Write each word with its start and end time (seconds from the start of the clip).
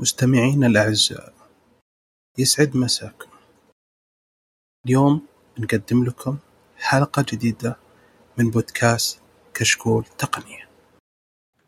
مستمعينا 0.00 0.66
الأعزاء 0.66 1.32
يسعد 2.38 2.76
مساكم. 2.76 3.28
اليوم 4.86 5.26
بنقدم 5.56 6.04
لكم 6.04 6.38
حلقة 6.78 7.24
جديدة 7.28 7.76
من 8.38 8.50
بودكاست 8.50 9.20
كشكول 9.54 10.04
تقنية. 10.18 10.68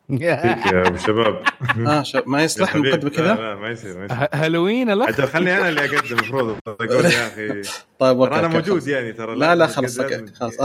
يا 0.09 0.87
أبو 0.87 0.97
شباب. 0.97 1.43
آه 1.87 2.03
شو 2.03 2.21
ما 2.25 2.43
يصلح 2.43 2.75
لا 2.75 2.97
كذا؟ 2.97 3.35
لا 3.35 3.55
ما 3.55 3.69
يصير 3.69 3.97
ما 3.97 4.05
يصير. 4.05 4.27
هالوين 4.33 4.89
الأخ. 4.89 5.21
خلني 5.21 5.57
أنا 5.57 5.69
اللي 5.69 5.85
أقدم 5.85 6.07
المفروض 6.11 6.59
أقول 6.67 7.05
يا 7.05 7.27
أخي. 7.27 7.61
طيب 7.99 8.21
okay، 8.21 8.39
أنا 8.39 8.47
موجود. 8.47 8.87
يعني 8.87 9.13
ترى 9.13 9.35
لا، 9.35 9.55
لا، 9.55 9.67
خلاص، 9.67 9.99
okay، 9.99 10.27
خلاص، 10.27 10.59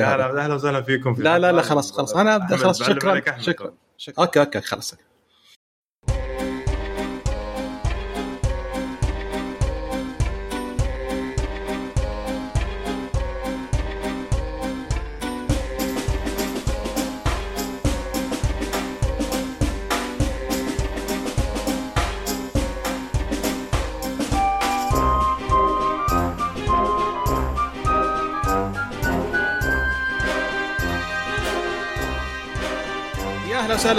يا 0.00 0.06
هذا. 0.06 0.26
هلا 0.30 0.44
أهلا 0.44 0.54
وسهلا 0.54 0.82
فيكم 0.82 1.14
في 1.14 1.22
لا 1.22 1.38
لا 1.38 1.52
لا. 1.52 1.62
خلاص 1.62 1.92
خلاص. 1.92 2.16
أنا 2.16 2.36
أبدأ 2.36 2.46
أحمد، 2.46 2.58
خلاص 2.58 2.82
شكرا. 2.82 3.20
شكرا 3.38 3.74
شكرا. 3.96 4.24
أوكي 4.24 4.40
أوكي 4.40 4.60
خلاص 4.60 4.94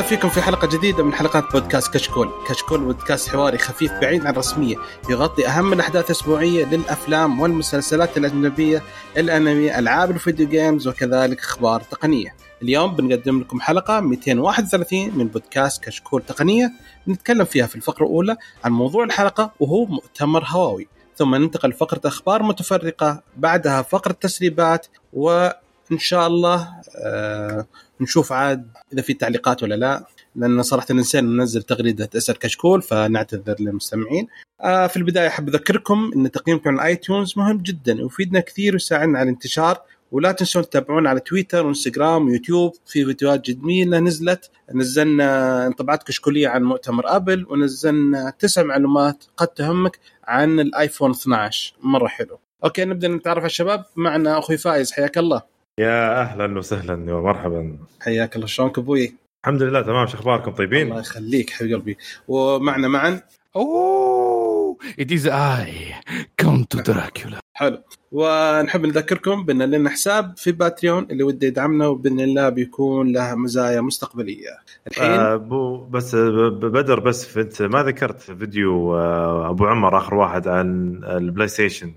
فيكم 0.10 0.30
في 0.30 0.42
حلقة 0.42 0.78
جديدة 0.78 1.04
من 1.04 1.14
حلقات 1.14 1.52
بودكاست 1.52 1.94
كشكول، 1.94 2.30
كشكول 2.48 2.80
بودكاست 2.80 3.30
حواري 3.30 3.58
خفيف 3.58 3.92
بعيد 3.92 4.26
عن 4.26 4.34
الرسمية، 4.34 4.76
يغطي 5.10 5.48
أهم 5.48 5.74
الأحداث 5.74 6.06
الأسبوعية 6.06 6.66
للأفلام 6.66 7.40
والمسلسلات 7.40 8.18
الأجنبية، 8.18 8.84
الأنمي، 9.18 9.80
ألعاب 9.80 10.12
الفيديو 10.12 10.48
جيمز 10.48 10.88
وكذلك 10.88 11.40
أخبار 11.40 11.82
تقنية. 11.82 12.36
اليوم 12.62 12.96
بنقدم 12.96 13.40
لكم 13.40 13.62
حلقة 13.62 14.00
231 14.00 15.18
من 15.18 15.28
بودكاست 15.28 15.84
كشكول 15.84 16.22
تقنية، 16.22 16.72
نتكلم 17.08 17.46
فيها 17.46 17.68
في 17.68 17.76
الفقرة 17.76 18.04
الأولى 18.06 18.38
عن 18.64 18.72
موضوع 18.72 19.04
الحلقة 19.04 19.52
وهو 19.60 19.86
مؤتمر 19.86 20.44
هواوي، 20.48 20.88
ثم 21.16 21.36
ننتقل 21.36 21.70
لفقرة 21.70 22.02
أخبار 22.06 22.44
متفرقة، 22.44 23.24
بعدها 23.38 23.82
فقرة 23.82 24.12
تسريبات 24.12 24.88
وإن 25.14 25.98
شاء 25.98 26.28
الله 26.28 26.68
آه 26.96 27.66
نشوف 28.02 28.32
عاد 28.32 28.68
إذا 28.94 29.02
في 29.02 29.14
تعليقات 29.14 29.64
ولا 29.64 29.76
لا 29.76 30.06
لأن 30.36 30.64
صراحة 30.64 30.94
نسينا 30.94 31.28
ننزل 31.28 31.64
تغريدة 31.64 32.10
اسال 32.18 32.40
كشكول 32.40 32.82
فنعتذر 32.82 33.56
للمستمعين. 33.60 34.28
آه 34.62 34.88
في 34.88 34.98
البداية 34.98 35.28
أحب 35.28 35.50
أذكركم 35.50 36.12
إن 36.16 36.32
تقييمكم 36.32 36.80
على 36.80 36.90
iTunes 36.90 37.34
مهم 37.38 37.58
جدا 37.58 38.04
ويفيدنا 38.04 38.40
كثير 38.40 38.74
ويساعدنا 38.74 39.20
على 39.20 39.30
الانتشار 39.30 39.82
ولا 40.12 40.32
تنسون 40.32 40.64
تتابعونا 40.64 41.10
على 41.10 41.20
تويتر 41.20 41.66
وانستغرام 41.66 42.28
ويوتيوب 42.28 42.74
في 42.86 43.06
فيديوهات 43.06 43.50
جميله 43.50 44.00
نزلت 44.00 44.52
نزلنا 44.74 45.68
انطباعات 45.68 46.04
كشكولية 46.04 46.48
عن 46.48 46.64
مؤتمر 46.64 47.16
آبل 47.16 47.46
ونزلنا 47.50 48.34
تسع 48.40 48.64
معلومات 48.64 49.24
قد 49.38 49.48
تهمك 49.48 50.00
عن 50.24 50.60
الايفون 50.60 51.12
12 51.12 51.74
مرة 51.82 52.08
حلو. 52.08 52.40
okay 52.64 52.86
نبدأ 52.86 53.08
نتعرف 53.08 53.38
على 53.38 53.46
الشباب 53.46 53.86
معنا 53.96 54.40
أخوي 54.40 54.58
فايز 54.58 54.92
حياك 54.92 55.18
الله. 55.18 55.42
يا 55.80 56.22
أهلا 56.22 56.58
وسهلا 56.58 57.14
ومرحبا 57.16 57.78
حياك 58.02 58.36
الله 58.36 58.48
شلونك 58.48 58.78
أبوي؟ 58.78 59.14
الحمد 59.44 59.64
لله 59.64 59.82
تمام. 59.82 60.08
شو 60.08 60.18
أخباركم؟ 60.18 60.44
الله 60.44 60.58
طيبين؟ 60.58 60.88
يخليك 60.88 61.50
حبيب 61.50 61.74
قلبي. 61.76 61.98
ومعنا 62.28 62.88
معا 62.88 63.22
oh 63.56 64.78
it 65.00 65.12
is 65.12 65.28
a 65.28 65.94
Count 66.40 66.76
Dracula 66.76 67.40
حلو. 67.54 67.84
ونحب 68.12 68.86
نذكركم 68.86 69.46
بأن 69.46 69.62
لنا 69.62 69.90
حساب 69.90 70.38
في 70.38 70.52
Patreon 70.52 71.08
اللي 71.12 71.24
وده 71.24 71.48
يدعمنا 71.48 71.88
وبإذن 71.88 72.20
الله 72.20 72.50
بيكون 72.50 73.12
له 73.12 73.36
مزايا 73.36 73.82
مستقبلية. 73.82 74.58
الحين 74.88 75.12
آه 75.12 75.36
بو 75.36 75.78
بس 75.86 76.16
بدر 76.16 77.00
بس 77.00 77.38
انت 77.38 77.62
ما 77.62 77.84
ذكرت 77.84 78.22
فيديو 78.22 78.96
آه 78.96 79.50
أبو 79.50 79.66
عمر 79.66 79.98
آخر 79.98 80.16
واحد 80.16 80.48
عن 80.48 81.00
ال 81.04 81.48
PlayStation 81.48 81.94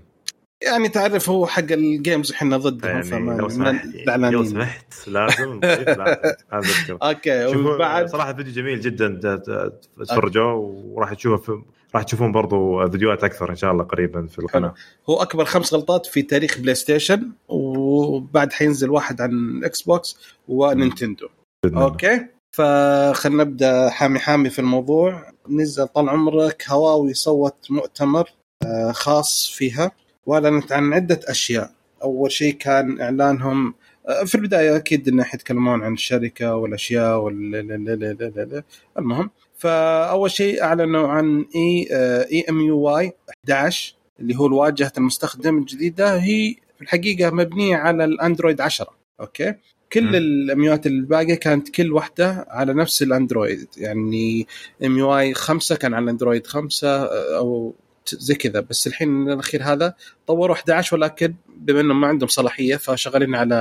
يعني 0.65 0.89
تعرف 0.89 1.29
هو 1.29 1.45
حق 1.45 1.71
ال 1.71 1.81
games 1.81 2.31
إحنا 2.31 2.57
ضدهم 2.57 2.91
يعني 2.91 3.03
فما 3.03 3.31
لو 3.33 3.49
سمحت 3.49 3.87
زعلانين. 4.05 4.39
لو 4.39 4.43
سمحت 4.43 5.07
لازم 5.07 5.59
لازم 5.59 6.01
هذا 6.01 6.31
الذكر. 6.53 6.97
okay 7.03 7.45
وبعد 7.45 8.09
صراحة 8.09 8.33
فيديو 8.33 8.53
جميل 8.53 8.81
جدا 8.81 9.37
تفرجوه 9.99 10.53
وراح 10.93 11.13
تشوفه 11.13 11.43
في 11.43 11.61
راح 11.95 12.03
تشوفون 12.03 12.31
برضو 12.31 12.89
فيديوهات 12.89 13.23
أكثر 13.23 13.49
إن 13.49 13.55
شاء 13.55 13.71
الله 13.71 13.83
قريبا 13.83 14.27
في 14.27 14.39
القناة. 14.39 14.73
هو 15.09 15.21
أكبر 15.21 15.45
خمس 15.45 15.73
غلطات 15.73 16.05
في 16.05 16.21
تاريخ 16.21 16.57
PlayStation 16.57 17.31
وبعد 17.47 18.53
حينزل 18.53 18.89
واحد 18.89 19.21
عن 19.21 19.61
Xbox 19.63 19.81
و 19.81 20.17
Nintendo. 20.47 21.27
okay؟ 21.65 22.25
فخلنا 22.55 23.43
نبدأ 23.43 23.89
حامي 23.89 24.19
حامي 24.19 24.49
في 24.49 24.59
الموضوع. 24.59 25.33
نزل 25.49 25.87
طال 25.87 26.09
عمرك 26.09 26.65
هواوي 26.69 27.13
سوت 27.13 27.67
مؤتمر 27.69 28.29
آه، 28.65 28.91
خاص 28.91 29.49
فيها. 29.55 29.91
واعلنت 30.25 30.71
عن 30.71 30.93
عدة 30.93 31.19
أشياء. 31.27 31.71
أول 32.03 32.31
شيء 32.31 32.53
كان 32.53 33.01
إعلانهم 33.01 33.73
آه، 34.07 34.23
في 34.23 34.35
البداية 34.35 34.75
أكيد 34.75 35.07
إنه 35.07 35.23
حيتكلمون 35.23 35.83
عن 35.83 35.93
الشركة 35.93 36.55
والأشياء 36.55 37.19
وال. 37.19 37.55
المهم 38.99 39.29
فأول 39.57 40.31
شيء 40.31 40.63
أعلنوا 40.63 41.07
عن 41.07 41.45
إي 41.55 41.87
EMUI 42.31 43.11
11 43.49 43.95
اللي 44.19 44.35
هو 44.37 44.61
واجهة 44.61 44.91
المستخدم 44.97 45.57
الجديده 45.57 46.17
هي 46.17 46.55
في 46.75 46.81
الحقيقة 46.81 47.29
مبنية 47.31 47.75
على 47.75 48.05
الأندرويد 48.05 48.61
10 48.61 48.87
okay؟ 49.19 49.53
كل. 49.93 50.15
الاميوات 50.15 50.85
الباقية 50.87 51.35
كانت 51.35 51.69
كل 51.69 51.91
واحدة 51.93 52.45
على 52.49 52.73
نفس 52.73 53.03
الأندرويد. 53.03 53.67
يعني 53.77 54.47
EMUI 54.85 55.33
5 55.33 55.75
كان 55.75 55.93
على 55.93 56.03
الأندرويد 56.03 56.47
5 56.47 56.87
أو 57.37 57.69
ت- 57.71 57.82
زي 58.07 58.35
كذا. 58.35 58.59
بس 58.59 58.87
الحين 58.87 59.29
الأخير 59.31 59.63
هذا 59.63 59.93
طوروا 60.27 60.55
11 60.55 60.95
ولكن 60.97 61.33
بما 61.57 61.81
إنهم 61.81 62.01
ما 62.01 62.07
عندهم 62.07 62.29
صلاحية 62.29 62.75
فشغالين 62.75 63.35
على 63.35 63.55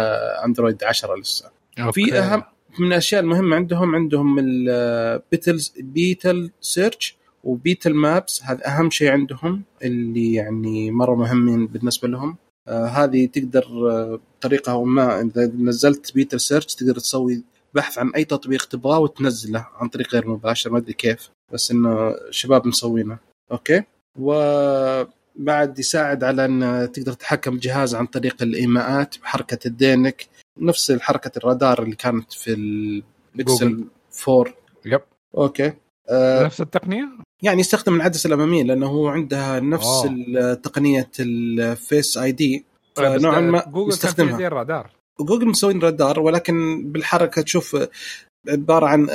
أندرويد 0.45 0.85
10 0.85 1.17
لسه. 1.17 1.51
في 1.93 2.15
أهم 2.19 2.43
من 2.79 2.87
الأشياء 2.87 3.21
المهمه 3.21 3.57
عندهم 3.57 3.95
عندهم 3.95 4.39
ال 4.39 4.58
Petals 4.58 5.75
Petal 5.79 6.51
Search 6.61 7.17
و 7.45 7.53
Petal 7.53 7.95
Maps 7.95 8.43
هذا 8.43 8.67
أهم 8.67 8.91
شيء 8.91 9.11
عندهم 9.11 9.63
اللي 9.83 10.35
يعني 10.35 10.91
مرة 10.91 11.15
مهمين 11.15 11.67
بالنسبة 11.67 12.09
لهم. 12.09 12.37
آه 12.69 12.87
هذه 12.87 13.27
تقدر 13.27 13.65
آه 13.91 14.21
بطريقه 14.39 14.73
أو 14.73 14.85
ما 14.85 15.21
إذا 15.21 15.53
نزلت 15.59 16.15
Petal 16.15 16.41
Search 16.41 16.65
تقدر 16.75 16.95
تسوي 16.95 17.43
بحث 17.75 17.99
عن 17.99 18.11
أي 18.17 18.25
تطبيق 18.25 18.65
تبغاه 18.65 18.99
وتنزله 18.99 19.67
عن 19.77 19.89
طريق 19.89 20.15
غير 20.15 20.29
مباشر. 20.29 20.71
ما 20.71 20.79
أدري 20.79 20.93
كيف 20.93 21.31
بس 21.53 21.71
إنه 21.71 22.15
شباب 22.31 22.67
مسوينه. 22.67 23.19
okay؟ 23.53 23.83
وبعد 24.19 25.79
يساعد 25.79 26.25
على 26.25 26.45
أن 26.45 26.89
تقدر 26.93 27.13
تتحكم 27.13 27.57
بجهاز 27.57 27.95
عن 27.95 28.07
طريق 28.07 28.43
الإيماءات 28.43 29.19
بحركة 29.19 29.59
يدينك 29.67 30.27
نفس 30.59 30.93
حركة 30.93 31.31
الرادار 31.37 31.83
اللي 31.83 31.97
كانت 31.97 32.33
في 32.33 32.53
البكسل 32.53 33.85
4 34.29 34.55
yep. 34.87 35.01
okay. 35.37 35.73
آه 36.11 36.45
نفس 36.45 36.61
التقنية؟ 36.61 37.09
يعني 37.43 37.61
يستخدم 37.61 37.95
العدسة 37.95 38.29
الأمامية 38.29 38.63
لأنه 38.63 38.87
هو 38.87 39.09
عندها 39.09 39.61
نفس 39.61 40.07
آه. 40.37 40.55
تقنية 40.55 41.11
ال 41.21 42.19
Face 42.19 42.33
ID. 42.33 42.65
بس 42.99 43.03
فنوعا 43.03 43.41
ما 43.41 43.65
جوجل 43.65 43.75
كان 43.75 43.89
يستخدمها. 43.89 44.39
زي 44.39 44.47
الرادار. 44.47 44.91
جوجل 45.21 45.49
مسوين 45.49 45.79
رادار 45.79 46.21
ولكن 46.21 46.83
بالحركة 46.93 47.43
تشوف 47.43 47.77
عبارة 48.49 48.87
عن 48.87 49.09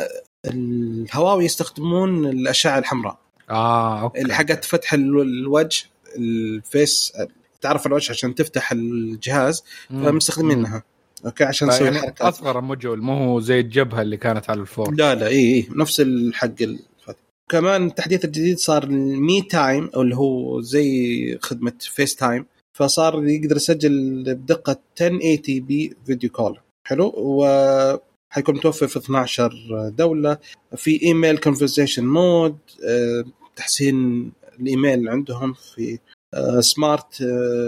الهواوي 0.45 1.45
يستخدمون 1.45 2.25
الأشعة 2.25 2.79
الحمراء. 2.79 3.19
آه 3.49 4.01
okay. 4.01 4.21
اللي 4.21 4.33
حقت 4.33 4.65
فتح 4.65 4.93
ال- 4.93 5.21
الوجه 5.21 5.85
ال 6.17 6.36
face 6.36 7.13
تعرف 7.61 7.87
الوجه 7.87 8.11
عشان 8.11 8.35
تفتح 8.35 8.71
الجهاز. 8.71 9.63
فمستخدمينها 9.89 10.83
okay 11.25 11.43
عشان 11.43 11.67
نسوي 11.67 11.85
يعني 11.85 11.97
الحركات. 11.99 12.21
أصغر 12.21 12.61
module 12.61 13.01
مو 13.01 13.13
هو 13.17 13.39
زي 13.39 13.59
الجبهة 13.59 14.01
اللي 14.01 14.17
كانت 14.17 14.49
على 14.49 14.61
ال 14.61 14.72
4. 14.72 14.93
لا 14.93 15.15
لا 15.15 15.27
إي 15.27 15.53
إي 15.53 15.67
نفس 15.75 15.99
الحق 15.99 16.61
الفتح. 16.61 17.19
كمان 17.49 17.85
التحديث 17.87 18.25
الجديد 18.25 18.57
صار 18.57 18.83
ال 18.83 19.41
MeeTime 19.41 19.89
أو 19.95 20.01
اللي 20.01 20.15
هو 20.15 20.61
زي 20.61 21.37
خدمة 21.41 21.73
FaceTime 21.79 22.45
فصار 22.73 23.27
يقدر 23.27 23.55
يسجل 23.55 24.23
بدقة 24.23 24.79
1080 25.01 25.65
p 25.65 25.93
video 26.05 26.29
call. 26.29 26.59
حلو؟ 26.87 27.13
و 27.17 27.45
حيكون 28.29 28.55
متوفر 28.55 28.87
في 28.87 28.99
12 28.99 29.53
دولة. 29.89 30.37
في 30.75 31.01
email 31.03 31.37
conversation 31.37 32.05
mode 32.05 32.57
تحسين 33.55 34.31
الإيميل 34.59 35.09
عندهم 35.09 35.53
في 35.53 35.99
smart 36.59 37.23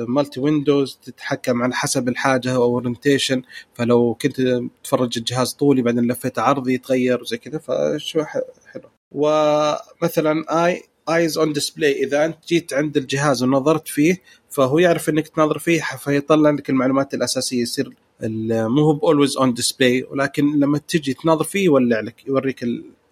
multi 0.07 0.39
windows 0.39 0.99
تتحكم 1.03 1.63
على 1.63 1.73
حسب 1.73 2.09
الحاجة 2.09 2.55
أو 2.55 2.63
orientation 2.63 3.41
فلو 3.73 4.13
كنت 4.21 4.41
تفرج 4.83 5.17
الجهاز 5.17 5.53
طولي 5.53 5.81
بعدين 5.81 6.11
لفيته 6.11 6.41
عرضي 6.41 6.73
يتغير 6.73 7.21
وزي 7.21 7.37
كذا 7.37 7.59
فشو 7.59 8.23
حلو. 8.23 8.89
ومثلا 9.11 10.65
اي 10.65 10.83
eyes 11.09 11.37
on 11.37 11.53
display 11.53 12.03
إذا 12.03 12.25
أنت 12.25 12.37
جيت 12.47 12.73
عند 12.73 12.97
الجهاز 12.97 13.43
ونظرت 13.43 13.87
فيه 13.87 14.21
فهو 14.49 14.79
يعرف 14.79 15.09
إنك 15.09 15.27
تنظر 15.27 15.59
فيه 15.59 15.81
فيطلع 15.81 16.49
لك 16.49 16.69
المعلومات 16.69 17.13
الأساسية 17.13 17.61
يصير 17.61 17.93
مو 18.23 18.81
هو 18.81 18.99
always 19.03 19.37
on 19.37 19.53
display 19.53 20.03
ولكن 20.03 20.59
لما 20.59 20.77
تجي 20.77 21.13
تنظر 21.13 21.43
فيه 21.43 21.65
يولع 21.65 21.99
لك 21.99 22.27
يوريك 22.27 22.63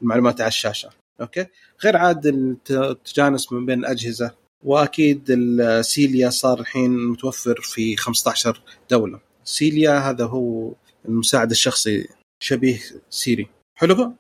المعلومات 0.01 0.42
على 0.42 0.48
الشاشة. 0.48 0.89
okay؟ 1.21 1.45
غير 1.83 1.98
عاد 1.98 2.25
الت- 2.27 2.71
التجانس 2.71 3.54
من 3.54 3.65
بين 3.65 3.80
الأجهزة. 3.80 4.31
وأكيد 4.65 5.24
ال 5.29 5.46
Celia 5.46 6.29
صار 6.30 6.59
الحين 6.59 6.98
متوفر 7.07 7.62
في 7.62 7.95
15 7.95 8.62
دولة. 8.92 9.19
Celia 9.44 10.00
هذا 10.00 10.25
هو 10.25 10.71
المساعد 11.06 11.51
الشخصي 11.51 12.07
شبيه 12.44 12.80
Siri. 13.09 13.47
حلو 13.75 14.13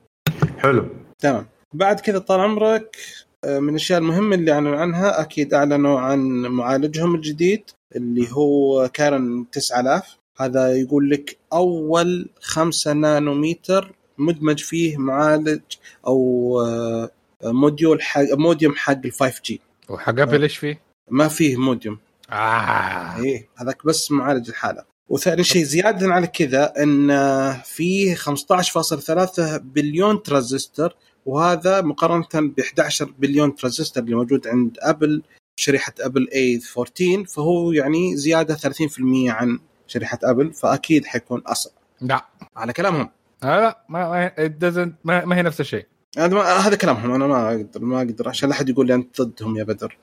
حلو. 0.57 0.89
تمام. 1.19 1.47
بعد 1.73 1.99
كذا 1.99 2.19
طال 2.19 2.39
عمرك 2.39 2.97
آه، 3.43 3.59
من 3.59 3.69
الأشياء 3.69 3.99
المهمة 3.99 4.35
اللي 4.35 4.51
أعلنوا 4.51 4.75
عنها 4.77 5.21
أكيد 5.21 5.53
أعلنوا 5.53 5.99
عن 5.99 6.19
معالجهم 6.41 7.15
الجديد 7.15 7.63
اللي 7.95 8.27
هو 8.31 8.89
Kirin 8.93 9.45
9000 9.51 10.17
هذا 10.37 10.75
يقول 10.75 11.09
لك 11.09 11.37
أول 11.53 12.29
5 12.41 12.93
نانومتر 12.93 13.91
مدمج 14.17 14.59
فيه 14.59 14.97
معالج 14.97 15.61
أو 16.07 16.61
آه، 16.61 17.09
module 17.43 18.01
حق 18.01 18.21
موديوم 18.31 18.75
حق 18.75 19.05
ال 19.05 19.11
5G 19.11 19.61
وحق 19.89 20.19
Apple 20.19 20.43
إيش 20.43 20.57
فيه؟ 20.57 20.81
ما 21.09 21.27
فيه 21.27 21.57
موديوم 21.57 21.99
آه. 22.31 23.17
إيه 23.17 23.47
هذاك 23.55 23.85
بس 23.85 24.11
معالج 24.11 24.49
الحالة 24.49 24.83
وثاني 25.09 25.43
شيء 25.43 25.63
زيادة 25.63 26.13
على 26.13 26.27
كذا 26.27 26.73
إن 26.83 27.11
فيه 27.61 28.15
15.3 28.15 29.41
بليون 29.57 30.23
ترانزستور 30.23 30.93
وهذا 31.25 31.81
مقارنة 31.81 32.27
ب 32.33 32.59
11 32.59 33.13
بليون 33.19 33.55
ترانزستور 33.55 34.03
اللي 34.03 34.15
موجود 34.15 34.47
عند 34.47 34.77
Apple 34.81 35.21
شريحة 35.59 35.93
Apple 35.99 36.29
A14 36.33 37.25
فهو 37.25 37.71
يعني 37.71 38.17
زيادة 38.17 38.55
30% 38.55 38.61
عن 39.27 39.59
شريحة 39.87 40.19
Apple 40.23 40.53
فأكيد 40.53 41.05
حيكون 41.05 41.41
اسرع 41.45 41.73
لا. 42.01 42.25
على 42.55 42.73
كلامهم. 42.73 43.09
آه 43.43 43.59
لا 43.59 43.83
ما 43.89 44.31
ما 45.03 45.25
ما, 45.25 45.35
هي 45.37 45.41
نفس 45.41 45.61
الشيء. 45.61 45.85
هذا 46.17 46.41
هذا 46.41 46.75
كلامهم 46.75 47.11
أنا 47.13 47.27
ما 47.27 47.47
أقدر 47.49 47.81
ما 47.81 47.97
أقدر 47.97 48.29
عشان 48.29 48.49
لا 48.49 48.55
أحد 48.55 48.69
يقول 48.69 48.87
لي 48.87 48.93
أنت 48.93 49.21
ضدهم 49.21 49.57
يا 49.57 49.63
بدر. 49.63 49.97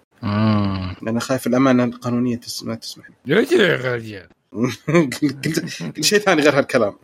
لأن 1.03 1.21
خايف 1.21 1.47
الأمانة 1.47 1.85
القانونية 1.85 2.37
تس- 2.37 2.65
ما 2.65 2.75
تسمح 2.75 3.09
لي. 3.11 3.15
يا 3.27 3.37
رجال 3.41 4.29
كل 5.95 6.03
شيء 6.05 6.19
ثاني 6.19 6.43
غير 6.43 6.59
هالكلام. 6.59 6.95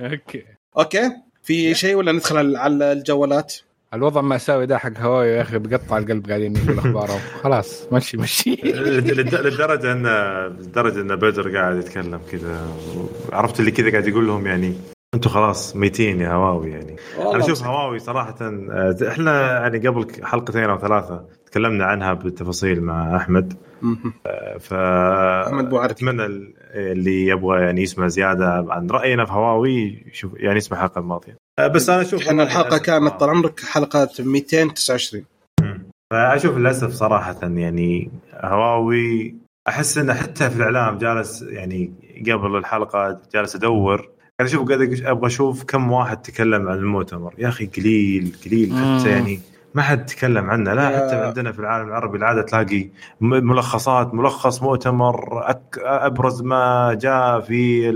okay. 0.00 0.44
okay؟ 0.78 1.10
في 1.42 1.74
شيء 1.74 1.94
ولا 1.94 2.12
ندخل 2.12 2.56
على 2.56 2.92
الجوالات؟ 2.92 3.54
الوضع 3.94 4.20
مأساوي 4.20 4.66
ده 4.66 4.78
حق 4.78 4.98
هواوي 4.98 5.26
يا 5.28 5.42
أخي 5.42 5.58
بقطع 5.58 5.98
القلب 5.98 6.28
قاعدين 6.28 6.56
يقول 6.56 6.78
اخبارهم 6.78 7.20
خلاص 7.44 7.86
مشي 7.92 8.16
مشي. 8.16 8.50
لد- 8.64 9.10
لد- 9.20 9.34
لدرجة 9.34 9.92
ان 9.92 10.06
لدرجة 10.60 11.00
إن 11.00 11.16
بدر 11.16 11.56
قاعد 11.56 11.76
يتكلم 11.76 12.20
كذا. 12.32 12.68
عرفت 13.32 13.60
اللي 13.60 13.70
كذا 13.70 13.90
قاعد 13.90 14.06
يقول 14.08 14.26
لهم 14.26 14.46
يعني 14.46 14.74
أنتم 15.14 15.30
خلاص 15.30 15.76
ميتين 15.76 16.20
يا 16.20 16.32
هواوي 16.32 16.70
يعني. 16.70 16.96
أنا 17.18 17.44
أشوف 17.44 17.64
هواوي 17.64 17.98
صراحة 17.98 18.34
آه، 18.42 18.96
إحنا 19.08 19.52
يعني 19.60 19.88
قبل 19.88 20.24
حلقتين 20.24 20.64
أو 20.64 20.78
ثلاثة 20.78 21.24
تكلمنا 21.46 21.84
عنها 21.84 22.12
بالتفاصيل 22.12 22.82
مع 22.82 23.16
أحمد. 23.16 23.54
مهم. 23.82 24.12
ف 24.60 24.74
بوعرك. 25.68 25.90
أتمنى 25.90 26.26
ال- 26.26 26.54
اللي 26.74 27.26
يبغى 27.26 27.60
يعني 27.62 27.82
يسمع 27.82 28.06
زيادة 28.08 28.66
عن 28.68 28.90
رأينا 28.90 29.24
في 29.24 29.32
هواوي 29.32 30.04
يشوف 30.12 30.32
يعني 30.36 30.56
يسمع 30.56 30.78
الحلقة 30.78 30.98
الماضية. 30.98 31.36
آه، 31.58 31.66
بس 31.66 31.90
أنا 31.90 32.02
أشوف 32.02 32.22
إحنا 32.28 32.42
الحلقة 32.42 32.78
كانت 32.78 33.12
طال 33.20 33.30
عمرك 33.30 33.60
حلقة 33.60 34.08
229 34.18 35.24
فأشوف 36.12 36.56
للأسف 36.56 36.90
صراحة 36.92 37.36
يعني 37.42 38.10
هواوي 38.34 39.34
أحس 39.68 39.98
إنه 39.98 40.14
حتى 40.14 40.50
في 40.50 40.56
الإعلام 40.56 40.98
جالس 40.98 41.42
يعني 41.42 41.92
قبل 42.32 42.56
الحلقة 42.56 43.20
جالس 43.34 43.56
ادور 43.56 44.08
أنا 44.40 44.48
أشوف 44.48 44.68
قاعد 44.68 45.00
أبغى 45.04 45.26
أشوف 45.26 45.64
كم 45.64 45.92
واحد 45.92 46.22
تكلم 46.22 46.68
عن 46.68 46.78
المؤتمر 46.78 47.34
يا 47.38 47.48
أخي 47.48 47.66
قليل 47.66 48.36
قليل. 48.46 48.72
حتى 48.72 49.10
يعني 49.10 49.40
ما 49.74 49.82
حد 49.82 50.06
تكلم 50.06 50.50
عنه. 50.50 50.74
لا 50.74 50.88
حتى 50.88 51.16
عندنا 51.16 51.52
في 51.52 51.58
العالم 51.58 51.88
العربي 51.88 52.18
العادة 52.18 52.42
تلاقي 52.42 52.88
ملخصات 53.20 54.14
ملخص 54.14 54.62
مؤتمر 54.62 55.50
أك 55.50 55.78
أبرز 55.82 56.42
ما 56.42 56.94
جاء 57.00 57.40
في 57.40 57.92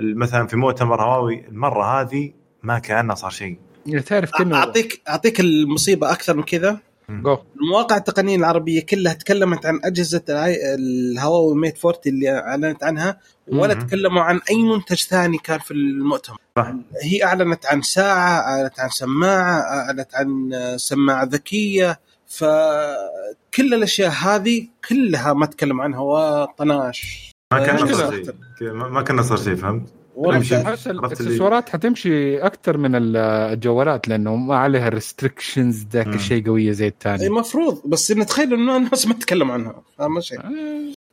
مثلا 0.00 0.46
في 0.46 0.56
مؤتمر 0.56 1.02
هواوي. 1.02 1.48
المرة 1.48 2.00
هذه 2.00 2.32
ما 2.62 2.78
كأنه 2.78 3.14
صار 3.14 3.30
شيء. 3.30 3.58
تعرف 4.06 4.30
كانه 4.38 4.56
اعطيك 4.56 5.02
أعطيك 5.08 5.40
المصيبة 5.40 6.12
أكثر 6.12 6.36
من 6.36 6.42
كذا. 6.42 6.78
جو. 7.08 7.38
المواقع 7.62 7.96
التقنية 7.96 8.36
العربية 8.36 8.86
كلها 8.86 9.12
تكلمت 9.12 9.66
عن 9.66 9.80
أجهزة 9.84 10.22
الهواوي 10.28 11.56
ميت 11.56 11.84
40 11.84 12.00
اللي 12.06 12.38
أعلنت 12.38 12.84
عنها 12.84 13.18
ولا 13.48 13.74
مهم. 13.74 13.86
تكلموا 13.86 14.22
عن 14.22 14.40
أي 14.50 14.62
منتج 14.62 14.96
ثاني 14.96 15.38
كان 15.38 15.58
في 15.58 15.70
المؤتمر 15.70 16.36
صح. 16.56 16.72
هي 17.02 17.24
أعلنت 17.24 17.66
عن 17.66 17.82
ساعة 17.82 18.40
أعلنت 18.40 18.80
عن 18.80 18.88
سماعة 18.88 19.60
أعلنت 19.60 20.14
عن 20.14 20.50
سماعة 20.76 21.24
ذكية 21.24 22.00
فكل 22.26 23.74
الأشياء 23.74 24.10
هذه 24.10 24.68
كلها 24.88 25.32
ما 25.32 25.46
تكلم 25.46 25.80
عنها 25.80 26.00
وطناش 26.00 27.30
ما 27.52 27.66
كان. 27.66 27.94
صار 27.94 28.22
شيء 28.58 28.72
ما 28.72 28.88
ما 28.88 29.02
كان 29.02 29.22
صار 29.22 29.36
شيء 29.36 29.54
فهمت؟ 29.54 29.88
احس 30.18 30.86
الاكسسوارات 30.88 31.68
حتمشي 31.68 32.38
أكثر 32.38 32.76
من 32.76 32.94
ال- 32.94 33.16
الجوالات 33.16 34.08
لأنه 34.08 34.36
ما 34.36 34.56
عليها 34.56 34.88
restrictions 34.88 35.86
ذاك. 35.92 36.06
الشيء 36.06 36.46
قوية 36.46 36.72
زي 36.72 36.86
الثاني. 36.88 37.26
المفروض 37.26 37.82
بس 37.84 38.12
نتخيل 38.12 38.54
إنه 38.54 38.76
الناس 38.76 39.06
ما 39.06 39.14
تتكلم 39.14 39.50
عنها. 39.50 39.82
فاهم 39.98 40.20
شيء. 40.20 40.38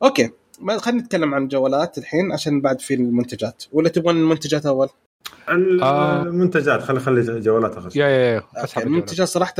okay. 0.02 0.30
ما 0.60 0.78
خلينا 0.78 1.02
نتكلم 1.02 1.34
عن 1.34 1.42
الجوالات 1.42 1.98
الحين 1.98 2.32
عشان 2.32 2.60
بعد 2.60 2.80
في 2.80 2.94
المنتجات. 2.94 3.64
ولا 3.72 3.88
تبغون 3.88 4.16
المنتجات 4.16 4.66
أول؟ 4.66 4.88
آه. 5.48 6.22
المنتجات. 6.22 6.80
خلي 6.82 7.00
خلي 7.00 7.40
جوالات 7.40 7.76
اخر 7.76 7.90
يا 7.94 8.06
يا 8.08 8.34
يا. 8.34 8.42
المنتجات 8.82 9.28
صراحة 9.28 9.54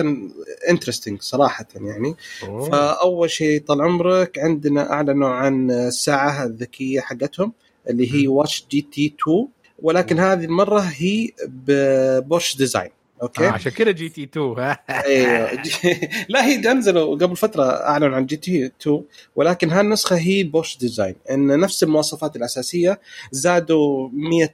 interesting 0.70 1.20
صراحة 1.22 1.66
يعني. 1.74 2.14
الجوالات. 2.42 2.70
فأول 2.72 3.30
شيء 3.30 3.60
طال 3.64 3.82
عمرك 3.82 4.38
عندنا 4.38 4.92
أعلنوا 4.92 5.28
عن 5.28 5.70
الساعة 5.70 6.44
الذكية 6.44 7.00
حقتهم. 7.00 7.52
اللي 7.90 8.14
هي 8.14 8.28
Watch 8.28 8.66
GT 8.70 9.14
2 9.22 9.48
ولكن 9.78 10.18
هذه 10.18 10.44
المره 10.44 10.80
هي 10.80 11.30
ب 11.48 11.62
Porsche 11.62 12.56
Design 12.56 12.90
آه 12.90 13.24
okay؟ 13.24 13.46
عشان 13.46 13.72
كذا 13.72 13.90
GT 13.90 14.22
2 14.22 14.46
ها 14.58 14.78
أيوه. 14.90 15.62
لا 16.28 16.46
هي 16.46 16.70
انزلوا 16.70 17.16
قبل 17.16 17.36
فترة 17.36 17.64
أعلنوا 17.64 18.16
عن 18.16 18.26
GT 18.26 18.66
2 18.66 19.02
ولكن 19.36 19.70
هالنسخة 19.70 20.16
هي 20.16 20.42
Porsche 20.42 20.78
Design 20.78 21.14
إن 21.30 21.60
نفس 21.60 21.82
المواصفات 21.82 22.36
الأساسية 22.36 23.00
زادوا 23.30 24.08
100 24.12 24.48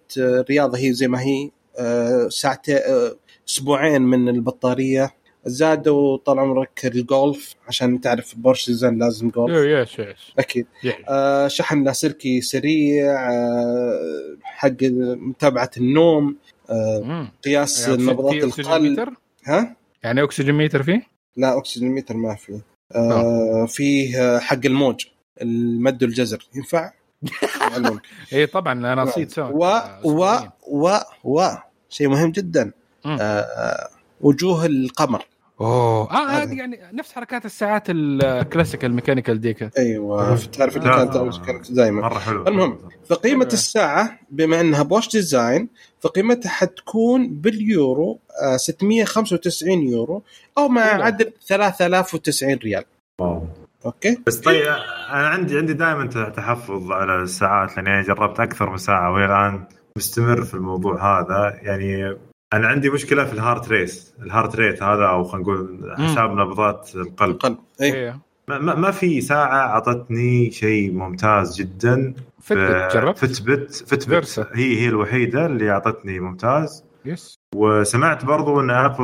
رياضة 0.51 0.79
هي 0.79 0.93
زي 0.93 1.09
ما 1.09 1.21
هي 1.21 1.51
آه، 1.79 2.29
ساعتين 2.29 2.77
آه، 2.77 3.17
أسبوعين 3.49 4.03
من 4.03 4.29
البطارية. 4.29 5.15
زادوا 5.45 6.17
طال 6.17 6.39
عمرك 6.39 6.81
الجولف 6.85 7.55
عشان 7.69 8.01
تعرف 8.01 8.35
Porsche 8.37 8.67
Design 8.67 8.99
لازم 8.99 9.29
جولف. 9.29 9.57
yes 9.57 9.99
yes 9.99 10.33
أكيد. 10.39 10.67
آه، 11.09 11.49
شحن 11.49 11.85
لاسلكي 11.85 12.41
سريع 12.41 13.31
آه، 13.33 14.37
حق 14.43 14.83
متابعة 14.83 15.71
النوم 15.77 16.37
آه،. 16.71 17.33
قياس 17.45 17.89
يعني 17.89 18.03
نبضات 18.03 18.59
القلب. 18.59 18.83
ميتر؟ 18.83 19.11
ها؟ 19.45 19.77
يعني 20.03 20.23
oxygen 20.23 20.55
meter 20.55 20.83
فيه؟ 20.83 21.03
لا 21.37 21.59
oxygen 21.59 21.95
meter 21.95 22.17
ما 22.17 22.35
في. 22.35 22.61
آه 22.95 23.67
فيه 23.67 24.23
آه، 24.23 24.39
حق 24.39 24.61
الموج 24.65 25.05
المد 25.43 26.03
والجزر 26.03 26.49
ينفع؟ 26.55 26.93
اي 28.33 28.47
طبعا 28.47 28.73
أنا 28.73 29.05
نسيت 29.05 29.31
سوى 29.31 29.51
و 29.53 29.81
و 30.05 30.39
و 30.69 30.99
و 31.25 31.49
شيء 31.89 32.09
مهم 32.09 32.31
جدا. 32.31 32.73
آه 33.07 33.89
وجوه 34.21 34.67
القمر 34.67 35.25
أوه 35.61 36.11
آه 36.11 36.27
هذا. 36.29 36.43
هذه 36.43 36.59
يعني 36.59 36.81
نفس 36.93 37.13
حركات 37.13 37.45
الساعات 37.45 37.83
ال 37.89 38.01
classic 38.01 38.85
ال 38.85 38.90
mechanical 38.90 39.41
ديك 39.41 39.79
أيوه 39.79 40.37
تعرف 40.37 40.77
لا. 40.77 41.05
كانت 41.05 41.47
كانت 41.47 41.73
دائما 41.73 42.01
مرة 42.01 42.19
حلو 42.19 42.49
المهم. 42.49 42.79
فقيمة 43.07 43.49
الساعة 43.53 44.19
بما 44.31 44.61
إنها 44.61 44.83
Porsche 44.83 45.09
Design 45.09 45.69
فقيمتها 46.01 46.49
حتكون 46.49 47.29
باليورو 47.29 48.21
آه 48.43 48.57
695 48.57 49.71
يورو 49.71 50.23
أو 50.59 50.69
ما. 50.69 50.81
يعادل 50.81 51.33
3090 51.47 52.55
ريال 52.55 52.85
wow. 53.21 53.47
okay 53.87 54.19
بس 54.27 54.37
طيب 54.41 54.67
أنا 55.11 55.29
عندي 55.29 55.59
عندي 55.59 55.73
دائما 55.73 56.07
تحفظ 56.07 56.93
على 56.93 57.23
الساعات 57.23 57.77
لأني 57.77 57.91
أنا 57.91 58.03
جربت 58.03 58.41
أكثر 58.41 58.71
من 58.71 58.77
ساعة 58.77 59.13
وإلى 59.13 59.25
الآن 59.25 59.65
مستمر 59.97 60.45
في 60.45 60.55
الموضوع 60.55 61.21
هذا 61.21 61.59
يعني 61.63 62.17
أنا 62.53 62.69
عندي 62.69 62.91
مشكلة 62.91 63.25
في 63.25 63.33
ال 63.33 63.39
heart 63.39 63.69
rate. 63.69 64.15
ال 64.23 64.29
heart 64.29 64.57
rate 64.57 64.83
هذا 64.83 65.05
أو 65.05 65.25
خلينا 65.25 65.45
نقول 65.45 65.95
حساب 65.99 66.31
نبضات 66.31 66.91
القلب. 66.95 67.31
القلب. 67.31 67.59
اي 67.81 67.95
إيه. 67.95 68.21
ما, 68.49 68.59
ما 68.59 68.75
ما 68.75 68.91
في 68.91 69.21
ساعة 69.21 69.57
أعطتني 69.57 70.51
شيء 70.51 70.93
ممتاز 70.93 71.57
جدا. 71.57 72.15
Fitbit 72.43 72.95
جربت؟ 72.95 73.19
Fitbit 73.19 73.75
Fitbit. 73.75 74.49
هي 74.55 74.81
هي 74.81 74.89
الوحيدة 74.89 75.47
اللي 75.47 75.71
أعطتني 75.71 76.21
ممتاز. 76.21 76.85
yes 77.05 77.39
وسمعت 77.55 78.25
برضو 78.25 78.61
إن 78.61 78.71
Apple 78.71 79.03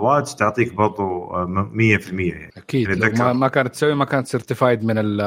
watch 0.00 0.34
تعطيك 0.34 0.74
برضو 0.74 1.24
آه، 1.24 1.70
100% 1.72 2.28
يعني. 2.34 2.52
أكيد. 2.56 2.88
يعني. 2.88 3.18
ما, 3.18 3.32
ما 3.32 3.48
كانت 3.48 3.68
تسوي 3.68 3.94
ما 3.94 4.04
كانت 4.04 4.26
certified 4.26 4.84
من 4.84 4.98
ال 4.98 5.20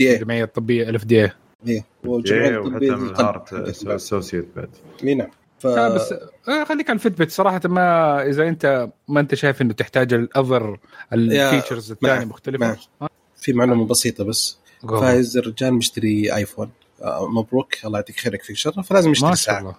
اي 0.00 0.14
الجمعية 0.14 0.44
الطبية 0.44 0.88
ال 0.88 1.04
FDA 1.04 1.84
والجمعية 2.04 2.48
إيه، 2.48 2.58
وحتى 2.58 2.74
الطبيه 2.74 2.94
ال 2.94 3.04
Heart 3.04 3.52
Associate 3.86 4.48
بعد. 4.56 4.68
اي 5.04 5.14
نعم 5.14 5.28
ف... 5.60 5.66
بس 5.66 6.14
آه، 6.48 6.64
خليك 6.64 6.90
على 6.90 6.96
ال 6.96 7.01
Fitbit 7.01 7.30
صراحة 7.30 7.60
ما 7.64 8.22
إذا 8.26 8.48
أنت 8.48 8.88
ما 9.08 9.20
أنت 9.20 9.34
شايف 9.34 9.62
إنه 9.62 9.72
تحتاج 9.72 10.12
ال 10.14 10.25
other 10.25 10.78
ال 11.12 11.21
features 11.21 11.90
الثانية 11.90 12.24
مختلفة. 12.24 12.76
معك. 13.00 13.10
في 13.40 13.52
معلومة 13.52 13.86
بسيطة 13.86 14.24
بس. 14.24 14.58
فايز 14.88 15.36
الرجال 15.36 15.74
مشتري 15.74 16.34
ايفون 16.36 16.70
آه، 17.02 17.28
مبروك. 17.28 17.74
الله 17.84 17.98
يعطيك 17.98 18.16
خيرك 18.20 18.42
فيك 18.42 18.56
شر 18.56 18.82
فلازم 18.82 19.10
يشتري 19.10 19.28
ما 19.30 19.34
شاء 19.34 19.44
ساعة. 19.46 19.58
الله. 19.60 19.74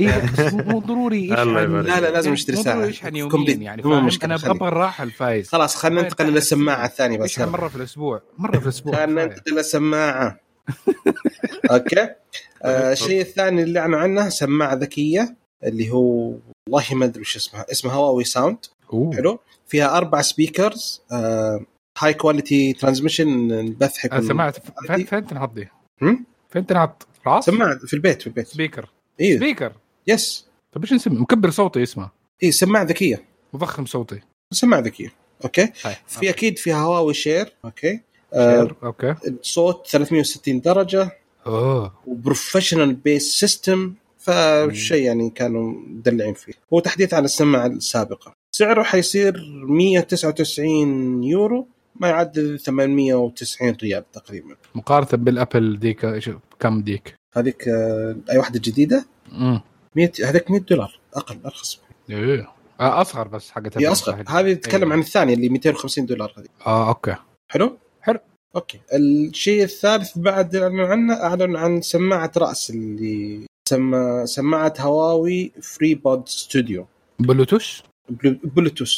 إيه 0.00 0.22
بس 0.32 0.52
مو 0.52 0.78
ضروري. 0.80 1.28
يشحن. 1.28 1.54
لا 1.80 2.00
لا 2.00 2.10
لازم 2.10 2.32
يشتري 2.32 2.56
مو 2.56 2.62
ساعة. 2.62 2.74
ضروري 2.76 2.90
يشحن 2.90 3.16
يوميا 3.16 3.54
يعني 3.54 3.82
مو 3.82 3.90
فاهم؟ 3.90 4.06
مشكلة، 4.06 4.34
أنا. 4.34 4.50
أبغى 4.50 4.68
الراحة 4.68 5.04
الفايز. 5.04 5.48
خلاص 5.48 5.76
خلينا 5.76 6.02
ننتقل 6.02 6.26
للسماعه 6.26 6.86
الثانية 6.86 7.18
بس. 7.18 7.30
يشحن 7.30 7.48
مرة 7.48 7.68
في 7.68 7.76
الأسبوع؟ 7.76 8.22
مرة 8.38 8.58
في 8.58 8.64
الأسبوع 8.64 8.96
خلينا. 8.96 9.24
ننتقل 9.24 9.54
للسماعه 9.56 10.40
okay. 11.70 12.08
آه 12.66 12.92
الشيء 12.92 13.20
الثاني 13.20 13.62
اللي 13.62 13.78
اعلنوا 13.78 13.98
عنه 13.98 14.28
سماعة 14.28 14.74
ذكية 14.74 15.36
اللي 15.64 15.90
هو 15.90 16.34
والله 16.68 16.94
ما 16.94 17.04
أدري 17.04 17.20
وش 17.20 17.36
اسمها 17.36 17.66
اسمها 17.70 17.94
هواوي 17.94 18.24
Sound 18.24 18.58
أوه. 18.92 19.16
حلو. 19.16 19.38
فيها 19.66 19.96
أربع 19.96 20.22
speakers 20.22 21.02
high 21.98 22.14
quality 22.14 22.72
transmission 22.72 23.52
البث 23.52 23.96
حيكون 23.96 24.18
أنا 24.18 24.28
سمعت 24.28 24.58
فين 24.86 25.26
تنحط 25.26 25.54
دي؟ 25.54 25.68
فين 26.50 26.66
تنحط؟ 26.66 27.06
راس؟ 27.26 27.44
سماعة 27.44 27.78
في 27.78 27.94
البيت 27.94 28.20
في 28.20 28.26
البيت. 28.26 28.46
speaker 28.46 28.90
أيوه 29.20 29.36
speaker 29.38 29.72
yes 30.06 30.46
طيب 30.72 30.82
إيش 30.84 30.92
نسمي؟ 30.92 31.18
مكبر 31.18 31.50
صوتي 31.50 31.82
اسمه. 31.82 32.10
اي 32.42 32.52
سماعة 32.52 32.82
ذكية. 32.84 33.24
مضخم 33.52 33.86
صوتي. 33.86 34.20
سماعة 34.52 34.80
ذكية. 34.80 35.12
okay. 35.44 35.66
طيب 35.84 35.94
في 36.06 36.30
أكيد 36.30 36.58
في 36.58 36.72
هواوي 36.72 37.14
share 37.14 37.52
okay. 37.64 38.00
آه 38.34 38.64
share. 38.64 38.74
okay. 38.82 39.14
الصوت 39.26 39.86
360 39.86 40.60
درجة. 40.60 41.10
اوه 41.46 41.92
و 42.06 42.13
professional 42.13 42.94
bass 42.94 43.34
system 43.40 43.94
فشيء 44.18 45.02
يعني 45.02 45.30
كانوا 45.30 45.72
مدلعين 45.88 46.34
فيه. 46.34 46.52
هو 46.72 46.80
تحديث 46.80 47.14
عن 47.14 47.24
السماعة 47.24 47.66
السابقة. 47.66 48.32
سعره 48.52 48.82
حيصير 48.82 49.42
199 49.68 51.24
يورو 51.24 51.66
ما 52.00 52.08
يعادل 52.08 52.60
890 52.60 53.76
ريال 53.82 54.10
تقريبا. 54.12 54.56
مقارنة 54.74 55.24
بال 55.24 55.39
Apple 55.39 55.78
ديك 55.78 56.06
كم 56.60 56.80
ديك؟ 56.82 57.14
هذيك 57.36 57.68
آه، 57.68 58.16
أي 58.30 58.38
واحدة 58.38 58.60
جديدة؟ 58.64 59.06
امم 59.32 59.60
100 59.96 60.12
هذاك 60.24 60.50
100 60.50 60.60
دولار 60.60 61.00
أقل 61.14 61.38
أرخص. 61.44 61.80
إيه. 62.10 62.48
آه 62.80 63.00
أصغر 63.00 63.28
بس 63.28 63.50
حقت 63.50 63.78
هي 63.78 63.86
أصغر. 63.86 64.24
هذه 64.28 64.52
تتكلم 64.52 64.82
أيوة. 64.82 64.92
عن 64.92 64.98
الثانية 65.00 65.34
اللي 65.34 65.48
250 65.48 66.06
دولار 66.06 66.34
هذه. 66.38 66.46
آه 66.66 66.88
okay. 66.88 67.14
حلو؟ 67.48 67.78
okay. 68.56 68.80
الشيء 68.92 69.62
الثالث 69.62 70.18
بعد 70.18 70.56
اعلنوا 70.56 70.86
عنه 70.86 71.14
اعلنوا 71.14 71.60
عن 71.60 71.82
سماعة 71.82 72.32
رأس 72.36 72.70
اللي 72.70 73.40
سما 73.68 74.26
سماعة 74.26 74.74
هواوي 74.80 75.52
FreeBuds 75.62 76.28
Studio. 76.28 76.86
بلوتوث؟ 77.18 77.80
بلو- 78.10 78.38
بلوتوث. 78.44 78.94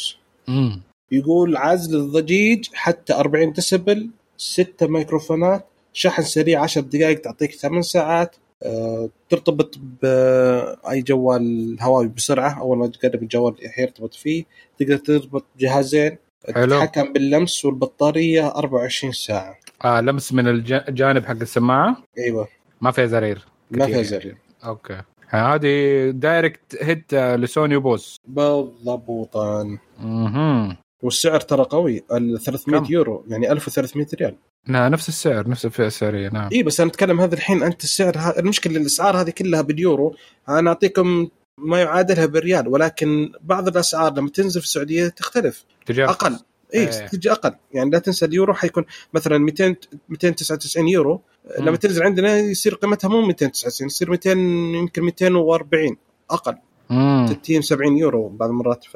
امم 0.49 0.81
يقول 1.11 1.57
عزل 1.57 1.95
الضجيج 1.99 2.65
حتى 2.73 3.13
40 3.13 3.53
ديسبل 3.53 4.09
6 4.37 4.87
ميكروفونات 4.87 5.65
شحن 5.93 6.23
سريع 6.23 6.61
10 6.63 6.81
دقائق 6.81 7.21
تعطيك 7.21 7.51
8 7.55 7.81
ساعات. 7.81 8.35
أه 8.63 9.09
ترتبط 9.29 9.77
باي 10.01 11.01
جوال 11.01 11.77
هواوي 11.81 12.07
بسرعة 12.07 12.59
أول 12.59 12.77
ما 12.77 12.87
تقرب 12.87 13.23
الجوال 13.23 13.55
يرتبط 13.79 14.13
فيه. 14.13 14.43
تقدر 14.79 14.97
تربط 14.97 15.45
جهازين. 15.59 16.17
حلو. 16.55 16.65
تتحكم 16.75 17.13
باللمس 17.13 17.65
والبطارية 17.65 18.47
24 18.47 19.13
ساعة. 19.13 19.57
آه 19.85 20.01
لمس 20.01 20.33
من 20.33 20.47
الج- 20.47 20.83
الجانب 20.87 21.25
حق 21.25 21.31
السماعة؟ 21.41 21.97
أيوه. 22.17 22.47
ما 22.81 22.91
فيها 22.91 23.05
زرير 23.05 23.45
ما 23.71 23.85
فيها 23.85 23.95
يعني. 23.95 24.07
زر 24.07 24.35
أوكي. 24.65 25.01
هذه 25.27 26.09
direct 26.09 26.77
hit 26.81 27.13
آه، 27.13 27.35
لسوني 27.35 27.75
وبوز 27.75 28.15
بالضبط 28.27 29.77
أها 29.99 30.77
والسعر 31.03 31.39
ترى 31.39 31.63
قوي 31.63 32.03
ال 32.11 32.39
300 32.39 32.79
كم؟ 32.81 32.93
يورو 32.93 33.25
يعني 33.27 33.51
1300 33.51 34.07
ريال. 34.21 34.35
نفس 34.67 35.09
السعر 35.09 35.47
نفس 35.49 35.65
الفئة 35.65 35.87
السعرية 35.87 36.29
نعم. 36.29 36.49
اي 36.53 36.63
بس 36.63 36.79
أنا 36.81 36.89
أتكلم 36.89 37.21
هذا 37.21 37.35
الحين 37.35 37.63
أنت 37.63 37.83
السعر 37.83 38.17
ها 38.17 38.39
المشكلة 38.39 38.77
الأسعار 38.77 39.21
هذه 39.21 39.29
كلها 39.29 39.61
باليورو. 39.61 40.15
أنا 40.49 40.69
أعطيكم 40.69 41.27
ما 41.59 41.81
يعادلها 41.81 42.25
بالريال 42.25 42.67
ولكن 42.67 43.31
بعض 43.41 43.67
الأسعار 43.67 44.13
لما 44.13 44.29
تنزل 44.29 44.61
في 44.61 44.67
السعودية 44.67 45.07
تختلف. 45.07 45.65
تجارة 45.85 46.09
أقل. 46.09 46.39
اي 46.75 46.79
إيه. 46.79 47.07
تجي 47.07 47.31
أقل. 47.31 47.55
يعني 47.73 47.89
لا 47.89 47.99
تنسى 47.99 48.25
اليورو 48.25 48.53
حيكون 48.53 48.85
مثلا 49.13 49.37
200 49.37 49.75
299 50.09 50.87
يورو. 50.87 51.21
مم. 51.59 51.65
لما 51.65 51.77
تنزل 51.77 52.03
عندنا 52.03 52.37
يصير 52.37 52.75
قيمتها 52.75 53.07
مو 53.07 53.21
299 53.21 53.87
يصير 53.87 54.09
200 54.09 54.31
يمكن 54.31 55.03
240 55.03 55.97
أقل. 56.31 56.55
امم 56.91 57.27
60 57.27 57.61
70 57.61 57.97
يورو 57.97 58.29
بعض 58.29 58.49
المرات. 58.49 58.83
ف 58.83 58.95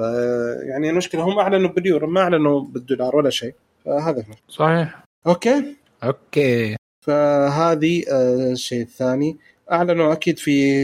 يعني 0.69 0.89
المشكلة 0.89 1.23
هم 1.23 1.39
أعلنوا 1.39 1.69
باليورو 1.69 2.07
ما 2.07 2.21
أعلنوا 2.21 2.61
بالدولار 2.61 3.15
ولا 3.15 3.29
شيء. 3.29 3.53
فهذا 3.85 4.21
هو. 4.21 4.33
صحيح. 4.49 5.03
أوكي؟ 5.27 5.75
أوكي. 6.03 6.75
فهذه 7.01 8.03
آه، 8.11 8.51
الشيء 8.51 8.81
الثاني. 8.81 9.37
أعلنوا 9.71 10.13
أكيد 10.13 10.39
في 10.39 10.83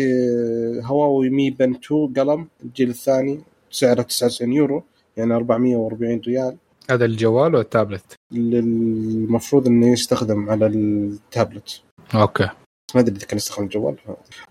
هواوي 0.84 1.30
M-Pen 1.30 1.76
2 1.76 2.14
قلم 2.14 2.48
الجيل 2.64 2.90
الثاني 2.90 3.42
سعره 3.72 4.02
99 4.02 4.54
يورو 4.54 4.84
يعني 5.18 5.34
440 5.34 6.22
ريال. 6.28 6.58
هذا 6.90 7.06
الجوال 7.06 7.54
ولا 7.54 7.62
التابلت؟ 7.62 8.16
المفروض 8.34 9.68
إنه 9.68 9.92
يستخدم 9.92 10.50
على 10.50 10.66
ال 10.66 10.80
tablet. 10.80 11.82
okay. 12.16 12.50
ما 12.96 13.02
أدري 13.02 13.16
إذا 13.16 13.26
كان 13.26 13.38
يستخدم 13.38 13.64
الجوال. 13.64 13.96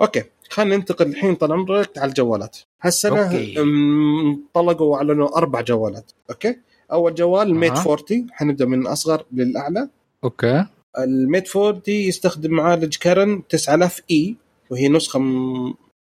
okay 0.01 0.23
خلينا 0.51 0.77
ننتقل 0.77 1.07
الحين 1.07 1.35
طال 1.35 1.53
عمرك 1.53 1.99
على 1.99 2.09
الجوالات. 2.09 2.57
هالسنة 2.83 3.31
انطلقوا 3.59 4.93
وأعلنوا 4.93 5.37
أربع 5.37 5.61
جوالات. 5.61 6.13
okay 6.31 6.57
أول 6.93 7.15
جوال 7.15 7.49
ال 7.49 7.54
Mate 7.54 7.73
أها. 7.73 7.93
40 7.93 8.27
حنبدأ 8.31 8.65
من 8.65 8.81
الاصغر 8.81 9.25
للأعلى. 9.33 9.89
okay. 10.25 10.67
ال 10.99 11.10
Mate 11.10 11.57
40 11.57 11.83
يستخدم 11.87 12.51
معالج 12.51 12.97
Kirin 12.97 13.43
9000 13.49 14.01
اي 14.11 14.37
وهي 14.71 14.89
نسخة 14.89 15.21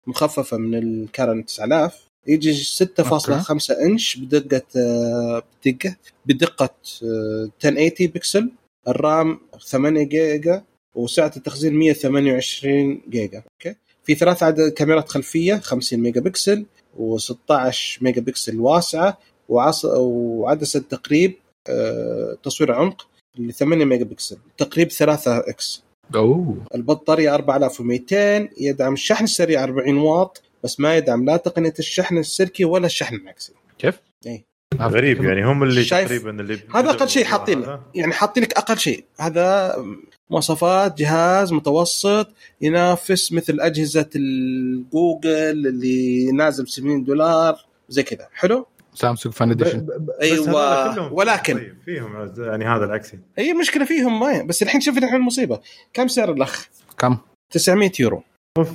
مخففة 0.08 0.58
من 0.58 0.76
ال 0.76 0.87
Kirin 0.87 1.46
9000 1.46 2.06
يجي 2.28 2.54
6.5 2.54 3.72
إنش 3.86 4.18
بدقة 4.18 4.62
آه، 4.78 5.44
بدقة 5.66 5.96
بدقة 6.26 6.76
آه، 7.04 7.50
1080 7.66 8.12
بكسل 8.12 8.52
ال 8.88 9.01
RAM 9.01 9.40
8 9.60 10.04
جيجا 10.04 10.64
وسعه 10.96 11.32
التخزين 11.38 11.74
128 11.74 13.02
جيجا. 13.10 13.38
okay. 13.38 13.76
في 14.04 14.16
ثلاث 14.16 14.44
عدد 14.44 14.72
كاميرات 14.72 15.10
خلفية 15.10 15.56
50 15.56 16.00
ميجا 16.00 16.22
بكسل 16.22 16.66
و16 17.00 18.02
ميجا 18.02 18.22
بكسل 18.22 18.60
واسعة. 18.60 19.18
وعدسة 19.50 20.80
تقريب 20.80 21.36
آه، 21.70 22.38
تصوير 22.44 22.72
عمق. 22.72 23.08
اللي 23.40 23.52
8 23.52 23.86
ميجا 23.86 24.04
بكسل 24.04 24.38
تقريب 24.58 24.92
3 24.92 25.38
x 25.38 25.84
أوه 26.16 26.58
البطارية 26.76 27.36
4200 27.36 28.50
يدعم 28.58 28.94
الشحن 28.94 29.24
السريع 29.24 29.64
40 29.64 29.98
واط 29.98 30.44
بس 30.64 30.80
ما 30.80 30.98
يدعم 30.98 31.26
لا 31.26 31.38
تقنية 31.38 31.74
الشحن 31.80 32.18
اللاسلكي 32.18 32.66
ولا 32.66 32.86
الشحن 32.86 33.16
المعكسي 33.16 33.54
كيف؟ 33.78 34.00
إيه. 34.26 34.46
غريب 34.82 35.24
يعني 35.24 35.46
هم 35.46 35.64
اللي 35.64 35.84
شايف؟ 35.84 36.08
تقريبا 36.08 36.42
اللي 36.42 36.60
هذا 36.76 36.90
أقل 36.90 37.10
شيء 37.10 37.24
حاطين 37.24 37.64
هذا. 37.64 37.82
يعني 37.96 38.14
حاطين 38.14 38.44
لك 38.44 38.58
أقل 38.58 38.78
شيء 38.78 39.04
هذا 39.20 39.76
مواصفات 40.30 40.98
جهاز 40.98 41.54
متوسط 41.54 42.28
ينافس 42.62 43.32
مثل 43.32 43.60
أجهزة 43.60 44.10
الجوجل 44.16 45.68
اللي 45.68 46.32
نازل 46.32 46.64
ب 46.64 46.68
70 46.68 47.04
دولار 47.04 47.66
زي 47.90 48.04
كذا 48.04 48.28
حلو 48.34 48.68
سامسونج 48.96 49.36
Fan 49.36 49.52
Edition 49.52 49.88
كلهم. 50.20 51.14
ولكن- 51.14 51.54
طيب 51.58 51.78
فيهم 51.86 52.34
يعني 52.38 52.66
هذا 52.66 52.86
العكسي. 52.86 53.20
هي 53.38 53.54
مشكله 53.54 53.86
فيهم 53.86 54.20
ما 54.20 54.42
بس 54.44 54.64
الحين 54.64 54.82
شوف 54.82 54.98
الحين 54.98 55.16
المصيبة. 55.16 55.60
كم 55.94 56.08
سعر 56.08 56.32
الأخ؟ 56.32 56.68
كم؟ 56.98 57.18
900 57.54 57.92
يورو. 58.00 58.24
أوف. 58.58 58.70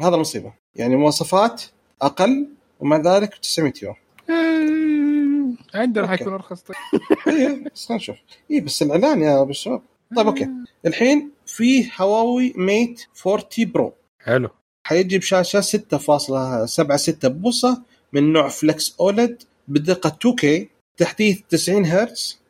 هذا 0.00 0.14
المصيبة. 0.14 0.52
يعني 0.76 0.96
مواصفات 0.96 1.62
أقل 2.02 2.48
ومع 2.80 2.96
ذلك 2.96 3.34
900 3.34 3.72
يورو. 3.82 3.96
آه، 4.30 5.78
عندنا. 5.78 6.06
حيكون 6.06 6.32
أرخص 6.32 6.60
طيب. 6.62 6.76
إيه 7.36 7.64
بس 7.74 7.86
خلينا 7.86 7.96
نشوف. 8.02 8.16
إيه 8.50 8.60
بس 8.60 8.82
الإعلان 8.82 9.22
يا 9.22 9.42
أبو 9.42 9.50
الشباب. 9.50 9.82
طيب 10.16 10.26
okay. 10.26 10.48
الحين 10.86 11.30
في 11.46 11.88
هواوي 12.00 12.52
Mate 12.56 13.02
40 13.26 13.44
Pro. 13.72 13.92
حلو. 14.24 14.48
حيجي 14.86 15.18
بشاشة 15.18 15.60
6.76 15.60 17.28
بوصة 17.28 17.82
من 18.12 18.32
نوع 18.32 18.48
flex 18.48 18.96
OLED 19.00 19.42
بدقة 19.68 20.18
2K 20.24 20.66
تحديث 20.96 21.40
90 21.48 21.86
هرتز. 21.86 22.42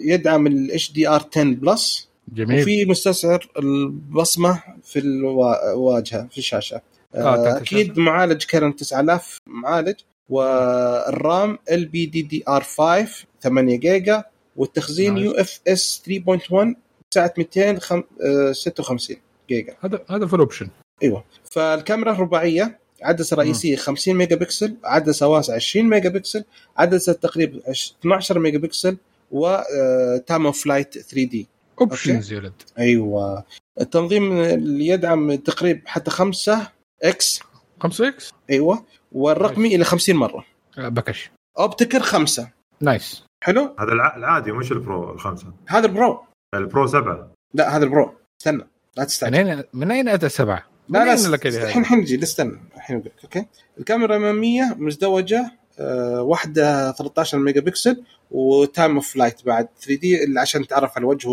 يدعم 0.00 0.46
ال 0.46 0.92
HDR 0.92 1.28
10 1.32 1.44
plus 1.44 2.08
جميل. 2.28 2.62
وفي 2.62 2.84
مستشعر 2.84 3.48
البصمة 3.58 4.62
في 4.84 4.98
الواجهة 4.98 6.26
في 6.26 6.38
الشاشة. 6.38 6.80
آه 7.14 7.56
أكيد 7.56 7.98
معالج 7.98 8.44
Kirin 8.44 8.76
9000 8.76 9.38
معالج. 9.46 9.94
وال 10.28 10.80
RAM 10.80 11.58
LPDDR 11.70 12.62
5 12.62 13.26
8 13.42 13.76
جيجا. 13.76 14.24
والتخزين 14.56 15.18
UFS 15.18 16.02
3.1 16.08 16.76
سعه 17.14 17.34
256 17.38 19.16
جيجا. 19.48 19.76
هذا 19.80 20.04
هذا 20.10 20.26
full 20.26 20.40
option 20.40 20.68
أيوه. 21.02 21.24
فالكاميرا 21.50 22.12
رباعية. 22.12 22.79
عدسة 23.02 23.36
رئيسية 23.36 23.76
50 23.76 24.14
ميجا 24.14 24.36
بكسل 24.36 24.76
عدسة 24.84 25.28
واسعة 25.28 25.54
20 25.54 25.88
ميجا 25.88 26.08
بكسل 26.08 26.44
عدسة 26.76 27.12
تقريبا 27.12 27.60
12 27.70 28.38
ميجا 28.38 28.58
بكسل 28.58 28.96
وتامو 29.30 30.52
فلايت 30.52 30.98
3 30.98 31.24
دي 31.24 31.48
اوبشنز 31.80 32.32
يا 32.32 32.38
ولد 32.38 32.52
أيوه. 32.78 33.44
التنظيم 33.80 34.32
اللي 34.32 34.86
يدعم 34.86 35.34
تقريبا 35.34 35.80
حتى 35.86 36.10
5 36.10 36.68
إكس 37.02 37.40
5 37.80 38.08
إكس 38.08 38.32
أيوه. 38.50 38.84
والرقمي 39.12 39.74
إلى 39.74 39.84
50 39.84 40.16
مرة. 40.16 40.44
بكش. 40.78 41.30
اوبتيكر 41.58 42.00
5 42.00 42.48
نايس 42.80 43.24
حلو؟ 43.44 43.76
هذا 43.78 43.92
العادي 43.92 44.52
مش 44.52 44.72
البرو 44.72 45.12
الخمسة. 45.12 45.52
هذا 45.66 45.86
البرو. 45.86 46.24
البرو 46.54 46.86
سبعة. 46.86 47.32
لا 47.54 47.76
هذا 47.76 47.84
البرو. 47.84 48.14
استنى 48.40 48.66
لا 48.96 49.04
تستعجل. 49.04 49.44
من 49.44 49.48
اين 49.48 49.64
من 49.72 49.90
أين 49.90 50.08
أتى 50.08 50.28
سبعة؟ 50.28 50.69
لا 50.90 51.04
لا 51.04 51.34
الحين 51.64 51.80
الحين 51.80 51.98
نجي 51.98 52.22
استنى 52.22 52.58
الحين 52.76 52.96
أقول 52.96 53.10
okay؟ 53.24 53.46
الكاميرا 53.78 54.16
الاماميه 54.16 54.74
مزدوجة 54.78 55.50
أه 55.78 56.22
واحدة 56.22 56.92
13 56.92 57.38
ميجا 57.38 57.60
بكسل 57.60 58.02
و 58.30 58.43
time 58.43 58.94
of 58.94 59.12
flight 59.12 59.44
بعد 59.46 59.68
3D 59.80 60.38
عشان 60.38 60.66
تعرف 60.66 60.90
على 60.96 61.02
الوجه 61.04 61.28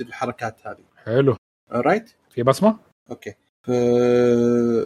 والحركات 0.00 0.56
هذه. 0.64 0.84
حلو. 1.04 1.36
right 1.72 2.10
في 2.34 2.42
بصمة؟ 2.42 2.76
okay. 3.10 3.34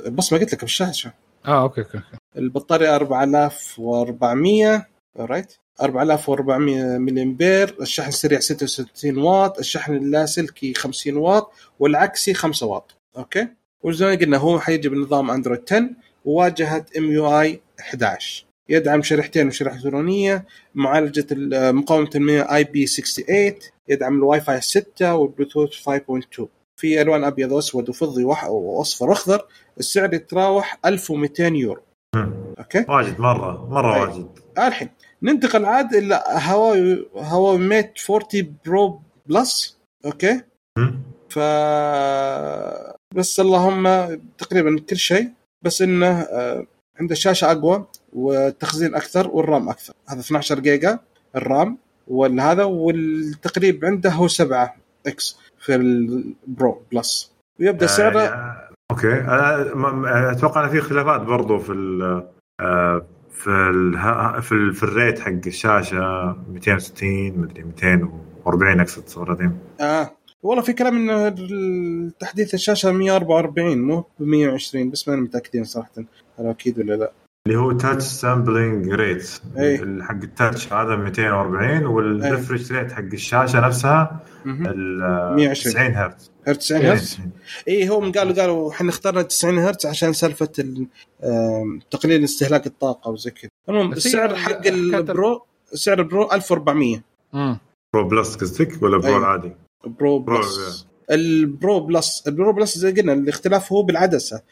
البصمه 0.07 0.39
قلت 0.39 0.53
لك 0.53 0.61
بالشاشه 0.61 1.13
آه 1.47 1.63
okay 1.63 1.81
okay 1.81 2.01
البطارية 2.37 2.97
4400 2.97 4.87
right 5.17 5.55
4400 5.81 6.99
ملي 6.99 7.23
امبير 7.23 7.77
الشحن 7.81 8.09
السريع 8.09 8.41
66 8.41 9.19
واط 9.19 9.59
الشحن 9.59 9.95
اللاسلكي 9.95 10.75
50 10.75 11.17
واط 11.17 11.53
والعكسي 11.79 12.35
5 12.35 12.67
واط. 12.67 12.95
okay؟ 13.17 13.49
وزي 13.83 14.07
ما 14.07 14.15
قلنا 14.15 14.37
هو 14.37 14.61
حيجي 14.61 14.89
بنظام 14.89 15.31
أندرويد 15.31 15.61
10 15.67 15.91
وواجهة 16.25 16.85
EMUI 16.99 17.61
11 17.81 18.45
يدعم 18.69 19.03
شريحتين 19.03 19.47
وشريحه 19.47 19.77
إلكترونية 19.77 20.45
معالجة 20.75 21.27
مقاومة 21.73 22.11
المياه 22.15 22.55
IP68 22.57 23.55
يدعم 23.89 24.17
الواي 24.17 24.41
فاي 24.41 24.61
6 24.61 25.15
والبلوتوث 25.15 25.71
5.2 25.71 26.45
في 26.77 27.03
ألوان 27.03 27.25
أبيض 27.25 27.53
وأسود 27.53 27.89
وفضي 27.89 28.25
وأصفر 28.25 29.09
وأخضر 29.09 29.47
السعر 29.79 30.15
يتراوح 30.15 30.79
1200 30.87 31.45
يورو. 31.45 31.83
okay؟ 32.59 32.85
واجد 32.89 33.21
مرة 33.21 33.69
مرة 33.71 33.95
أي. 33.95 34.01
واجد. 34.01 34.29
الحين 34.59 34.89
ننتقل 35.23 35.65
عاد 35.65 35.95
إلى 35.95 36.25
هواوي 36.29 37.09
هواوي 37.15 37.59
Mate 37.59 37.93
40 38.11 38.55
Pro 38.67 39.01
Plus 39.27 39.79
okay؟ 40.05 40.41
ف 41.39 41.41
بس 43.15 43.41
اللهم 43.41 43.85
تقريبا 44.39 44.81
كل 44.91 44.97
شيء 44.97 45.29
بس 45.65 45.83
إنه 45.83 46.27
عنده 47.01 47.15
شاشة 47.15 47.53
أقوى 47.53 47.87
والتخزين 48.13 48.95
أكثر 48.95 49.29
وال 49.29 49.45
RAM 49.45 49.69
أكثر. 49.69 49.95
هذا 50.09 50.21
12 50.21 50.61
جيجا 50.61 50.99
ال 51.37 51.47
RAM 51.47 51.79
والهذا 52.09 52.65
والتقريب 52.65 53.85
عنده 53.85 54.11
هو 54.11 54.29
7x 54.29 55.39
في 55.59 55.75
ال 55.75 56.02
Pro 56.02 56.83
Plus. 56.93 57.33
ويبدأ 57.61 57.87
آه 57.87 57.89
سعره 57.89 58.21
يعني 58.21 58.69
okay. 58.91 59.13
أنا 59.13 60.33
أتوقع 60.33 60.65
ان 60.65 60.71
في 60.71 60.79
اختلافات 60.79 61.21
برضو 61.21 61.59
في 61.59 61.73
ال 61.73 62.23
في 63.31 63.51
ال 63.51 63.93
في, 64.43 64.53
ال 64.53 64.75
في 64.75 64.83
ال 64.83 64.90
rate 64.90 65.19
حق 65.19 65.33
الشاشة. 65.47 66.37
260 66.49 67.39
مدري 67.39 67.63
240 67.63 68.81
اقصد 68.81 69.09
صورتين 69.09 69.59
آه. 69.81 70.18
والله 70.43 70.63
في 70.63 70.73
كلام 70.73 71.11
ان 71.11 72.13
تحديث 72.21 72.55
الشاشة 72.55 72.93
144 72.93 73.79
مو 73.79 74.05
ب 74.19 74.23
120 74.23 74.91
بس 74.91 75.09
ما 75.09 75.17
متأكدين 75.17 75.65
صراحة 75.65 75.91
هل 76.39 76.47
أكيد 76.47 76.79
ولا 76.79 76.95
لا. 76.95 77.13
اللي 77.47 77.59
هو 77.59 77.73
touch 77.73 78.03
sampling 78.05 78.93
rate 78.93 79.31
حق 80.01 80.23
ال 80.23 80.31
touch 80.31 80.73
هذا 80.73 80.97
240 80.97 81.87
وال 81.87 82.06
refresh 82.06 82.73
rate 82.73 82.93
حق 82.93 83.03
الشاشة 83.13 83.61
نفسها 83.61 84.21
120 84.45 85.75
90 85.75 85.95
هرتز. 85.95 86.31
90 86.47 86.83
هرتز؟ 86.83 87.19
اي 87.69 87.89
هم 87.89 88.13
قالوا 88.13 88.35
قالوا 88.35 88.73
إحنا 88.73 88.91
اخترنا 88.91 89.23
90 89.23 89.59
هرتز 89.59 89.87
عشان 89.87 90.13
سالفة 90.13 90.47
تقليل 91.91 92.25
استهلاك 92.25 92.67
الطاقة 92.67 93.11
وزي 93.11 93.31
كذا. 93.31 93.51
المهم 93.69 93.93
السعر 93.93 94.37
حق 94.37 94.67
ال 94.67 94.86
Pro 94.86 95.43
سعر 95.73 95.99
ال 95.99 96.07
Pro 96.07 96.33
1400 96.33 97.03
امم 97.35 97.59
Pro 97.95 98.09
Plus 98.09 98.37
قصدك 98.37 98.83
ولا 98.83 98.99
Pro 98.99 99.19
العادي؟ 99.19 99.53
Pro 99.89 100.19
Plus. 100.19 100.87
ال 101.11 101.28
Pro 101.28 101.81
Plus 101.81 102.25
ال 102.27 102.33
Pro 102.33 102.53
Plus 102.53 102.79
زي 102.79 102.93
قلنا 102.93 103.13
الاختلاف 103.13 103.73
هو 103.73 103.83
بالعدسة. 103.83 104.43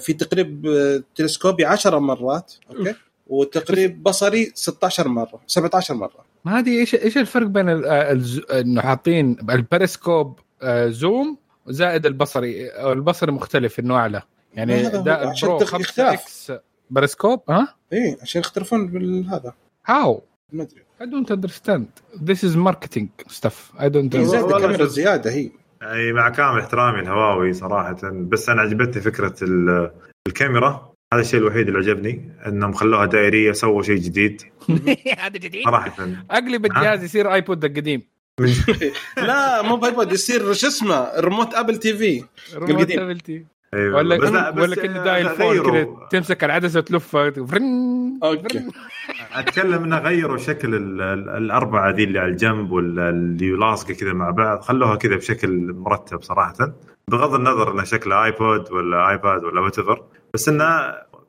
في 0.00 0.16
تقريب 0.18 0.66
تلسكوبي 1.14 1.64
10 1.64 1.98
مرات 1.98 2.52
okay؟ 2.70 2.94
وتقريب 3.26 4.02
بصري 4.02 4.52
16 4.54 5.08
مرة 5.08 5.40
17 5.46 5.94
مرة. 5.94 6.24
ما 6.44 6.58
هذه 6.58 6.80
إيش 6.80 6.94
إيش 6.94 7.18
الفرق 7.18 7.46
بين 7.46 7.68
إنه 7.68 8.80
حاطين 8.80 9.36
ال 9.50 9.59
periscope 9.59 10.40
zoom 10.86 11.36
زائد 11.68 12.06
البصري. 12.06 12.70
البصري 12.92 13.32
مختلف 13.32 13.80
انه 13.80 13.96
اعلى 13.96 14.22
يعني 14.54 14.82
ده 14.82 15.32
ال 15.32 15.58
Pro 15.58 16.12
5x 16.12 16.52
periscope 16.90 17.40
ها؟ 17.48 17.74
إيه 17.92 18.18
عشان 18.22 18.40
يختلفون 18.40 18.86
بالهذا. 18.86 19.54
how؟ 19.86 20.22
ما 20.52 20.62
أدري. 20.62 20.82
I 21.00 21.04
don't 21.04 21.30
understand. 21.30 21.86
This 22.14 22.44
is 22.44 22.56
marketing 22.56 23.08
stuff. 23.28 23.72
I 23.78 23.88
don't 23.88 24.14
understand. 24.14 24.22
زيادة 24.22 24.58
كاميرا 24.58 24.84
زيادة 24.84 25.30
هي. 25.30 25.50
أي 25.82 26.12
مع 26.12 26.28
كامل 26.28 26.60
احترامي 26.60 27.00
الهواوي 27.00 27.52
صراحة. 27.52 27.96
بس 28.02 28.48
أنا 28.48 28.62
عجبتني 28.62 29.02
فكرة 29.02 29.34
الكاميرا. 30.28 30.90
هذا 31.12 31.22
الشيء 31.22 31.40
الوحيد 31.40 31.66
اللي 31.66 31.78
عجبني 31.78 32.32
إنهم 32.46 32.72
خلوها 32.72 33.06
دائرية 33.06 33.52
سووا 33.52 33.82
شيء 33.82 33.96
جديد. 33.96 34.42
هذا 35.18 35.38
جديد؟ 35.38 35.64
صراحة. 35.64 36.08
أقلب 36.30 36.66
الجهاز 36.66 37.04
يصير 37.04 37.34
iPod 37.34 37.64
القديم. 37.64 38.02
لا 39.16 39.62
مو 39.62 39.76
ب 39.76 39.83
iPod 39.83 40.12
يصير 40.12 40.52
شو 40.52 40.66
اسمه 40.66 41.20
ريموت 41.20 41.54
ابل 41.54 41.76
تي 41.76 41.96
في 41.96 42.24
ريموت 42.54 42.90
ابل 42.90 43.20
تي 43.20 43.46
أيوة. 43.74 43.96
ولا 43.96 44.16
بس 44.16 44.30
لا 44.30 44.50
بس 44.50 44.62
ولا 44.62 44.76
كني 44.76 45.04
dial 45.04 45.28
phone 45.28 45.62
كذا 45.62 45.86
تمسك 46.10 46.44
العدسة 46.44 46.80
تلف 46.80 47.16
okay. 47.16 48.68
أتكلم 49.32 49.84
إنه 49.84 49.98
غيروا 49.98 50.36
شكل 50.36 50.74
الأربعة 51.36 51.90
ذي 51.90 52.04
اللي 52.04 52.18
على 52.18 52.30
الجنب 52.30 52.72
واللي 52.72 53.50
لاصقه 53.50 53.94
كذا 53.94 54.12
مع 54.12 54.30
بعض. 54.30 54.60
خلوها 54.60 54.96
كذا 54.96 55.16
بشكل 55.16 55.72
مرتب 55.72 56.22
صراحة. 56.22 56.74
بغض 57.08 57.34
النظر 57.34 57.72
إنه 57.72 57.84
شكله 57.84 58.24
iPod 58.24 58.72
ولا 58.72 59.10
iPad 59.10 59.44
ولا 59.44 59.60
what 59.60 59.76
بس 60.34 60.48
إنه 60.48 60.64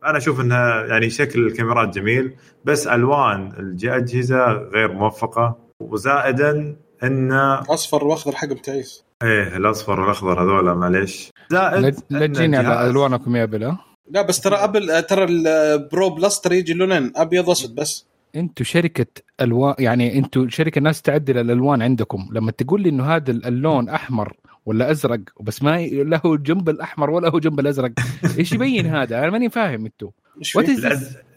أنا 0.06 0.18
أشوف 0.18 0.42
انها 0.42 0.86
يعني 0.86 1.10
شكل 1.10 1.48
الكاميرات 1.48 1.90
جميل 1.90 2.36
بس 2.66 2.88
ألوان 2.88 3.52
الأجهزة 3.60 4.52
غير 4.52 4.92
موفقة 4.92 5.58
وزائدا 5.80 6.76
إنه 7.04 7.60
أصفر 7.60 8.04
وأخضر 8.04 8.36
حقهم 8.36 8.58
تعيس 8.58 9.11
إيه 9.24 9.58
الأصفر 9.58 10.00
والأخضر 10.00 10.44
هذول 10.44 10.76
معليش. 10.76 11.30
زائد 11.50 11.96
لا 12.10 12.28
تجيني 12.28 12.58
على 12.58 12.90
ألوانكم 12.90 13.36
يا 13.36 13.46
بلا. 13.46 13.78
لا 14.10 14.22
بس 14.22 14.42
ترى 14.42 14.56
أبل 14.56 15.04
ترى 15.04 15.24
ال 15.24 15.45
Pro 15.45 16.10
Plus 16.10 16.42
ترى 16.42 16.58
يجي 16.58 16.74
لونين 16.74 17.12
أبيض 17.16 17.48
وأسود 17.48 17.76
بس. 17.76 18.06
أنتوا 18.36 18.66
شركة 18.66 19.06
ألوان 19.42 19.76
يعني 19.80 20.18
أنتوا 20.18 20.48
شركة 20.50 20.82
ناس 20.82 21.02
تعدل 21.02 21.38
الألوان 21.38 21.82
عندكم. 21.82 22.30
لما 22.32 22.52
تقول 22.52 22.82
لي 22.82 22.90
إنه 22.90 23.16
هذا 23.16 23.32
اللون 23.32 23.90
أحمر 23.90 24.34
ولا 24.66 24.92
أزرق 24.92 25.20
بس 25.42 25.64
ما 25.64 25.82
له 25.88 26.38
جنب 26.38 26.70
الأحمر 26.70 27.10
ولا 27.10 27.30
هو 27.30 27.40
جنب 27.40 27.60
الأزرق. 27.60 27.92
إيش 28.40 28.52
يبين 28.54 28.86
هذا؟ 28.86 29.20
أنا 29.20 29.30
ماني 29.30 29.50
فاهم 29.50 29.86
أنتوا. 29.86 30.10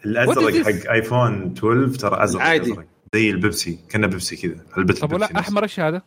الأزرق 0.05 0.65
حق 0.65 0.91
ايفون 0.91 1.53
12 1.57 1.99
ترى 1.99 2.23
أزرق. 2.23 2.41
عادي. 2.41 2.71
أزرق. 2.71 2.85
زي 3.15 3.29
البيبسي 3.29 3.79
كأنه 3.89 4.07
بيبسي 4.07 4.35
كذا 4.35 4.55
علبه 4.77 4.93
طب 4.93 5.13
ولا 5.13 5.39
أحمر 5.39 5.63
إيش 5.63 5.79
هذا؟ 5.79 6.01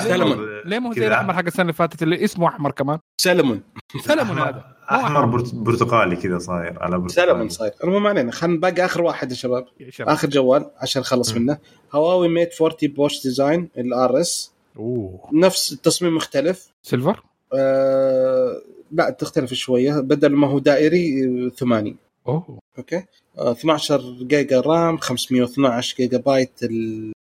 سلمون. 0.00 0.60
ليه 0.64 0.78
مو 0.78 0.92
زي 0.92 1.06
الأحمر 1.06 1.34
حق 1.34 1.44
السنة 1.46 1.62
اللي 1.62 1.72
فاتت 1.72 2.02
اللي 2.02 2.24
اسمه 2.24 2.48
أحمر 2.48 2.70
كمان؟ 2.70 2.98
سلمون. 3.20 3.62
سلمون 4.04 4.38
هذا. 4.38 4.64
أحمر 4.90 5.26
برتقالي 5.52 6.16
كذا 6.16 6.38
صاير 6.38 6.82
على 6.82 6.98
برتقالي. 6.98 7.30
سلمون 7.30 7.48
صاير. 7.48 7.72
المهم 7.84 8.06
علينا 8.06 8.32
خلينا 8.32 8.60
باقي 8.60 8.84
آخر 8.84 9.02
واحد 9.02 9.30
يا 9.30 9.36
شباب. 9.36 9.64
آخر 10.00 10.28
جوال 10.28 10.70
عشان 10.76 11.00
نخلص 11.00 11.32
منه. 11.34 11.58
هواوي 11.92 12.28
ميت 12.28 12.62
40 12.62 12.76
بوش 12.82 13.22
ديزاين 13.22 13.68
الار 13.78 14.20
اس 14.20 14.52
أوه. 14.76 15.28
نفس 15.32 15.72
التصميم 15.72 16.16
مختلف. 16.16 16.68
سيلفر؟ 16.82 17.22
آه 17.54 18.62
لا 18.92 19.10
تختلف 19.10 19.54
شوية. 19.54 20.00
بدل 20.00 20.32
ما 20.32 20.46
هو 20.46 20.58
دائري 20.58 21.50
ثماني. 21.56 21.96
أوه. 22.28 22.58
okay؟ 22.78 23.04
آه 23.38 23.52
12 23.52 24.00
جيجا 24.22 24.60
RAM 24.60 24.98
512 24.98 25.96
جيجا 25.96 26.18
بايت 26.18 26.60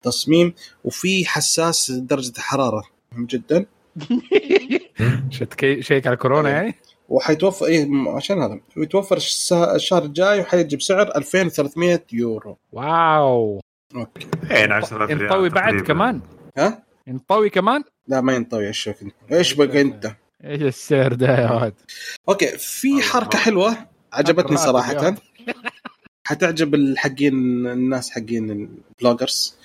التصميم 0.05 0.53
وفي 0.83 1.25
حساس 1.25 1.91
درجة 1.91 2.31
الحراره 2.37 2.83
مهم 3.11 3.25
جدا. 3.25 3.65
check 5.79 6.07
على 6.07 6.15
كورونا 6.15 6.49
يعني؟ 6.49 6.75
وحيتوفر 7.09 7.65
إيه 7.65 7.87
عشان 8.15 8.41
هذا. 8.41 8.59
بيتوفر 8.77 9.17
الش- 9.17 9.53
الشهر 9.53 10.03
الجاي 10.03 10.39
وحيجي 10.39 10.75
بسعر 10.75 11.15
2300 11.15 12.03
يورو. 12.13 12.57
wow. 12.71 13.61
okay. 13.95 14.27
10000 14.51 14.93
ريال 14.93 15.21
ينطوي 15.21 15.49
بعد. 15.49 15.81
كمان؟ 15.81 16.21
ها؟ 16.57 16.83
ينطوي 17.07 17.49
كمان؟ 17.49 17.83
لا 18.07 18.21
ما 18.21 18.33
ينطوي 18.35 18.67
إيش 18.67 18.89
إيش 19.31 19.53
بقى 19.53 19.81
أنت؟ 19.81 20.11
إيش 20.45 20.61
السعر 20.61 21.13
ده 21.13 21.27
يا 21.41 21.51
ولد؟ 21.51 21.73
okay 22.29 22.57
في 22.57 23.01
حركة. 23.01 23.37
حلوة 23.37 23.77
عجبتني 24.13 24.57
صراحة. 24.57 25.15
حتعجب 26.27 26.75
الحقين 26.75 27.33
الناس 27.67 28.09
حقين 28.11 28.51
ال 28.99 29.05
bloggers 29.05 29.55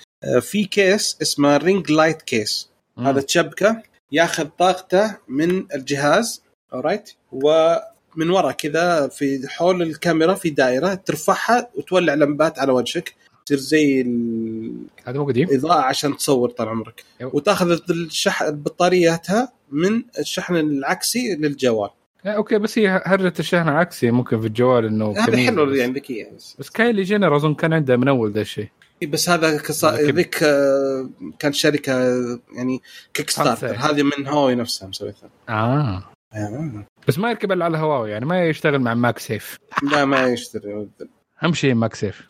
في 0.41 0.65
case 0.65 1.17
اسمه 1.21 1.57
ring 1.57 1.91
light 1.91 2.21
case 2.21 2.69
هذا 2.99 3.21
تشبكة 3.21 3.83
ياخذ 4.11 4.45
طاقته 4.45 5.17
من 5.27 5.65
الجهاز 5.75 6.43
alright 6.73 7.11
ومن 7.31 8.29
ورا 8.29 8.51
كذا 8.51 9.07
في 9.07 9.47
حول 9.47 9.81
الكاميرا 9.81 10.33
في 10.33 10.49
دائرة 10.49 10.93
ترفعها 10.93 11.69
وتولع 11.75 12.13
لمبات 12.13 12.59
على 12.59 12.71
وجهك 12.71 13.13
تصير 13.45 13.57
زي 13.57 14.01
ال- 14.01 14.85
هذا 15.05 15.17
مو 15.19 15.25
قديم 15.25 15.47
الاضاءه 15.49 15.81
عشان 15.81 16.17
تصور 16.17 16.49
طال 16.49 16.67
عمرك 16.69 17.03
أيوة. 17.21 17.35
وتاخذ 17.35 17.79
الشحن 17.89 18.51
بطارياتها 18.51 19.51
من 19.71 20.03
الشحن 20.19 20.55
العكسي 20.55 21.35
للجوال 21.35 21.89
لا 22.25 22.31
okay 22.31 22.57
بس 22.57 22.79
هي 22.79 23.01
هرجة 23.05 23.33
الشحن 23.39 23.69
عكسي 23.69 24.11
ممكن 24.11 24.41
في 24.41 24.47
الجوال 24.47 24.85
إنه 24.85 25.11
هذا 25.17 25.37
حلو. 25.37 25.73
يعني 25.73 25.93
ذكية 25.93 26.31
بس. 26.35 26.55
بس 26.59 26.69
كايلي 26.69 27.03
جينر 27.03 27.35
أظن 27.35 27.53
كان 27.53 27.73
عنده 27.73 27.97
من 27.97 28.07
أول 28.07 28.31
ذا 28.31 28.41
الشيء 28.41 28.67
بس 29.05 29.29
هذا 29.29 29.57
كصا... 29.57 29.95
ذيك 29.95 30.43
آه، 30.43 31.09
كان 31.39 31.53
شركة 31.53 31.93
يعني 32.55 32.81
Kickstarter. 33.13 33.75
هذه 33.75 34.03
من 34.03 34.27
هواوي 34.27 34.55
نفسها 34.55 34.87
مسويتها. 34.87 35.29
آه. 35.49 36.03
آه. 36.33 36.85
بس 37.07 37.19
ما 37.19 37.29
يركب 37.29 37.51
إلا 37.51 37.65
على 37.65 37.77
هواوي 37.77 38.11
يعني 38.11 38.25
ما 38.25 38.45
يشتغل 38.45 38.79
مع 38.79 38.93
MagSafe 38.93 39.57
لا 39.91 40.05
ما 40.05 40.27
يشتري. 40.27 40.87
أهم 41.43 41.53
شيء 41.53 41.73
MagSafe 41.73 42.27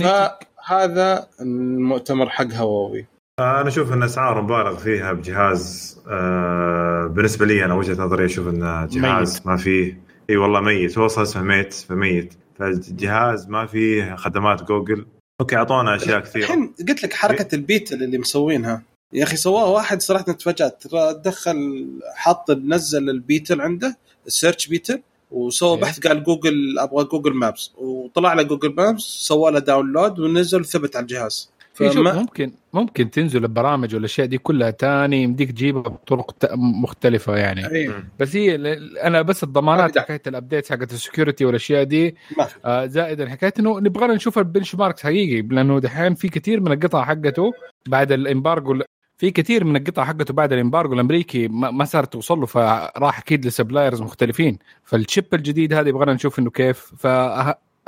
فهذا 0.00 1.28
المؤتمر 1.40 2.28
حق 2.28 2.52
هواوي. 2.52 3.06
أنا 3.40 3.68
أشوف 3.68 3.92
إن 3.92 4.02
أسعار 4.02 4.42
مبالغ 4.42 4.76
فيها 4.76 5.12
بجهاز 5.12 5.98
آه 6.08 7.06
بالنسبة 7.06 7.46
لي 7.46 7.64
أنا 7.64 7.74
وجهة 7.74 8.02
نظري 8.02 8.24
أشوف 8.24 8.48
انه 8.48 8.86
جهاز 8.86 9.34
ميت. 9.34 9.46
ما 9.46 9.56
فيه 9.56 10.00
إي 10.30 10.36
والله 10.36 10.60
ميت. 10.60 10.98
هو 10.98 11.06
أصلا 11.06 11.22
اسمه 11.22 11.42
ميت 11.42 11.74
فميت 11.74 12.34
فالجهاز 12.58 13.48
ما 13.48 13.66
فيه 13.66 14.14
خدمات 14.14 14.62
جوجل 14.62 15.06
okay 15.40 15.56
أعطونا 15.56 15.96
أشياء 15.96 16.20
كثيرة. 16.20 16.44
الحين 16.44 16.74
قلت 16.88 17.02
لك 17.02 17.12
حركة 17.12 17.54
ال 17.54 17.60
Petal 17.60 17.92
اللي 17.92 18.18
مسوينها. 18.18 18.82
يا 19.12 19.24
أخي 19.24 19.36
سواها 19.36 19.64
واحد 19.64 20.02
صراحة 20.02 20.24
تفاجأت. 20.24 20.82
دخل 21.24 21.86
حط 22.14 22.50
نزل 22.50 23.10
ال 23.10 23.18
Petal 23.18 23.60
عنده 23.60 23.96
ال 24.26 24.32
search 24.32 24.66
Petal 24.66 25.02
وسوى 25.30 25.74
إيه. 25.74 25.80
بحث 25.80 26.06
قال 26.06 26.24
جوجل 26.24 26.78
أبغى 26.78 27.04
Google 27.04 27.34
Maps. 27.34 27.70
وطلع 27.76 28.32
له 28.32 28.42
Google 28.42 28.74
Maps 28.74 29.02
سوى 29.02 29.50
له 29.50 29.58
download 29.58 30.18
ونزل 30.18 30.64
ثبت 30.64 30.96
على 30.96 31.02
الجهاز. 31.02 31.50
فما 31.74 32.12
ممكن 32.12 32.52
ممكن 32.72 33.10
تنزل 33.10 33.44
البرامج 33.44 33.94
والأشياء 33.94 34.26
دي 34.26 34.38
كلها 34.38 34.70
تاني 34.70 35.22
يمديك 35.22 35.50
تجيبها 35.50 35.82
بطرق 35.82 36.54
مختلفة 36.54 37.36
يعني 37.36 37.66
إيه. 37.70 38.04
بس 38.18 38.36
هي 38.36 38.54
أنا 39.02 39.22
بس 39.22 39.44
الضمانات 39.44 39.98
حكاية 39.98 40.22
ال 40.26 40.32
update 40.32 40.70
حقت 40.70 40.92
ال 40.92 40.98
security 40.98 41.44
والأشياء 41.44 41.84
دي. 41.84 42.16
آه 42.64 42.86
زائدا 42.86 43.28
حكاية 43.28 43.52
إنه 43.58 43.80
نبغى 43.80 44.06
نشوف 44.06 44.38
ال 44.38 44.74
benchmarks 44.74 45.02
حقيقي 45.02 45.42
لأنه 45.42 45.78
دحين 45.80 46.14
في 46.14 46.28
كثير 46.28 46.60
من 46.60 46.72
القطع 46.72 47.04
حقته 47.04 47.52
بعد 47.88 48.12
ال 48.12 48.21
embargo 48.21 48.82
في 49.16 49.30
كثير 49.30 49.64
من 49.64 49.76
القطع 49.76 50.04
حقته 50.04 50.34
بعد 50.34 50.52
ال 50.52 50.57
embargo 50.57 50.94
الأمريكي 50.94 51.48
ما 51.48 51.70
ما 51.70 51.84
صارت 51.84 52.12
توصل 52.12 52.40
له 52.40 52.46
فراح 52.46 53.18
أكيد 53.18 53.46
ل 53.46 53.52
suppliers 53.52 54.02
مختلفين 54.02 54.58
فال 54.84 54.97
chip 54.97 55.24
الجديد 55.32 55.72
هذا 55.72 55.88
يبغانا 55.88 56.12
نشوف 56.14 56.38
إنه 56.38 56.50
كيف 56.50 56.78
ف 56.78 57.06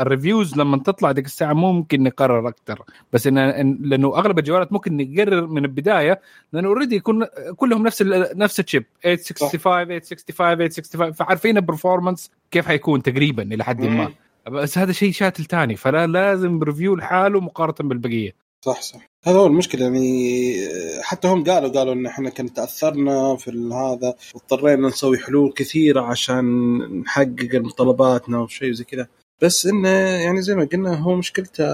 ال 0.01 0.08
reviews 0.08 0.57
لما 0.57 0.78
تطلع 0.78 1.12
ديك 1.12 1.26
الساعة 1.26 1.52
ممكن 1.52 2.02
نقرر 2.02 2.48
أكثر 2.48 2.83
بس 3.12 3.26
إن 3.26 3.78
لأنه 3.81 4.09
أغلب 4.18 4.38
الجوالات 4.38 4.72
ممكن 4.72 4.96
نقرر 4.96 5.46
من 5.46 5.64
البداية 5.64 6.20
لأنه 6.52 6.68
already 6.68 6.96
يكون 6.96 7.26
كلهم 7.57 7.83
نفس 7.87 8.02
ال 8.02 8.38
نفس 8.38 8.61
ال 8.61 8.64
chip. 8.64 8.85
865 9.02 9.37
865 9.38 10.35
865 10.35 11.12
فعارفين 11.12 11.57
ال 11.57 11.63
performance 11.63 12.31
كيف 12.50 12.66
حيكون 12.66 13.02
تقريبا 13.02 13.42
إلى 13.42 13.64
حد 13.64 13.81
ما. 13.81 14.12
بس 14.50 14.78
هذا 14.78 14.92
شيء 14.92 15.12
شاتل 15.12 15.44
تاني 15.44 15.76
فلا 15.76 16.07
لازم 16.07 16.62
review 16.62 16.96
لحاله 16.96 17.40
مقارنة 17.40 17.88
بالبقية. 17.88 18.42
صح 18.64 18.83
صح. 18.83 19.00
هذا 19.24 19.37
هو 19.38 19.46
المشكلة 19.46 19.83
يعني 19.83 20.55
حتى 21.02 21.28
هم 21.28 21.44
قالوا 21.44 21.70
قالوا 21.70 21.92
إن 21.92 22.07
إحنا 22.07 22.31
كنا 22.31 22.48
تأثرنا 22.48 23.37
في 23.37 23.50
هذا 23.50 24.14
واضطرينا 24.35 24.88
نسوي 24.88 25.18
حلول 25.18 25.52
كثيرة 25.52 26.00
عشان 26.00 26.76
نحقق 27.00 27.55
مطالباتنا 27.55 28.38
وشيء 28.38 28.72
زي 28.72 28.85
كذا. 28.85 29.07
بس 29.42 29.66
إنه 29.66 29.88
يعني 29.88 30.42
زي 30.42 30.55
ما 30.55 30.64
قلنا 30.64 30.94
هو 30.94 31.16
مشكلته 31.16 31.64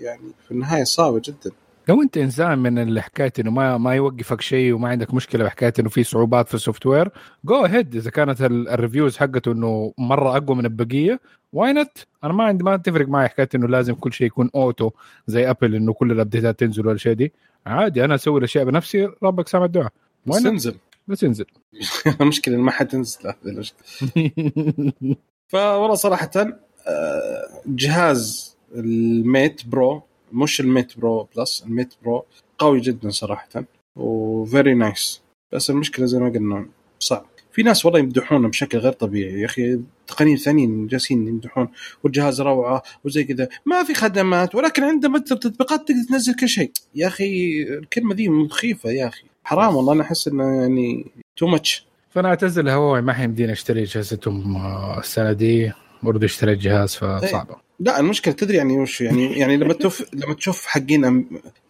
يعني 0.00 0.32
في 0.44 0.50
النهاية 0.50 0.84
صعبة 0.84 1.22
جدا. 1.24 1.50
لو 1.88 2.02
أنت 2.02 2.16
إنسان 2.16 2.58
من 2.58 3.00
حكايه 3.00 3.32
إنه 3.38 3.50
ما 3.50 3.78
ما 3.78 3.94
يوقفك 3.94 4.40
شيء 4.40 4.72
وما 4.74 4.88
عندك 4.88 5.14
مشكلة 5.14 5.44
بحكايه 5.44 5.72
إنه 5.78 5.88
في 5.88 6.04
صعوبات 6.04 6.48
في 6.48 6.54
ال 6.54 6.86
software 6.86 7.08
go 7.44 7.64
ahead 7.64 7.96
إذا 7.96 8.10
كانت 8.10 8.42
ال- 8.42 8.68
ال 8.68 8.74
reviews 8.74 9.16
حقته 9.16 9.52
إنه 9.52 9.94
مرة 9.98 10.36
أقوى 10.36 10.56
من 10.56 10.64
البقية 10.64 11.20
why 11.52 11.72
not 11.72 12.06
أنا 12.24 12.32
ما 12.32 12.44
عندي 12.44 12.64
ما 12.64 12.76
تفرق 12.76 13.08
معي 13.08 13.28
حكايه 13.28 13.48
إنه 13.54 13.68
لازم 13.68 13.94
كل 13.94 14.12
شيء 14.12 14.26
يكون 14.26 14.50
auto 14.54 14.90
زي 15.26 15.50
Apple 15.50 15.74
إنه 15.74 15.92
كل 15.92 16.12
الابديتات 16.12 16.60
تنزل 16.60 16.86
والاشياء 16.86 17.14
دي. 17.14 17.32
عادي 17.66 18.04
أنا 18.04 18.14
أسوي 18.14 18.38
الأشياء 18.38 18.64
بنفسي 18.64 19.08
ربك 19.22 19.48
سامع 19.48 19.64
الدعاء. 19.64 19.92
بس 20.26 20.42
تنزل. 20.42 20.74
بس 21.08 21.22
ينزل 21.26 21.44
المشكلة 22.20 22.56
ما 22.56 22.70
حتنزل 22.70 23.18
هذه 23.26 23.36
المشكلة. 23.46 23.82
فوالله 25.48 25.94
صراحة 25.94 26.30
جهاز 27.66 28.56
ال 28.74 28.92
Mate 28.92 29.66
Pro 29.66 30.02
مش 30.32 30.60
ال 30.60 30.68
Mate 30.68 30.98
Pro 30.98 31.28
Plus 31.36 31.62
ال 31.66 31.72
Mate 31.72 31.94
Pro 32.02 32.24
قوي 32.58 32.80
جدا 32.80 33.10
صراحة 33.10 33.64
و 33.96 34.12
very 34.12 34.74
nice 34.74 35.22
بس 35.52 35.70
المشكلة 35.70 36.06
زي 36.06 36.18
ما 36.18 36.28
قلنا 36.28 36.66
صعب. 36.98 37.26
في 37.52 37.62
ناس 37.62 37.86
والله 37.86 38.00
يمدحونه 38.00 38.48
بشكل 38.48 38.78
غير 38.78 38.92
طبيعي 38.92 39.40
يا 39.40 39.46
أخي. 39.46 39.80
تقنيين 40.06 40.36
ثانيين 40.36 40.86
جالسين 40.86 41.28
يمدحون 41.28 41.68
والجهاز 42.04 42.40
روعة 42.40 42.82
وزي 43.04 43.24
كذا. 43.24 43.48
ما 43.66 43.84
في 43.84 43.94
خدمات 43.94 44.54
ولكن 44.54 44.82
عنده 44.82 45.08
متجر 45.08 45.36
تطبيقات 45.36 45.80
تقدر 45.88 46.02
تنزل 46.08 46.34
كل 46.34 46.48
شيء. 46.48 46.70
يا 46.94 47.06
أخي 47.06 47.62
الكلمة 47.62 48.14
دي 48.14 48.28
مخيفة 48.28 48.90
يا 48.90 49.06
أخي. 49.06 49.24
حرام 49.44 49.76
والله 49.76 49.92
أنا 49.92 50.02
أحس 50.02 50.28
إنه 50.28 50.60
يعني 50.60 51.06
too 51.36 51.46
much 51.46 51.86
فأنا 52.10 52.28
اعتذر 52.28 52.62
لهواوي 52.62 53.02
ما 53.02 53.12
حيمديني 53.12 53.52
أشتري 53.52 53.84
جهازتهم 53.84 54.56
آه، 54.56 54.98
السنة 54.98 55.32
دي. 55.32 55.72
برضه 56.02 56.26
اشتريت 56.26 56.58
جهاز 56.58 56.94
فصعبة. 56.94 57.56
لا 57.80 58.00
المشكلة 58.00 58.34
تدري 58.34 58.56
يعني 58.56 58.78
وش؟ 58.78 59.00
يعني 59.00 59.38
يعني 59.38 59.56
لما 59.56 59.74
تشوف 59.74 60.14
لما 60.14 60.34
تشوف 60.34 60.66
حقين 60.66 61.26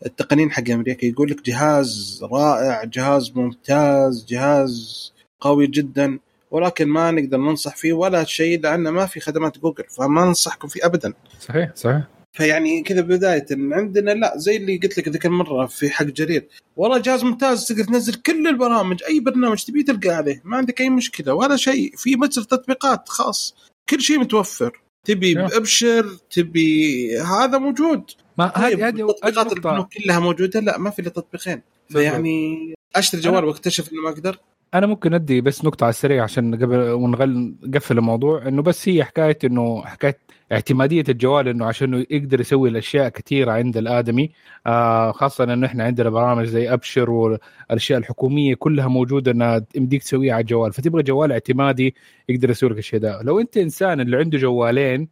التقنيين 0.07 0.51
حق 0.51 0.71
أمريكا 0.71 1.07
يقول 1.07 1.31
لك 1.31 1.47
جهاز 1.47 2.21
رائع 2.33 2.85
جهاز 2.85 3.33
ممتاز 3.35 4.27
جهاز 4.29 5.13
قوي 5.41 5.67
جدا 5.67 6.19
ولكن 6.51 6.89
ما 6.89 7.11
نقدر 7.11 7.39
ننصح 7.39 7.77
فيه 7.77 7.93
ولا 7.93 8.25
شيء 8.25 8.61
لأنه 8.61 8.91
ما 8.91 9.07
في 9.07 9.21
خدمات 9.21 9.59
جوجل 9.59 9.85
فما 9.89 10.25
ننصحكم 10.25 10.69
فيه 10.69 10.87
ابدا. 10.87 11.13
صحيح 11.41 11.71
صحيح. 11.75 12.03
فيعني 12.33 12.83
كذا 12.83 13.01
بداية 13.01 13.47
إن 13.53 13.73
عندنا 13.73 14.11
لا 14.11 14.33
زي 14.37 14.57
اللي 14.57 14.77
قلت 14.77 14.99
لك 14.99 15.09
ذيك 15.09 15.27
المره 15.27 15.67
في 15.67 15.91
حق 15.91 16.05
جرير. 16.05 16.49
والله 16.77 16.99
جهاز 16.99 17.25
ممتاز 17.25 17.67
تقدر 17.67 17.85
تنزل 17.85 18.15
كل 18.15 18.47
البرامج 18.47 19.03
أي 19.09 19.21
برنامج 19.21 19.65
تبيه 19.65 19.85
تلقى 19.85 20.09
عليه 20.09 20.43
ما 20.45 20.57
عندك 20.57 20.81
أي 20.81 20.91
مشكلة 20.91 21.35
ولا 21.35 21.57
شيء. 21.57 21.93
في 21.97 22.17
متر 22.17 22.43
تطبيقات 22.43 23.09
خاص. 23.09 23.55
كل 23.91 24.01
شيء 24.01 24.19
متوفر. 24.19 24.81
تبي 25.05 25.35
نعم. 25.35 25.47
بابشر 25.47 26.17
تبي 26.31 27.19
هذا 27.19 27.59
موجود. 27.59 28.11
ما 28.39 28.49
طيب 28.49 28.81
هذه 28.81 28.89
هذه 28.89 29.11
التطبيقات 29.11 29.79
هذه 29.79 29.89
كلها 30.05 30.19
موجودة؟ 30.19 30.61
لا 30.61 30.79
ما 30.79 30.91
في 30.91 30.99
إلا 31.03 31.11
تطبيقين. 31.11 31.63
فيعني 31.89 32.75
أشتري 32.97 33.21
جوال 33.21 33.45
واكتشف 33.45 33.93
إنه 33.93 34.03
ما 34.03 34.11
أقدر 34.11 34.39
أنا 34.75 34.87
ممكن 34.87 35.15
أدي 35.15 35.41
بس 35.41 35.65
نقطة 35.65 35.85
على 35.85 35.91
السريع 35.91 36.23
عشان 36.23 36.55
قبل 36.55 36.77
ونغل 36.91 37.55
نقفل 37.63 37.99
الموضوع 37.99 38.49
إنه 38.49 38.63
بس 38.63 38.89
هي 38.89 39.05
حكاية 39.05 39.39
انه 39.45 39.83
حكاية 39.85 40.19
اعتمادية 40.53 41.05
الجوال 41.09 41.49
إنه 41.49 41.67
عشان 41.67 42.07
يقدر 42.11 42.41
يسوي 42.41 42.69
الأشياء 42.69 43.09
كثيرة 43.09 43.53
عند 43.53 43.77
الآدمي. 43.77 44.33
آه 44.67 45.13
خاصة 45.13 45.45
إنه 45.45 45.67
إحنا 45.67 45.85
عندنا 45.85 46.11
برامج 46.11 46.45
زي 46.47 46.73
أبشر 46.73 47.11
والأشياء 47.11 47.99
الحكومية 47.99 48.55
كلها 48.55 48.89
موجودة 48.89 49.31
إنها 49.33 49.65
يمديك 49.75 50.03
تسويها 50.03 50.35
على 50.35 50.41
الجوال. 50.41 50.73
فتبغى 50.73 51.03
جوال 51.03 51.33
اعتمادي 51.33 51.95
يقدر 52.29 52.51
يسوي 52.51 52.71
لك 52.71 52.79
الشيء 52.79 53.01
ده. 53.01 53.23
لو 53.23 53.41
أنت 53.41 53.57
إنسان 53.57 54.01
اللي 54.01 54.17
عنده 54.17 54.39
جوالين 54.39 55.09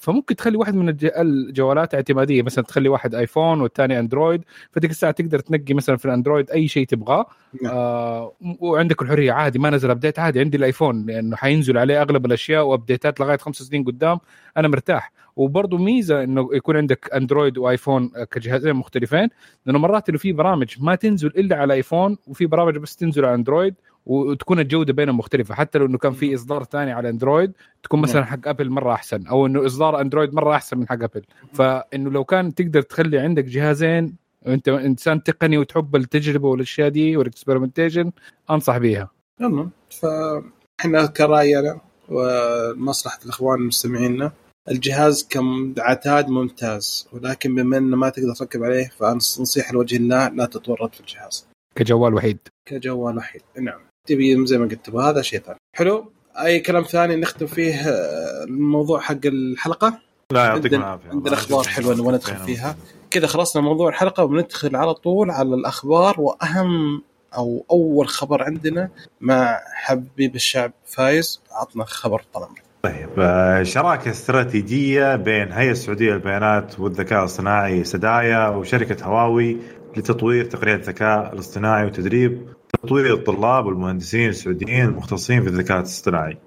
فممكن 0.00 0.36
تخلي 0.36 0.56
واحد 0.56 0.74
من 0.74 0.88
الج- 0.88 1.10
الجوالات 1.16 1.94
اعتمادية. 1.94 2.42
مثلا 2.42 2.64
تخلي 2.64 2.88
واحد 2.88 3.14
آيفون 3.14 3.60
والثاني 3.60 3.98
أندرويد 3.98 4.44
فتلك 4.72 4.90
الساعة 4.90 5.12
تقدر 5.12 5.38
تنقي 5.38 5.74
مثلا 5.74 5.96
في 5.96 6.04
الأندرويد 6.04 6.50
أي 6.50 6.68
شيء 6.68 6.86
تبغاه. 6.86 7.26
نعم. 7.62 7.72
آه 7.74 8.32
وعندك 8.60 9.02
الحرية 9.02 9.32
عادي 9.32 9.58
ما 9.58 9.70
نزل 9.70 9.90
update 9.90 10.18
عادي 10.18 10.40
عندي 10.40 10.56
الآيفون 10.56 11.06
لأنه 11.06 11.36
حينزل 11.36 11.78
عليه 11.78 12.02
أغلب 12.02 12.26
الأشياء 12.26 12.66
وابديتات 12.66 13.20
لغاية 13.20 13.36
خمس 13.38 13.56
سنين 13.56 13.84
قدام 13.84 14.18
أنا 14.56 14.68
مرتاح. 14.68 15.12
وبرضه 15.36 15.78
ميزة 15.78 16.22
إنه 16.24 16.48
يكون 16.52 16.76
عندك 16.76 17.10
أندرويد 17.14 17.58
وآيفون 17.58 18.10
كجهازين 18.30 18.74
مختلفين 18.74 19.28
لأنه 19.66 19.78
مرات 19.78 20.08
انه 20.08 20.18
في 20.18 20.32
برامج 20.32 20.74
ما 20.80 20.94
تنزل 20.94 21.28
إلا 21.28 21.56
على 21.56 21.74
آيفون 21.74 22.16
وفي 22.26 22.46
برامج 22.46 22.76
بس 22.78 22.96
تنزل 22.96 23.24
على 23.24 23.34
أندرويد 23.34 23.74
وتكون 24.06 24.60
الجودة 24.60 24.92
بينهم 24.92 25.18
مختلفة. 25.18 25.54
حتى 25.54 25.78
لو 25.78 25.86
إنه 25.86 25.98
كان 25.98 26.12
في 26.12 26.34
إصدار 26.34 26.64
ثاني 26.64 26.92
على 26.92 27.08
أندرويد 27.08 27.52
تكون 27.82 28.00
مثلا 28.00 28.24
حق 28.24 28.48
أبل 28.48 28.70
مرة 28.70 28.92
أحسن 28.92 29.26
أو 29.26 29.46
إنه 29.46 29.66
إصدار 29.66 30.00
أندرويد 30.00 30.34
مرة 30.34 30.54
أحسن 30.54 30.78
من 30.78 30.88
حق 30.88 31.02
أبل. 31.02 31.22
فإنه 31.52 32.10
لو 32.10 32.24
كان 32.24 32.54
تقدر 32.54 32.82
تخلي 32.82 33.18
عندك 33.18 33.44
جهازين 33.44 34.16
وانت 34.46 34.68
إنسان 34.68 35.22
تقني 35.22 35.58
وتحب 35.58 35.96
التجربة 35.96 36.48
والأشياء 36.48 36.88
دي 36.88 37.16
وال 37.16 37.27
experimentation 37.27 38.12
أنصح 38.50 38.78
بيها. 38.78 39.10
تمام 39.38 39.70
فإحنا 39.90 41.06
كراينا 41.06 41.80
ومصلحة 42.08 43.18
الإخوان 43.24 43.58
المستمعين 43.60 44.30
الجهاز 44.70 45.28
كعتاد 45.76 46.28
ممتاز 46.28 47.08
ولكن 47.12 47.54
بما 47.54 47.78
إنه 47.78 47.96
ما 47.96 48.08
تقدر 48.08 48.34
تركب 48.34 48.64
عليه 48.64 48.90
فنصيحه 48.98 49.72
لوجه 49.72 49.96
الله 49.96 50.28
لا 50.28 50.46
تتورط 50.46 50.94
في 50.94 51.00
الجهاز. 51.00 51.46
كجوال 51.74 52.14
وحيد. 52.14 52.38
كجوال 52.68 53.16
وحيد. 53.16 53.42
نعم. 53.60 53.80
تبي 54.06 54.46
زي 54.46 54.58
ما 54.58 54.64
قلت 54.64 54.90
هذا 54.90 55.22
شيء 55.22 55.40
ثاني. 55.40 55.58
حلو؟ 55.76 56.12
أي 56.44 56.60
كلام 56.60 56.82
ثاني 56.82 57.16
نختم 57.16 57.46
فيه 57.46 57.74
آه، 57.74 58.44
الموضوع 58.44 59.00
حق 59.00 59.26
الحلقة؟ 59.26 59.98
لا 60.32 60.44
يعطيكم 60.44 60.76
العافية. 60.76 61.10
عندنا 61.10 61.34
أخبار 61.34 61.64
حلوة 61.64 61.94
نبغى 61.94 62.12
ندخل 62.12 62.36
فيها. 62.36 62.76
كذا 63.10 63.26
خلصنا 63.26 63.62
موضوع 63.62 63.88
الحلقة 63.88 64.24
وبندخل 64.24 64.76
على 64.76 64.94
طول 64.94 65.30
على 65.30 65.54
الأخبار 65.54 66.20
وأهم 66.20 67.02
أو 67.36 67.64
أول 67.70 68.08
خبر 68.08 68.42
عندنا 68.42 68.90
مع 69.20 69.60
حبيب 69.74 70.34
الشعب 70.34 70.72
فايز 70.86 71.40
عطنا 71.52 71.84
خبر 71.84 72.22
طال 72.34 72.48
طيب 72.82 73.08
آه، 73.18 73.62
شراكة 73.62 74.10
استراتيجية 74.10 75.16
بين 75.16 75.52
هيئة 75.52 75.70
السعودية 75.70 76.12
للبيانات 76.12 76.80
والذكاء 76.80 77.24
الصناعي 77.24 77.84
سدايا 77.84 78.48
وشركة 78.48 79.04
هواوي 79.04 79.56
لتطوير 79.96 80.44
تقنيات 80.44 80.80
الذكاء 80.80 81.32
الاصطناعي 81.32 81.86
وتدريب 81.86 82.48
تطوير 82.82 83.14
الطلاب 83.14 83.66
والمهندسين 83.66 84.28
السعوديين 84.28 84.84
المختصين 84.84 85.42
في 85.42 85.48
الذكاء 85.48 85.78
الاصطناعي. 85.78 86.38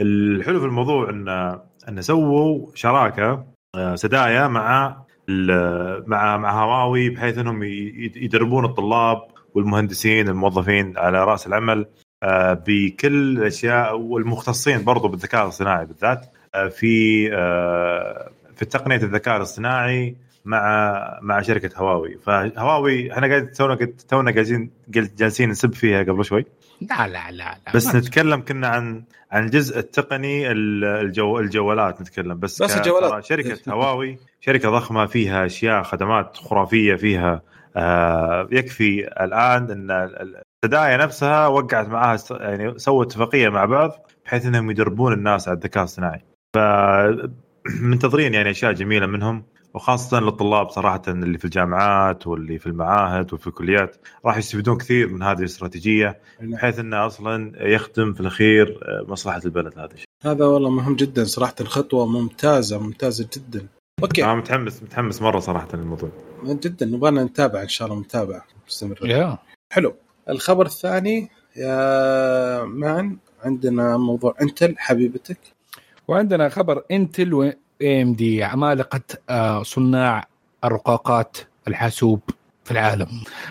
الحلو 0.00 0.60
في 0.60 0.66
الموضوع 0.66 1.10
ان 1.10 1.28
إن 1.88 2.02
سووا 2.02 2.70
شراكة 2.74 3.44
آه، 3.76 3.94
سدايا 3.94 4.48
مع 4.48 4.96
مع 6.06 6.36
مع 6.36 6.64
هواوي 6.64 7.10
بحيث 7.10 7.38
إنهم 7.38 7.62
يدربون 7.62 8.64
الطلاب 8.64 9.18
والمهندسين 9.54 10.28
الموظفين 10.28 10.98
على 10.98 11.24
رأس 11.24 11.46
العمل 11.46 11.86
آه، 12.22 12.52
بكل 12.66 13.38
الأشياء 13.38 13.98
والمختصين 13.98 14.84
برضو 14.84 15.08
بالذكاء 15.08 15.42
الاصطناعي 15.44 15.86
بالذات 15.86 16.26
آه، 16.54 16.68
في 16.68 17.28
في 18.56 18.64
تقنية 18.64 18.96
الذكاء 18.96 19.36
الاصطناعي 19.36 20.16
مع 20.44 21.18
مع 21.22 21.42
شركة 21.42 21.70
هواوي. 21.76 22.18
فهواوي 22.18 23.12
إحنا 23.12 23.26
قاعد 23.26 23.50
تونا 23.50 23.74
تونا 24.08 24.30
جالسين 24.30 24.70
جالسين 24.88 25.50
نسب 25.50 25.74
فيها 25.74 26.02
قبل 26.02 26.24
شوي. 26.24 26.46
لا 26.80 27.08
لا 27.08 27.30
لا, 27.30 27.58
لا. 27.66 27.72
بس 27.74 27.94
نتكلم 27.94 28.40
كنا 28.40 28.68
عن 28.68 29.04
عن 29.32 29.44
الجزء 29.44 29.78
التقني 29.78 30.52
الجو 30.52 31.38
الجوالات 31.38 32.00
نتكلم. 32.00 32.38
بس 32.38 32.62
بس 32.62 32.76
الجوالات. 32.76 33.24
شركه 33.24 33.58
هواوي 33.72 34.18
شركة 34.40 34.70
ضخمة 34.70 35.06
فيها 35.06 35.46
أشياء 35.46 35.82
خدمات 35.82 36.36
خرافية 36.36 36.94
فيها 36.94 37.42
آه 37.76 38.48
يكفي 38.50 39.06
الآن 39.06 39.70
إن 39.70 39.90
التداعي 40.64 40.96
نفسها 40.96 41.46
وقعت 41.46 41.88
معاها 41.88 42.18
يعني 42.30 42.78
سوت 42.78 43.06
اتفاقية 43.06 43.48
مع 43.48 43.64
بعض 43.64 43.90
بحيث 44.24 44.46
إنهم 44.46 44.70
يدربون 44.70 45.12
الناس 45.12 45.48
على 45.48 45.56
الذكاء 45.56 45.84
الصناعي. 45.84 46.24
ف 46.54 46.58
منتظرين 47.82 48.34
يعني 48.34 48.50
أشياء 48.50 48.72
جميلة 48.72 49.06
منهم. 49.06 49.44
وخاصة 49.74 50.20
للطلاب 50.20 50.68
صراحة 50.68 51.02
اللي 51.08 51.38
في 51.38 51.44
الجامعات 51.44 52.26
واللي 52.26 52.58
في 52.58 52.66
المعاهد 52.66 53.34
وفي 53.34 53.46
الكليات 53.46 53.96
راح 54.26 54.36
يستفيدون 54.36 54.76
كثير 54.78 55.08
من 55.08 55.22
هذه 55.22 55.38
الاستراتيجية 55.38 56.20
بحيث 56.40 56.78
إنه 56.78 57.06
أصلا 57.06 57.52
يخدم 57.56 58.12
في 58.12 58.20
الأخير 58.20 58.80
آه، 58.82 59.10
مصلحة 59.10 59.40
البلد 59.44 59.78
هذا 59.78 59.92
الشيء. 59.92 60.06
هذا 60.24 60.44
والله 60.44 60.70
مهم 60.70 60.96
جدا 60.96 61.24
صراحة 61.24 61.54
الخطوة 61.60 62.06
ممتازة 62.06 62.78
ممتازة 62.78 63.28
جدا. 63.36 63.66
أوكي 64.02 64.24
أنا 64.24 64.34
متحمس 64.34 64.82
متحمس 64.82 65.22
مرة 65.22 65.38
صراحة 65.40 65.68
للموضوع. 65.74 66.10
جدا 66.44 66.86
نبغى 66.86 67.10
نتابع 67.10 67.62
إن 67.62 67.68
شاء 67.68 67.88
الله 67.88 68.00
نتابع 68.00 68.42
مستمر. 68.66 68.96
yeah. 68.96 69.36
حلو. 69.72 69.94
الخبر 70.28 70.66
الثاني 70.66 71.30
يا 71.56 72.64
مان 72.64 73.16
عندنا 73.44 73.96
موضوع 73.96 74.34
انتل 74.42 74.74
حبيبتك 74.78 75.38
وعندنا 76.08 76.48
خبر 76.48 76.82
انتل 76.90 77.54
AMD 77.82 78.44
عمالقه 78.44 79.00
آه، 79.30 79.62
صناع 79.62 80.24
الرقاقات 80.64 81.36
الحاسوب 81.68 82.20
في 82.64 82.70
العالم. 82.70 83.08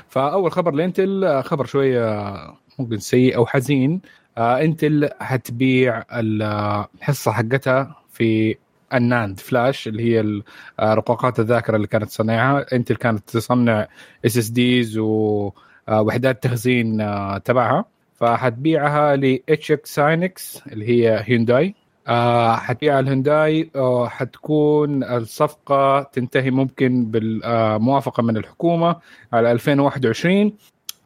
فأول 0.10 0.52
خبر 0.52 0.72
لإنتل 0.74 1.24
آه، 1.24 1.42
خبر 1.42 1.66
شوية 1.66 2.36
ممكن 2.80 3.00
سيء 3.00 3.36
أو 3.36 3.46
حزين. 3.46 4.02
آه، 4.38 4.62
إنتل 4.62 5.10
حتبيع 5.22 6.04
الحصة 6.12 7.32
حقتها 7.32 7.96
في 8.12 8.56
ال 8.94 9.03
NAND 9.03 9.40
flash 9.40 9.88
اللي 9.88 10.04
هي 10.04 10.42
رقاقات 10.80 11.40
الذاكرة 11.40 11.76
اللي 11.76 11.88
كانت 11.88 12.06
تصنعها 12.06 12.66
إنتل 12.74 12.96
كانت 12.96 13.30
تصنع 13.30 13.88
SSDs 14.26 14.98
ووحدات 14.98 16.44
تخزين 16.44 16.98
تبعها. 17.46 17.86
فحتبيعها 18.16 19.16
ل 19.16 19.40
SK 19.50 19.96
Hynix 19.96 20.62
اللي 20.68 20.90
هي 20.90 21.24
هيونداي 21.26 21.76
آه 22.08 22.56
حتبيع 22.56 23.00
الهنداي 23.00 23.72
آه 23.76 24.08
حتكون 24.08 25.04
الصفقة 25.04 26.04
تنتهي 26.04 26.52
ممكن 26.52 27.06
بالموافقة 27.06 28.24
من 28.24 28.38
الحكومة 28.38 28.96
على 29.34 29.52
2021 29.52 30.54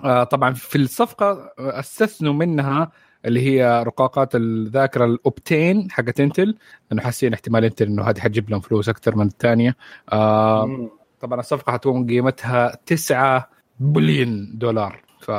آه 0.03 0.23
طبعا 0.23 0.53
في 0.53 0.75
الصفقة 0.77 1.53
استثنوا 1.60 2.34
منها 2.34 2.91
اللي 3.25 3.41
هي 3.41 3.84
رقاقات 3.88 4.36
الذاكرة 4.36 5.05
ال 5.05 5.18
Optane 5.18 5.91
حقت 5.91 6.19
إنتل. 6.19 6.55
لأنه 6.91 7.01
حاسين 7.03 7.34
احتمال 7.34 7.65
إنتل 7.65 7.86
إنه 7.86 8.03
هذه 8.03 8.19
حتجيب 8.19 8.49
لهم 8.49 8.60
فلوس 8.60 8.89
أكثر 8.89 9.15
من 9.15 9.25
الثانية. 9.27 9.75
آه 10.13 10.89
طبعا 11.19 11.39
الصفقة 11.39 11.71
حتكون 11.71 12.08
قيمتها 12.08 12.77
9 12.86 13.49
بليون 13.79 14.58
دولار. 14.58 15.03
ف 15.19 15.31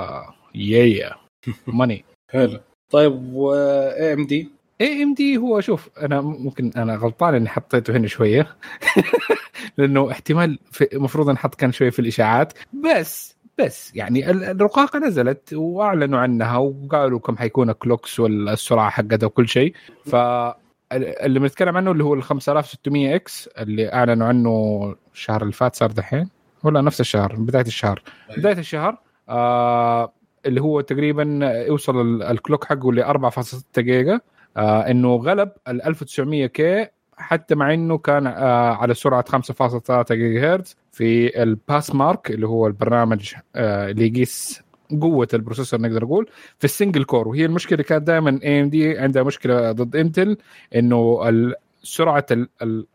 يا 0.54 1.10
ماني 1.66 2.04
حلو. 2.32 2.60
طيب 2.90 3.34
و 3.34 3.54
AMD 3.54 4.55
AMD 4.80 5.36
هو 5.36 5.60
شوف 5.60 5.90
أنا 5.98 6.20
ممكن 6.20 6.70
أنا 6.76 6.96
غلطان 6.96 7.34
إني 7.34 7.48
حطيته 7.48 7.96
هنا 7.96 8.06
شوية. 8.06 8.56
لأنه 9.78 10.10
احتمال 10.10 10.58
المفروض 10.92 11.28
انحط 11.28 11.54
كان 11.54 11.72
شوية 11.72 11.90
في 11.90 11.98
الإشاعات. 11.98 12.52
بس 12.72 13.36
بس 13.58 13.96
يعني 13.96 14.30
الرقاقة 14.30 14.98
نزلت 14.98 15.52
وأعلنوا 15.52 16.18
عنها 16.18 16.56
وقالوا 16.56 17.18
كم 17.18 17.36
حيكون 17.36 17.70
ال 17.70 17.77
clocks 17.77 18.20
والسرعة 18.20 18.90
حقتها 18.90 19.26
وكل 19.26 19.48
شيء. 19.48 19.74
ف 20.04 20.16
اللي 20.92 21.40
بنتكلم 21.40 21.76
عنه 21.76 21.90
اللي 21.90 22.04
هو 22.04 22.14
ال 22.14 22.22
5600 22.22 23.14
X 23.14 23.48
اللي 23.58 23.92
أعلنوا 23.92 24.26
عنه 24.26 24.94
الشهر 25.14 25.42
اللي 25.42 25.52
فات 25.52 25.76
صار 25.76 25.90
دحين؟ 25.90 26.28
ولا 26.64 26.80
نفس 26.80 27.00
الشهر 27.00 27.36
بداية 27.36 27.66
الشهر. 27.66 28.02
أيوة. 28.30 28.40
بداية 28.40 28.58
الشهر 28.58 28.98
آه 29.28 30.12
اللي 30.46 30.60
هو 30.60 30.80
تقريبا 30.80 31.40
يوصل 31.68 32.22
ال 32.22 32.29
clock 32.29 32.64
حقه 32.64 32.92
ل 32.92 33.02
4.6 33.04 33.80
جيجا. 33.80 34.20
آه 34.56 34.90
إنه 34.90 35.16
غلب 35.16 35.52
ال 35.68 35.82
1900 35.82 36.46
K 36.46 36.86
حتى 37.18 37.54
مع 37.54 37.74
إنه 37.74 37.98
كان 37.98 38.26
آه 38.26 38.74
على 38.74 38.94
سرعة 38.94 39.24
5.3 40.02 40.12
جيجا 40.14 40.54
هرتز 40.54 40.76
في 40.92 41.42
ال 41.42 41.94
PassMark 41.94 42.30
اللي 42.30 42.48
هو 42.48 42.66
البرنامج 42.66 43.34
آه 43.56 43.90
اللي 43.90 44.06
يقيس 44.06 44.62
قوة 45.00 45.28
ال 45.34 45.39
processor 45.39 45.80
نقدر 45.80 46.04
نقول 46.04 46.26
في 46.58 46.64
ال 46.64 46.70
single 46.70 47.04
core. 47.04 47.28
وهي 47.28 47.44
المشكلة 47.44 47.82
كانت 47.82 48.06
دائما 48.06 48.40
AMD 48.44 48.98
عندها 48.98 49.22
مشكلة 49.22 49.72
ضد 49.72 49.96
انتل 49.96 50.36
إنه 50.76 51.20
سرعة 51.82 52.26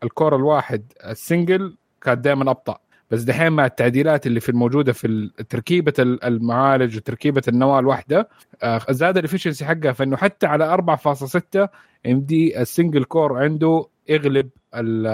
ال 0.02 0.09
core 0.09 0.36
الواحد 0.36 0.92
ال 1.06 1.16
single 1.16 1.76
كانت 2.02 2.18
دائما 2.24 2.50
أبطأ. 2.50 2.78
بس 3.12 3.22
دحين 3.22 3.52
مع 3.52 3.66
التعديلات 3.66 4.26
اللي 4.26 4.40
في 4.40 4.48
الموجودة 4.48 4.92
في 4.92 5.30
تركيبة 5.48 5.92
المعالج 5.98 6.96
وتركيبة 6.96 7.42
النواة 7.48 7.78
الواحدة 7.78 8.28
آه، 8.62 8.80
زاد 8.90 9.18
ال 9.18 9.22
efficiency 9.22 9.64
حقها. 9.64 9.92
فإنه 9.92 10.16
حتى 10.16 10.46
على 10.46 10.76
4.6 10.76 11.68
AMD 12.06 12.20
ال 12.20 12.60
single 12.60 13.04
core 13.04 13.38
عنده 13.38 13.86
يغلب 14.08 14.48
ال 14.74 15.06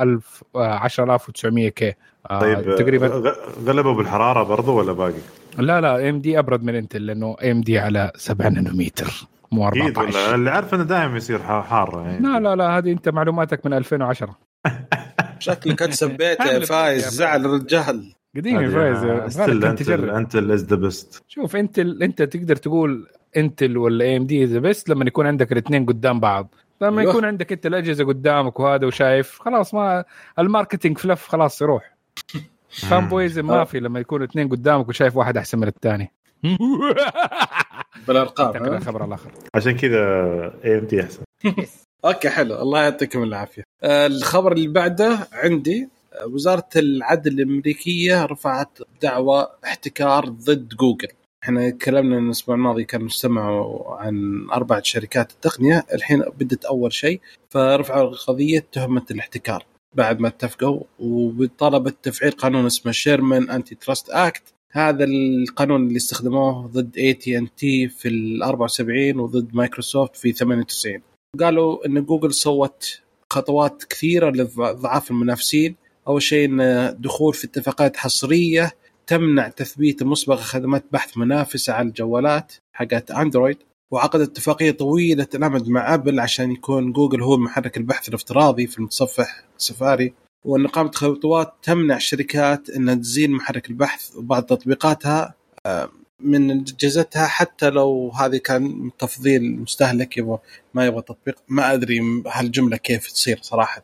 1000 0.00 0.44
10900 0.54 1.68
K 1.68 1.94
آه، 2.30 2.40
طيب 2.40 2.76
تقريبا 2.76 3.34
غلبوا 3.66 3.94
بالحرارة 3.94 4.42
برضه 4.42 4.72
ولا 4.72 4.92
باقي؟ 4.92 5.20
لا 5.58 5.80
لا 5.80 6.08
AMD 6.08 6.38
أبرد 6.38 6.62
من 6.62 6.74
انتل 6.74 7.06
لأنه 7.06 7.36
AMD 7.44 7.78
على 7.78 8.12
7 8.16 8.48
نانومتر 8.48 9.28
مو 9.52 9.66
14 9.66 10.34
اللي 10.34 10.50
عارف 10.50 10.74
إنه 10.74 10.82
دائما 10.82 11.16
يصير 11.16 11.38
حار 11.38 12.02
يعني. 12.06 12.18
لا 12.18 12.40
لا 12.40 12.56
لا 12.56 12.78
هذه 12.78 12.92
أنت 12.92 13.08
معلوماتك 13.08 13.66
من 13.66 13.72
2010 13.72 14.36
شكلك 15.38 15.82
أنت 15.82 15.92
سبيت 16.04 16.42
فايز 16.64 17.08
زعل 17.08 17.44
الرجال. 17.46 18.12
قديم 18.36 18.60
يا 18.60 18.68
فايز. 18.68 19.40
انت 19.40 19.88
انت 19.90 20.36
is 20.36 20.64
the 20.64 20.76
best 20.76 21.22
شوف 21.28 21.56
انت 21.56 21.78
أنت 21.78 22.22
تقدر 22.22 22.56
تقول 22.56 23.06
أنتل 23.36 23.76
ولا 23.78 24.04
AMD 24.04 24.44
the 24.44 24.58
best 24.58 24.88
لما 24.88 25.04
يكون 25.06 25.26
عندك 25.26 25.52
الاثنين 25.52 25.86
قدام 25.86 26.20
بعض. 26.20 26.54
لما 26.80 27.02
يكون 27.02 27.24
عندك 27.24 27.52
أنت 27.52 27.66
الأجهزة 27.66 28.04
قدامك 28.04 28.60
وهذا 28.60 28.86
وشايف 28.86 29.38
خلاص 29.40 29.74
ما 29.74 30.04
ال 30.38 30.44
marketing 30.44 30.98
فلف 30.98 31.28
خلاص 31.28 31.62
يروح. 31.62 31.96
fanboyism 32.90 33.46
ما 33.46 33.64
في 33.64 33.80
لما 33.80 34.00
يكونوا 34.00 34.26
اثنين 34.26 34.48
قدامك 34.48 34.88
وشايف 34.88 35.16
واحد 35.16 35.36
أحسن 35.36 35.58
من 35.58 35.68
الثاني. 35.68 36.12
بالأرقام 38.08 38.62
ها؟ 38.64 38.76
الخبر 38.76 39.04
الآخر. 39.04 39.30
عشان 39.54 39.76
كذا 39.76 39.98
AMD 40.64 41.02
أحسن. 41.02 41.22
أوكي 42.06 42.28
حلو. 42.30 42.62
الله 42.62 42.82
يعطيكم 42.82 43.22
العافية. 43.22 43.62
آه، 43.82 44.06
الخبر 44.06 44.52
اللي 44.52 44.68
بعده 44.68 45.28
عندي 45.32 45.88
آه، 46.12 46.26
وزارة 46.26 46.68
العدل 46.76 47.40
الأمريكية 47.40 48.24
رفعت 48.24 48.78
دعوى 49.02 49.46
احتكار 49.64 50.28
ضد 50.28 50.68
جوجل. 50.68 51.08
إحنا 51.44 51.70
تكلمنا 51.70 52.18
الأسبوع 52.18 52.54
الماضي 52.54 52.84
كانوا 52.84 53.06
استمعوا 53.06 53.96
عن 53.96 54.46
أربعة 54.52 54.82
شركات 54.82 55.32
التقنية 55.32 55.86
الحين 55.94 56.20
بدت 56.20 56.64
أول 56.64 56.92
شيء 56.92 57.20
فرفعوا 57.50 58.10
قضيه 58.10 58.66
تهمة 58.72 59.04
الاحتكار. 59.10 59.64
بعد 59.94 60.20
ما 60.20 60.28
اتفقوا 60.28 60.80
وطلبت 60.98 61.96
تفعيل 62.02 62.32
قانون 62.32 62.66
اسمه 62.66 62.92
Sherman 62.92 63.50
Antitrust 63.50 64.10
Act 64.10 64.42
هذا 64.72 65.04
القانون 65.04 65.86
اللي 65.86 65.96
استخدموه 65.96 66.66
ضد 66.66 66.96
اي 66.96 67.12
تي 67.12 67.38
ان 67.38 67.54
تي 67.56 67.88
في 67.88 68.08
ال 68.08 68.42
74 68.42 69.20
وضد 69.20 69.54
مايكروسوفت 69.54 70.16
في 70.16 70.32
98 70.32 71.02
قالوا 71.36 71.86
إن 71.86 72.04
جوجل 72.04 72.34
سوت 72.34 73.00
خطوات 73.32 73.84
كثيرة 73.84 74.30
لإضعاف 74.30 75.10
المنافسين. 75.10 75.76
أول 76.08 76.22
شيء 76.22 76.48
إن 76.48 76.96
دخول 77.00 77.34
في 77.34 77.46
اتفاقات 77.46 77.96
حصرية 77.96 78.72
تمنع 79.06 79.48
تثبيت 79.48 80.02
مسبق 80.02 80.36
خدمات 80.36 80.84
بحث 80.92 81.18
منافسه 81.18 81.72
على 81.72 81.88
الجوالات 81.88 82.52
حقت 82.72 83.10
أندرويد. 83.10 83.58
وعقد 83.90 84.20
اتفاقية 84.20 84.70
طويلة 84.70 85.26
الامد 85.34 85.68
مع 85.68 85.94
أبل 85.94 86.20
عشان 86.20 86.52
يكون 86.52 86.92
جوجل 86.92 87.22
هو 87.22 87.36
محرك 87.36 87.76
البحث 87.76 88.08
الافتراضي 88.08 88.66
في 88.66 88.78
المتصفح 88.78 89.44
سفاري. 89.58 90.12
وإن 90.44 90.66
قامت 90.66 90.94
خطوات 90.94 91.54
تمنع 91.62 91.96
الشركات 91.96 92.70
انها 92.70 92.94
تزيل 92.94 93.32
محرك 93.32 93.70
البحث 93.70 94.16
وبعض 94.16 94.42
تطبيقاتها 94.42 95.34
من 96.20 96.50
اجهزتها 96.50 97.26
حتى 97.26 97.70
لو 97.70 98.10
هذه 98.10 98.36
كان 98.36 98.90
تفضيل 98.98 99.42
المستهلك 99.42 100.16
يبغى 100.16 100.38
ما 100.74 100.86
يبغى 100.86 101.02
تطبيق. 101.02 101.36
ما 101.48 101.72
أدري 101.72 102.00
هالجملة 102.26 102.76
كيف 102.76 103.12
تصير 103.12 103.38
صراحة. 103.42 103.82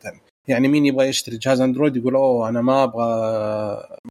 يعني 0.48 0.68
مين 0.68 0.86
يبغى 0.86 1.06
يشتري 1.06 1.36
جهاز 1.36 1.60
أندرويد 1.60 1.96
يقول 1.96 2.14
أوه 2.14 2.48
أنا 2.48 2.60
ما 2.60 2.84
أبغى 2.84 3.08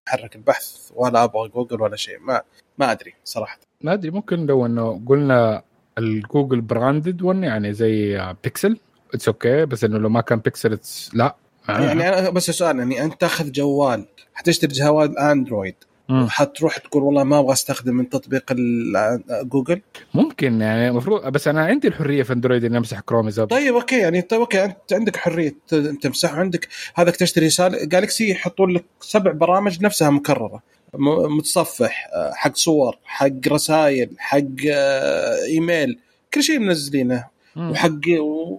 محرك 0.08 0.36
البحث 0.36 0.92
ولا 0.96 1.24
أبغى 1.24 1.50
جوجل 1.50 1.82
ولا 1.82 1.96
شيء. 1.96 2.20
ما 2.20 2.42
ما 2.78 2.92
أدري 2.92 3.14
صراحة. 3.24 3.60
ما 3.82 3.94
أدري 3.94 4.12
ممكن 4.12 4.46
لو 4.46 4.66
إنه 4.66 5.02
قلنا 5.08 5.64
الجوجل 5.98 6.62
branded 6.62 7.22
one 7.22 7.44
يعني 7.44 7.74
زي 7.74 8.22
بيكسل 8.44 8.78
it's 9.14 9.28
okay 9.28 9.66
بس 9.66 9.84
إنه 9.84 9.98
لو 9.98 10.10
ما 10.10 10.22
كان 10.22 10.40
بيكسل 10.40 10.80
لا. 11.14 11.36
يعني 11.70 12.10
أنا 12.10 12.30
بس 12.30 12.52
سؤال 12.52 12.80
يعني 12.80 13.04
أنت 13.04 13.22
تاخذ 13.22 13.52
جوال 13.52 14.06
حتشتري 14.34 14.74
جوال 14.74 15.20
أندرويد 15.20 15.76
مم. 16.12 16.24
وحتروح 16.24 16.78
تقول 16.78 17.04
والله 17.04 17.24
ما 17.24 17.40
أبغى 17.40 17.54
أستخدم 17.54 17.96
من 17.96 18.10
تطبيق 18.10 18.54
جوجل 19.30 19.82
ممكن 20.14 20.62
يعني 20.62 20.90
المفروض 20.90 21.28
بس 21.28 21.48
أنا 21.48 21.66
عندي 21.66 21.88
الحرية 21.88 22.24
في 22.24 22.34
أندرويد 22.34 22.64
إني 22.64 22.78
أمسح 22.78 23.00
كروم 23.00 23.28
اذا. 23.28 23.46
طيب 23.46 23.76
okay 23.76 24.00
يعني 24.00 24.22
طيب 24.22 24.40
okay 24.40 24.64
أنت 24.64 24.94
عندك 24.94 25.16
حرية 25.16 25.56
تمسح 26.02 26.34
وعندك 26.34 26.68
هذاك 26.96 27.16
تشتري 27.16 27.50
جالكسي 27.84 28.32
يحطون 28.32 28.72
لك 28.72 28.86
سبع 29.00 29.32
برامج 29.32 29.84
نفسها 29.84 30.10
مكررة 30.10 30.62
متصفح 31.38 32.10
آه، 32.14 32.32
حق 32.34 32.56
صور 32.56 32.98
حق 33.06 33.48
رسائل 33.48 34.10
حق 34.18 34.40
آه، 34.72 35.44
إيميل 35.46 36.00
كل 36.34 36.44
شيء 36.44 36.60
منزلينه. 36.60 37.32
وحق 37.58 38.00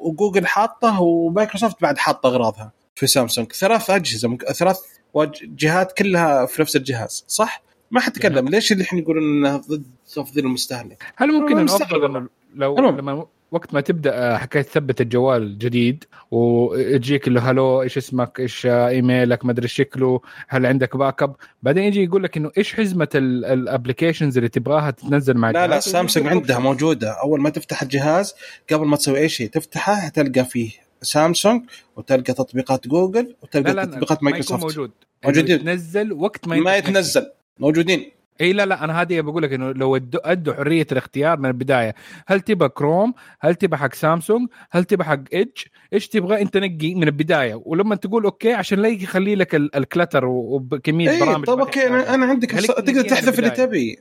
وجوجل 0.00 0.46
حاطه 0.46 1.00
ومايكروسوفت 1.00 1.82
بعد 1.82 1.98
حاطه 1.98 2.26
أغراضها 2.28 2.72
في 2.94 3.06
سامسونج 3.06 3.52
ثلاث 3.52 3.90
أجهزة. 3.90 4.36
ثلاث 4.36 4.80
وج- 5.14 5.44
جهات 5.56 5.92
كلها 5.92 6.46
في 6.46 6.62
نفس 6.62 6.76
الجهاز 6.76 7.24
صح؟ 7.28 7.62
ما 7.90 8.00
حتكلم 8.00 8.48
ليش 8.48 8.72
اللي 8.72 8.82
الحين 8.82 8.98
يقولون 8.98 9.22
انه 9.46 9.56
ضد 9.56 9.86
تفضيل 10.14 10.44
المستهلك؟ 10.46 11.02
هل 11.16 11.28
ممكن 11.32 11.52
أنا 11.52 11.54
انه 11.62 11.62
مستغرب 11.74 12.02
أفضل 12.04 12.16
إنه 12.16 12.28
لو 12.54 12.78
المهم. 12.78 12.96
لما 12.98 13.26
وقت 13.52 13.74
ما 13.74 13.80
تبدأ 13.80 14.14
آه، 14.14 14.36
حكاية 14.36 14.62
تثبت 14.62 15.00
الجوال 15.00 15.58
جديد 15.58 16.04
ويجيك 16.30 17.28
اللي 17.28 17.40
hello 17.40 17.82
إيش 17.82 17.96
اسمك 17.98 18.40
إيش 18.40 18.66
آه، 18.66 18.88
إيميلك 18.88 19.44
ما 19.44 19.52
أدري 19.52 19.68
شكله 19.68 20.20
هل 20.48 20.66
عندك 20.66 20.96
backup 20.96 21.36
بعدين 21.62 21.82
يجي 21.82 22.04
يقول 22.04 22.22
لك 22.22 22.36
إنه 22.36 22.50
إيش 22.58 22.74
حزمة 22.74 23.08
ال 23.14 23.24
applications 23.24 24.36
اللي 24.36 24.48
تبغاها 24.48 24.90
تتنزل 24.90 25.36
مع 25.36 25.50
لا 25.50 25.66
لا. 25.66 25.80
سامسونج 25.80 26.26
عندها 26.26 26.58
موجودة 26.58 27.10
أول 27.22 27.40
ما 27.40 27.50
تفتح 27.50 27.82
الجهاز 27.82 28.34
قبل 28.72 28.86
ما 28.86 28.96
تسوي 28.96 29.18
أي 29.18 29.28
شيء 29.28 29.48
تفتحه 29.50 30.08
تلقى 30.08 30.44
فيه 30.44 30.70
سامسونج 31.02 31.62
وتلقى 31.96 32.32
تطبيقات 32.32 32.88
جوجل 32.88 33.22
لا 33.24 33.34
وتلقى 33.42 33.74
لا 33.74 33.84
تطبيقات 33.84 34.22
ما 34.22 34.30
يكون 34.30 34.40
مايكروسوفت. 34.40 34.62
موجود. 34.62 34.90
موجودين. 35.24 35.56
يتنزل 35.56 36.12
وقت 36.12 36.48
ما 36.48 36.56
ما. 36.56 36.76
يتنزل. 36.76 37.26
موجودين. 37.58 38.10
إي 38.40 38.52
لا 38.52 38.66
لا 38.66 38.84
أنا 38.84 39.02
هذه 39.02 39.20
بقول 39.20 39.42
لك 39.42 39.52
إنه 39.52 39.72
لو 39.72 39.96
ادوا 40.14 40.54
حرية 40.54 40.86
الاختيار 40.92 41.38
من 41.38 41.46
البداية. 41.46 41.94
هل 42.26 42.40
تبغى 42.40 42.68
كروم 42.68 43.14
هل 43.40 43.54
تبغى 43.54 43.78
حق 43.78 43.94
سامسونج؟ 43.94 44.48
هل 44.70 44.84
تبغى 44.84 45.04
حق 45.08 45.18
Edge 45.32 45.50
إيش 45.92 46.08
تبغى؟ 46.08 46.42
أنت 46.42 46.56
نقي 46.56 46.94
من 46.94 47.02
البداية. 47.02 47.62
ولما 47.64 47.94
تقول 47.96 48.24
okay 48.24 48.52
عشان 48.52 48.78
لا 48.78 48.88
يخلي 48.88 49.34
لك 49.34 49.54
ال- 49.54 49.76
ال 49.76 49.82
clutter 49.82 50.24
وكمية 50.24 51.10
إي 51.10 51.20
برامج 51.20 51.44
طب 51.46 51.58
okay 51.58 51.86
أنا 51.86 52.26
عندك 52.26 52.50
تقدر 52.50 53.02
تحذف 53.02 53.38
اللي. 53.38 53.50
تبي. 53.50 53.98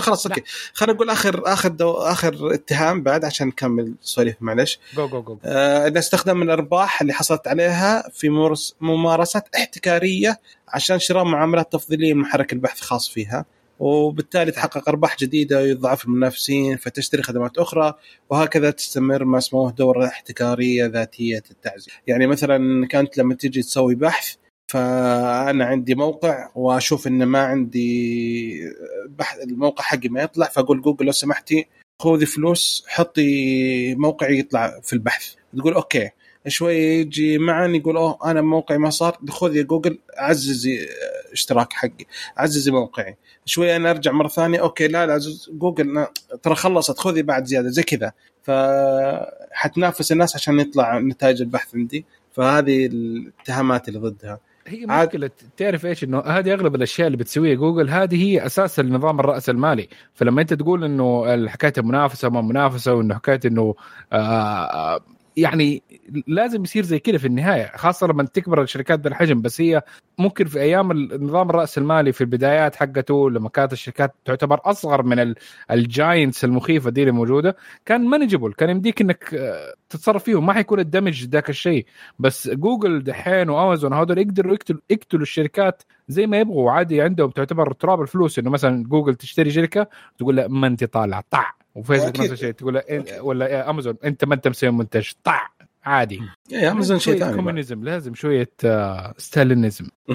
خلاص 0.00 0.26
لا. 0.26 0.32
okay. 0.34 0.44
خلينا 0.74 0.94
نقول 0.94 1.10
آخر 1.10 1.42
آخر 1.52 1.68
دو 1.68 1.92
آخر 1.92 2.54
اتهام 2.54 3.02
بعد 3.02 3.24
عشان 3.24 3.46
نكمل 3.48 3.94
سواليف 4.00 4.36
معلش 4.40 4.78
جو 4.96 5.08
جو 5.08 5.22
جو 5.22 5.38
آه 5.44 5.86
إنه 5.88 5.98
استخدم 5.98 6.42
الأرباح 6.42 7.00
اللي 7.00 7.12
حصلت 7.12 7.48
عليها 7.48 8.08
في 8.12 8.28
ممارس- 8.28 8.74
ممارسات 8.80 9.48
احتكارية 9.56 10.40
عشان 10.68 10.98
شراء 10.98 11.24
معاملات 11.24 11.72
تفضيلية 11.72 12.14
من 12.14 12.20
محرك 12.20 12.52
البحث 12.52 12.80
خاص 12.80 13.08
فيها. 13.08 13.44
وبالتالي 13.78 14.50
تحقق 14.52 14.88
أرباح 14.88 15.16
جديدة 15.18 15.58
ويضعف 15.62 16.04
المنافسين 16.04 16.76
فتشتري 16.76 17.22
خدمات 17.22 17.58
أخرى 17.58 17.94
وهكذا 18.30 18.70
تستمر 18.70 19.24
ما 19.24 19.38
اسمه 19.38 19.70
دورة 19.70 20.06
احتكارية 20.06 20.86
ذاتية 20.86 21.42
التعزيز. 21.50 21.88
يعني 22.06 22.26
مثلا 22.26 22.86
كانت 22.86 23.18
لما 23.18 23.34
تيجي 23.34 23.62
تسوي 23.62 23.94
بحث 23.94 24.34
فأنا 24.68 25.64
عندي 25.64 25.94
موقع 25.94 26.50
وأشوف 26.54 27.06
إن 27.06 27.24
ما 27.24 27.38
عندي 27.38 28.60
بحث 29.08 29.38
الموقع 29.42 29.84
حقي 29.84 30.08
ما 30.08 30.22
يطلع 30.22 30.46
فأقول 30.46 30.82
جوجل 30.82 31.06
لو 31.06 31.12
سمحتي 31.12 31.66
خذي 32.02 32.26
فلوس 32.26 32.84
حطي 32.88 33.94
موقعي 33.94 34.38
يطلع 34.38 34.80
في 34.82 34.92
البحث. 34.92 35.34
تقول 35.58 35.74
okay 35.74 36.10
شوي 36.48 36.74
يجي 36.76 37.38
معن 37.38 37.74
يقول 37.74 37.96
أوه 37.96 38.18
أنا 38.24 38.40
موقعي 38.40 38.78
ما 38.78 38.90
صار 38.90 39.18
خذ 39.28 39.56
يا 39.56 39.62
جوجل 39.62 39.98
عززي 40.18 40.88
اشتراك 41.32 41.72
حقي 41.72 42.06
عززي 42.36 42.70
موقعي. 42.70 43.16
شوي 43.44 43.76
أنا 43.76 43.90
أرجع 43.90 44.12
مرة 44.12 44.28
ثانية 44.28 44.60
okay 44.60 44.88
لا 44.88 45.06
لا 45.06 45.20
جوجل 45.52 46.06
ترى 46.42 46.54
خلصت 46.54 46.98
خذي 46.98 47.22
بعد 47.22 47.44
زيادة 47.44 47.68
زي 47.68 47.82
كذا. 47.82 48.12
فحتنافس 48.42 50.12
الناس 50.12 50.36
عشان 50.36 50.60
يطلع 50.60 50.98
نتائج 50.98 51.42
البحث 51.42 51.74
عندي. 51.74 52.04
فهذه 52.32 52.86
الاتهامات 52.86 53.88
اللي 53.88 53.98
ضدها. 53.98 54.40
هي 54.66 54.86
عاد- 54.88 55.06
مشكلة 55.08 55.30
تعرف 55.56 55.86
إيش؟ 55.86 56.04
إنه 56.04 56.18
هذه 56.20 56.52
أغلب 56.52 56.74
الأشياء 56.74 57.06
اللي 57.06 57.16
بتسويها 57.18 57.54
جوجل 57.54 57.90
هذه 57.90 58.22
هي 58.24 58.46
أساس 58.46 58.80
النظام 58.80 59.20
الرأس 59.20 59.50
المالي. 59.50 59.88
فلما 60.14 60.40
أنت 60.42 60.54
تقول 60.54 60.84
إنه 60.84 61.48
حكاية 61.48 61.72
المنافسة 61.78 62.28
ما 62.28 62.40
منافسة 62.40 62.94
وإنه 62.94 63.14
حكاية 63.14 63.40
إنه 63.46 63.74
آه 64.12 64.16
آه، 64.16 65.00
يعني 65.36 65.82
لازم 66.26 66.62
يصير 66.64 66.84
زي 66.84 66.98
كذا 66.98 67.18
في 67.18 67.26
النهاية 67.26 67.72
خاصة 67.76 68.06
لما 68.06 68.22
تكبر 68.22 68.62
الشركات 68.62 69.00
ذا 69.00 69.08
الحجم 69.08 69.40
بس 69.42 69.60
هي 69.60 69.82
ممكن 70.18 70.44
في 70.44 70.60
أيام 70.60 70.90
النظام 70.90 71.50
الرأس 71.50 71.78
المالي 71.78 72.12
في 72.12 72.20
البدايات 72.20 72.76
حقته 72.76 73.30
لما 73.30 73.48
كانت 73.48 73.72
الشركات 73.72 74.14
تعتبر 74.24 74.60
أصغر 74.64 75.02
من 75.02 75.18
ال- 75.18 75.34
ال 75.70 75.81
giants 75.81 76.44
المخيفة 76.44 76.90
دي 76.90 77.00
اللي 77.00 77.12
موجودة 77.12 77.56
كان 77.86 78.04
manageable 78.04 78.52
كان 78.52 78.70
يمديك 78.70 79.00
إنك 79.00 79.34
آه، 79.34 79.74
تتصرف 79.90 80.24
فيهم 80.24 80.46
ما 80.46 80.52
حيكون 80.52 80.80
الدمج 80.80 81.24
ذاك 81.24 81.50
الشيء. 81.50 81.86
بس 82.18 82.48
جوجل 82.48 83.02
دحين 83.04 83.50
وامازون 83.50 83.92
هذول 83.92 84.18
يقدروا 84.18 84.52
يقتلوا 84.54 84.80
يقتلوا 84.90 85.22
الشركات 85.22 85.82
زي 86.08 86.26
ما 86.26 86.38
يبغوا 86.40 86.70
عادي 86.72 87.02
عندهم 87.02 87.30
تعتبر 87.30 87.72
تراب 87.72 88.00
الفلوس 88.02 88.38
إنه 88.38 88.50
مثلا 88.50 88.84
جوجل 88.84 89.14
تشتري 89.14 89.50
شركة 89.50 89.86
تقول 90.18 90.36
لا 90.36 90.48
ما 90.48 90.66
أنت 90.66 90.84
طالع 90.84 91.22
طع 91.30 91.52
وفيسبوك. 91.76 92.20
نفس 92.20 92.32
الشيء 92.32 92.50
تقول 92.52 92.74
لا 92.74 92.80
إيه- 92.88 93.20
ولا 93.20 93.46
إيه 93.46 93.70
أمازون 93.70 93.96
أنت 94.04 94.24
ما 94.24 94.34
أنت 94.34 94.48
مسوي 94.48 94.70
منتج 94.70 95.10
طع 95.24 95.48
عادي 95.84 96.20
يا 96.50 96.70
أمازون 96.70 96.98
شيء 96.98 97.18
ثاني. 97.18 97.34
communism 97.36 97.84
لازم 97.84 98.14
شوية 98.14 98.50
آه، 98.64 99.14
Stalinism 99.18 99.86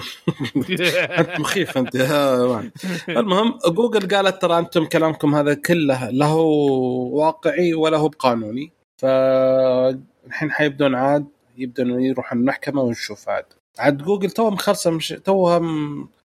أنت 1.20 1.40
مخيف 1.40 1.78
أنت 1.78 1.96
man. 1.98 2.72
المهم 3.10 3.60
جوجل 3.68 4.16
قالت 4.16 4.42
ترى 4.42 4.58
أنتم 4.60 4.86
كلامكم 4.86 5.36
هذا 5.36 5.54
كله 5.54 6.10
له 6.10 6.36
واقعي 6.36 7.74
ولا 7.74 7.98
هو 7.98 8.10
بقانوني 8.10 8.72
فالحين 8.98 10.52
حيبدون 10.52 10.96
عاد 10.96 11.26
يبدون 11.58 12.02
يروحون 12.02 12.40
المحكمة 12.40 12.82
ونشوف 12.82 13.30
عاد 13.30 13.46
عاد 13.80 13.98
جوجل 13.98 14.32
توها 14.32 14.50
مخلصه 14.50 14.92
مش 14.92 15.08
توها 15.26 15.60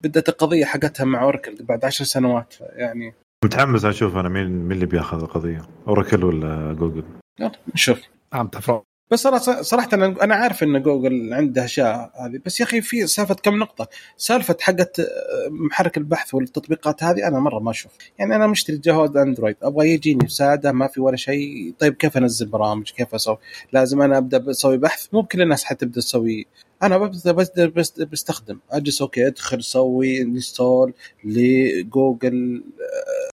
بدت 0.01 0.29
القضية 0.29 0.65
حقتها 0.65 1.03
مع 1.03 1.23
أوركل 1.23 1.55
بعد 1.63 1.85
عشر 1.85 2.05
سنوات 2.05 2.53
يعني 2.61 3.13
متحمس 3.45 3.85
أشوف 3.85 4.17
أنا 4.17 4.29
مين 4.29 4.47
مين 4.47 4.71
اللي 4.71 4.85
بيأخذ 4.85 5.21
القضية. 5.21 5.61
اوراكل 5.87 6.23
ولا 6.23 6.73
جوجل؟ 6.73 7.03
يلا 7.39 7.51
نشوف. 7.73 8.01
عم 8.33 8.47
تفرق 8.47 8.83
بس 9.11 9.19
صراحة 9.19 9.61
صراحة 9.61 9.89
أنا 9.93 10.05
أنا 10.23 10.35
عارف 10.35 10.63
إن 10.63 10.81
جوجل 10.81 11.33
عندها 11.33 11.65
أشياء 11.65 12.11
هذه 12.25 12.39
بس 12.45 12.59
يا 12.59 12.65
أخي 12.65 12.81
في 12.81 13.07
سالفة 13.07 13.35
كم 13.35 13.59
نقطة. 13.59 13.87
سالفة 14.17 14.57
حقت 14.61 14.99
آه، 14.99 15.05
محرك 15.49 15.97
البحث 15.97 16.33
والتطبيقات 16.33 17.03
هذه 17.03 17.27
أنا 17.27 17.39
مرة 17.39 17.59
ما 17.59 17.71
أشوف. 17.71 17.91
يعني 18.19 18.35
أنا 18.35 18.47
مشتري 18.47 18.77
جهاز 18.77 19.17
أندرويد 19.17 19.55
أبغى 19.63 19.89
يجيني 19.89 20.27
ساده 20.27 20.71
ما 20.71 20.87
في 20.87 21.01
ولا 21.01 21.17
شيء. 21.17 21.73
طيب 21.79 21.93
كيف 21.93 22.17
أنزل 22.17 22.45
برامج؟ 22.45 22.91
كيف 22.91 23.15
أسوي؟ 23.15 23.37
لازم 23.73 24.01
أنا 24.01 24.17
أبدأ 24.17 24.51
أسوي 24.51 24.77
بحث. 24.77 25.07
مو 25.13 25.23
كل 25.23 25.41
الناس 25.41 25.63
حتبدأ 25.63 26.01
تسوي. 26.01 26.45
أنا 26.83 26.97
ببدا 26.97 27.31
بس 27.31 27.51
بس 27.59 28.01
بستخدم. 28.01 28.59
أجلس 28.71 29.01
okay 29.01 29.27
أدخل 29.27 29.59
أسوي 29.59 30.21
install 30.21 30.93
لجوجل 31.23 32.63
آه، 32.79 33.34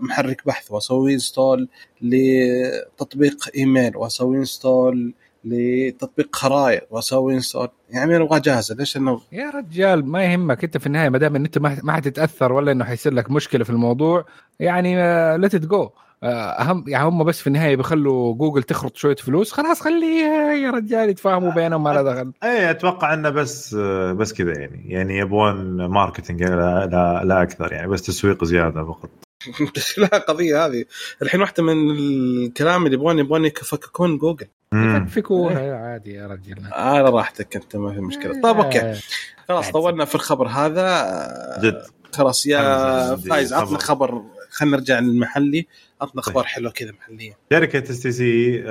محرك 0.00 0.42
بحث 0.46 0.72
واسوي 0.72 1.14
install 1.14 1.68
لتطبيق 2.02 3.36
ايميل 3.56 3.96
واسوي 3.96 4.36
install 4.36 5.14
لتطبيق 5.44 6.36
خرائط 6.36 6.82
واسوي 6.90 7.34
install 7.34 7.68
يعني 7.90 8.16
أنا 8.16 8.24
أبغى 8.24 8.40
جاهزة 8.40 8.74
ليش؟ 8.74 8.96
انه 8.96 9.20
يا 9.32 9.50
رجال 9.50 10.06
ما 10.06 10.24
يهمك 10.24 10.64
أنت 10.64 10.78
في 10.78 10.86
النهاية 10.86 11.08
ما 11.08 11.18
دام 11.18 11.36
ان 11.36 11.44
أنت 11.44 11.58
ما 11.58 11.78
ما 11.82 11.92
حتتأثر 11.92 12.52
ولا 12.52 12.72
إنه 12.72 12.84
حيصير 12.84 13.14
لك 13.14 13.30
مشكلة 13.30 13.64
في 13.64 13.70
الموضوع 13.70 14.24
يعني 14.60 14.94
let 15.38 15.54
it 15.54 15.66
go 15.66 15.90
أهم 16.24 16.84
يعني 16.88 17.04
هم 17.08 17.24
بس 17.24 17.40
في 17.40 17.46
النهاية 17.46 17.76
بيخلوا 17.76 18.34
جوجل 18.34 18.62
تخرط 18.62 18.96
شوية 18.96 19.16
فلوس 19.16 19.52
خلاص 19.52 19.80
خليه 19.80 20.24
يا 20.64 20.70
رجال 20.70 21.08
يتفاهموا 21.10 21.52
بينهم 21.52 21.82
ما 21.82 21.90
له 21.90 22.02
دخل. 22.02 22.32
أي 22.42 22.70
أتوقع 22.70 23.14
إنه 23.14 23.30
بس 23.30 23.74
بس 24.14 24.32
كذا 24.32 24.52
يعني. 24.58 24.84
يعني 24.86 25.18
يبغون 25.18 25.86
marketing 25.86 26.42
لا, 26.42 26.88
لا, 26.92 27.22
لا 27.24 27.42
أكثر 27.42 27.72
يعني 27.72 27.88
بس 27.88 28.02
تسويق 28.02 28.44
زيادة 28.44 28.84
فقط. 28.84 29.10
لا 29.98 30.06
قضية 30.06 30.66
هذه. 30.66 30.84
الحين 31.22 31.40
واحدة 31.40 31.62
من 31.62 31.90
الكلام 31.90 32.84
اللي 32.86 32.94
يبغون 32.94 33.18
يبغون 33.18 33.44
يفككون 33.44 34.18
جوجل. 34.18 34.46
يفككوها 34.74 35.76
عادي 35.76 36.14
يا 36.14 36.26
رجل. 36.26 36.54
على 36.72 37.10
راحتك 37.10 37.56
أنت 37.56 37.76
ما 37.76 37.94
في 37.94 38.00
مشكلة. 38.00 38.40
طيب 38.40 38.56
okay. 38.56 39.00
خلاص 39.48 39.70
طولنا 39.70 40.04
في 40.04 40.14
الخبر 40.14 40.46
هذا. 40.46 41.60
جد. 41.62 41.82
خلاص 42.12 42.46
يا 42.46 43.16
فايز 43.16 43.52
عطنا 43.52 43.78
خبر. 43.78 44.22
خلينا 44.50 44.76
نرجع 44.76 44.98
للمحلي. 44.98 45.66
عطنا 46.00 46.20
أخبار 46.20 46.44
حلوة 46.44 46.70
كذا 46.70 46.92
محليه 46.92 47.38
شركة 47.52 47.90
اس 47.90 48.00
تي 48.00 48.12
سي 48.12 48.64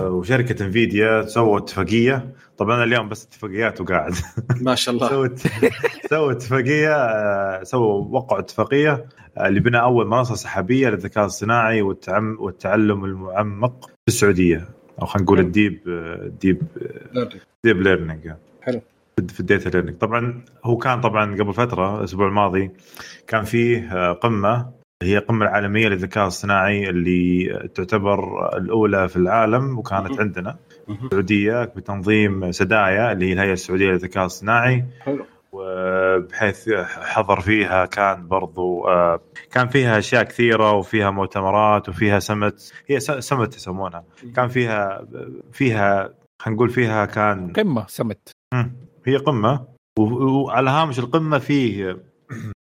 وشركة 0.00 0.64
انفيديا 0.64 1.26
سووا 1.26 1.58
اتفاقيه 1.58 2.32
طبعا 2.58 2.84
اليوم 2.84 3.08
بس 3.08 3.26
اتفاقيات 3.26 3.80
وقاعد. 3.80 4.14
ما 4.60 4.74
شاء 4.74 4.94
الله. 4.94 5.08
سووا 5.08 5.28
سووا 6.10 6.32
اتفاقية 6.32 6.94
آه، 6.94 7.62
سووا 7.62 8.04
وقعوا 8.10 8.40
اتفاقية 8.40 9.06
آه، 9.38 9.48
لبناء 9.48 9.82
أول 9.82 10.06
منصة 10.06 10.34
سحابية 10.34 10.88
للذكاء 10.88 11.24
الصناعي 11.24 11.82
والتعلم 11.82 13.04
المعمق 13.04 13.86
في 13.86 14.08
السعودية. 14.08 14.68
أو 15.02 15.06
خلينا 15.06 15.24
نقول 15.24 15.40
ال 15.40 15.48
deep 15.48 15.80
deep 16.40 16.62
deep 17.64 17.82
learning 17.82 18.32
حلو. 18.62 18.80
في 19.28 19.40
ال 19.40 19.46
data 19.46 19.68
learning 19.68 19.98
طبعا 19.98 20.44
هو 20.64 20.76
كان 20.76 21.00
طبعا 21.00 21.34
قبل 21.34 21.54
فترة 21.54 21.98
الأسبوع 21.98 22.28
الماضي 22.28 22.70
كان 23.26 23.44
فيه 23.44 23.92
آه، 23.92 24.12
قمة 24.12 24.70
هي 25.02 25.18
القمه 25.18 25.44
العالمية 25.44 25.88
للذكاء 25.88 26.26
الصناعي 26.26 26.90
اللي 26.90 27.48
تعتبر 27.74 28.48
الأولى 28.56 29.08
في 29.08 29.16
العالم 29.16 29.78
وكانت 29.78 30.20
عندنا. 30.20 30.56
السعوديه 30.88 31.64
بتنظيم 31.64 32.52
سدايا 32.52 33.12
اللي 33.12 33.28
هي 33.28 33.32
الهيئة 33.32 33.52
السعودية 33.52 33.86
للذكاء 33.86 34.24
الصناعي 34.24 34.84
حلو. 35.00 35.24
وبحيث 35.52 36.70
حضر 36.84 37.40
فيها 37.40 37.86
كان 37.86 38.28
برضو 38.28 38.88
آه، 38.88 39.20
كان 39.52 39.68
فيها 39.68 39.98
أشياء 39.98 40.22
كثيرة 40.22 40.72
وفيها 40.72 41.10
مؤتمرات 41.10 41.88
وفيها 41.88 42.18
سمت 42.18 42.72
هي 42.86 43.00
سمت 43.00 43.56
يسمونها. 43.56 44.04
كان 44.36 44.48
فيها 44.48 45.06
فيها 45.52 46.14
خلينا 46.42 46.56
نقول 46.56 46.70
فيها 46.70 47.04
كان 47.04 47.52
قمة 47.52 47.86
سمت 47.88 48.28
هي 49.06 49.16
قمة. 49.16 49.74
وعلى 49.98 50.70
هامش 50.70 50.98
القمة 50.98 51.38
فيه 51.38 51.96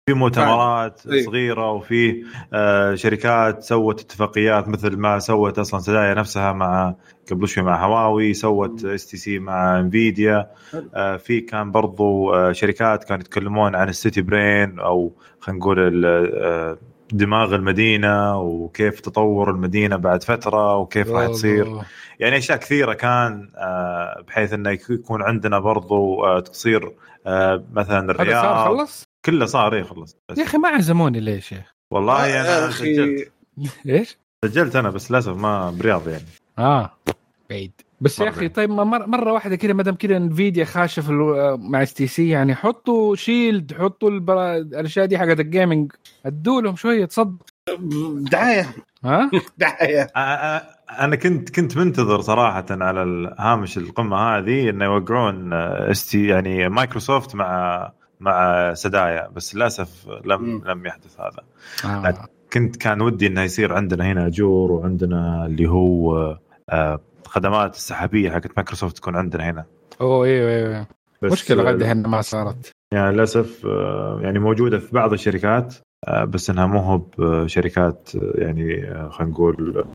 في 0.09 0.15
مؤتمرات 0.15 1.01
أيوه. 1.11 1.25
صغيرة 1.25 1.71
وفي 1.71 2.23
آه 2.53 2.95
شركات 2.95 3.63
سوت 3.63 4.01
اتفاقيات 4.01 4.67
مثل 4.67 4.97
ما 4.97 5.19
سوت 5.19 5.59
أصلا 5.59 5.79
سدايا 5.79 6.13
نفسها 6.13 6.53
مع 6.53 6.95
قبل 7.31 7.47
شوي 7.47 7.63
مع 7.63 7.85
هواوي 7.85 8.33
سوت 8.33 8.85
إس 8.85 9.05
تي 9.05 9.17
سي 9.17 9.39
مع 9.39 9.79
إنفيديا. 9.79 10.47
آه 10.95 11.17
في 11.17 11.41
كان 11.41 11.71
برضو 11.71 12.33
آه 12.33 12.51
شركات 12.51 13.03
كانوا 13.03 13.21
يتكلمون 13.21 13.75
عن 13.75 13.89
ال 13.89 13.96
city 13.96 14.21
brain 14.21 14.79
أو 14.79 15.13
خلينا 15.39 15.59
نقول 15.59 16.77
دماغ 17.13 17.55
المدينة 17.55 18.39
وكيف 18.39 18.99
تطور 18.99 19.49
المدينة 19.49 19.95
بعد 19.95 20.23
فترة 20.23 20.77
وكيف 20.77 21.11
راح 21.11 21.27
تصير. 21.27 21.81
يعني 22.19 22.37
أشياء 22.37 22.57
كثيرة 22.57 22.93
كان 22.93 23.49
بحيث 24.27 24.53
إنه 24.53 24.69
يكون 24.69 25.21
عندنا 25.21 25.59
برضو 25.59 26.39
تصير 26.39 26.91
مثلا 27.73 28.11
الرياض 28.11 28.45
هذا 28.45 28.55
صار 28.55 28.77
خلص؟ 28.77 29.08
كله 29.29 29.45
صار 29.45 29.75
اي 29.75 29.83
خلص. 29.83 30.17
يا 30.37 30.43
أخي 30.43 30.57
ما 30.57 30.69
عزموني 30.69 31.19
ليش 31.19 31.51
يا 31.51 31.65
والله 31.91 32.41
أنا 32.41 32.71
سجلت. 32.71 33.31
إيش؟ 33.89 34.17
سجلت 34.45 34.75
أنا 34.75 34.89
بس 34.89 35.11
للأسف 35.11 35.35
ما 35.37 35.71
برياض 35.71 36.07
يعني. 36.07 36.23
آه. 36.59 36.91
بعيد. 37.49 37.71
بس 38.01 38.19
يا 38.19 38.29
أخي 38.29 38.49
طيب 38.49 38.69
مره, 38.69 39.05
مرة 39.05 39.33
واحدة 39.33 39.55
كذا 39.55 39.73
ما 39.73 39.83
دام 39.83 39.95
كذا 39.95 40.17
انفيديا 40.17 40.65
خاشه 40.65 41.01
في 41.01 41.11
مع 41.59 41.83
اس 41.83 41.93
تي 41.93 42.07
سي 42.07 42.29
يعني 42.29 42.55
حطوا 42.55 43.15
Shield 43.15 43.73
حطوا 43.73 44.09
البرا... 44.09 44.57
الأشياء 44.57 45.05
دي 45.05 45.17
حقت 45.17 45.39
ال 45.39 45.47
gaming 45.47 45.91
أدوا 46.25 46.61
لهم 46.61 46.75
شوية 46.75 47.05
تصدق 47.05 47.45
دعاية. 48.31 48.75
ها؟ 49.05 49.31
دعاية. 49.57 50.07
أنا 50.99 51.15
كنت 51.15 51.55
كنت 51.55 51.77
منتظر 51.77 52.21
صراحة 52.21 52.65
على 52.71 53.35
هامش 53.39 53.77
القمة 53.77 54.17
هذه 54.17 54.69
إنه 54.69 54.85
يوقعون 54.85 55.53
اس 55.53 56.09
تي 56.09 56.27
يعني 56.27 56.69
مايكروسوفت 56.69 57.35
مع 57.35 57.91
مع 58.19 58.73
سدايا 58.73 59.27
بس 59.27 59.55
للأسف 59.55 60.07
لم 60.25 60.43
م. 60.43 60.61
لم 60.65 60.85
يحدث 60.85 61.19
هذا 61.19 61.43
آه. 61.85 62.27
كنت 62.53 62.75
كان 62.75 63.01
ودي 63.01 63.27
إنه 63.27 63.41
يصير 63.41 63.73
عندنا 63.73 64.11
هنا 64.11 64.27
Azure 64.27 64.71
وعندنا 64.71 65.45
اللي 65.45 65.69
هو 65.69 66.37
آه 66.69 66.99
خدمات 67.25 67.75
السحابية 67.75 68.31
حقت 68.31 68.51
مايكروسوفت 68.57 68.97
تكون 68.97 69.15
عندنا 69.15 69.49
هنا 69.49 69.65
أوه 70.01 70.25
أيوه 70.25 70.51
أيوه 70.51 70.87
مشكلة 71.23 71.63
غدا 71.63 71.91
هنا 71.91 72.07
ما 72.07 72.21
صارت 72.21 72.71
يعني 72.93 73.15
للأسف 73.15 73.65
آه 73.65 74.19
يعني 74.23 74.39
موجودة 74.39 74.79
في 74.79 74.91
بعض 74.91 75.13
الشركات 75.13 75.75
آه 76.07 76.23
بس 76.25 76.49
إنها 76.49 76.65
مو 76.65 76.79
هو 76.79 76.97
بشركات 77.17 78.09
يعني 78.15 78.81
خلينا 79.09 79.31
نقول 79.31 79.85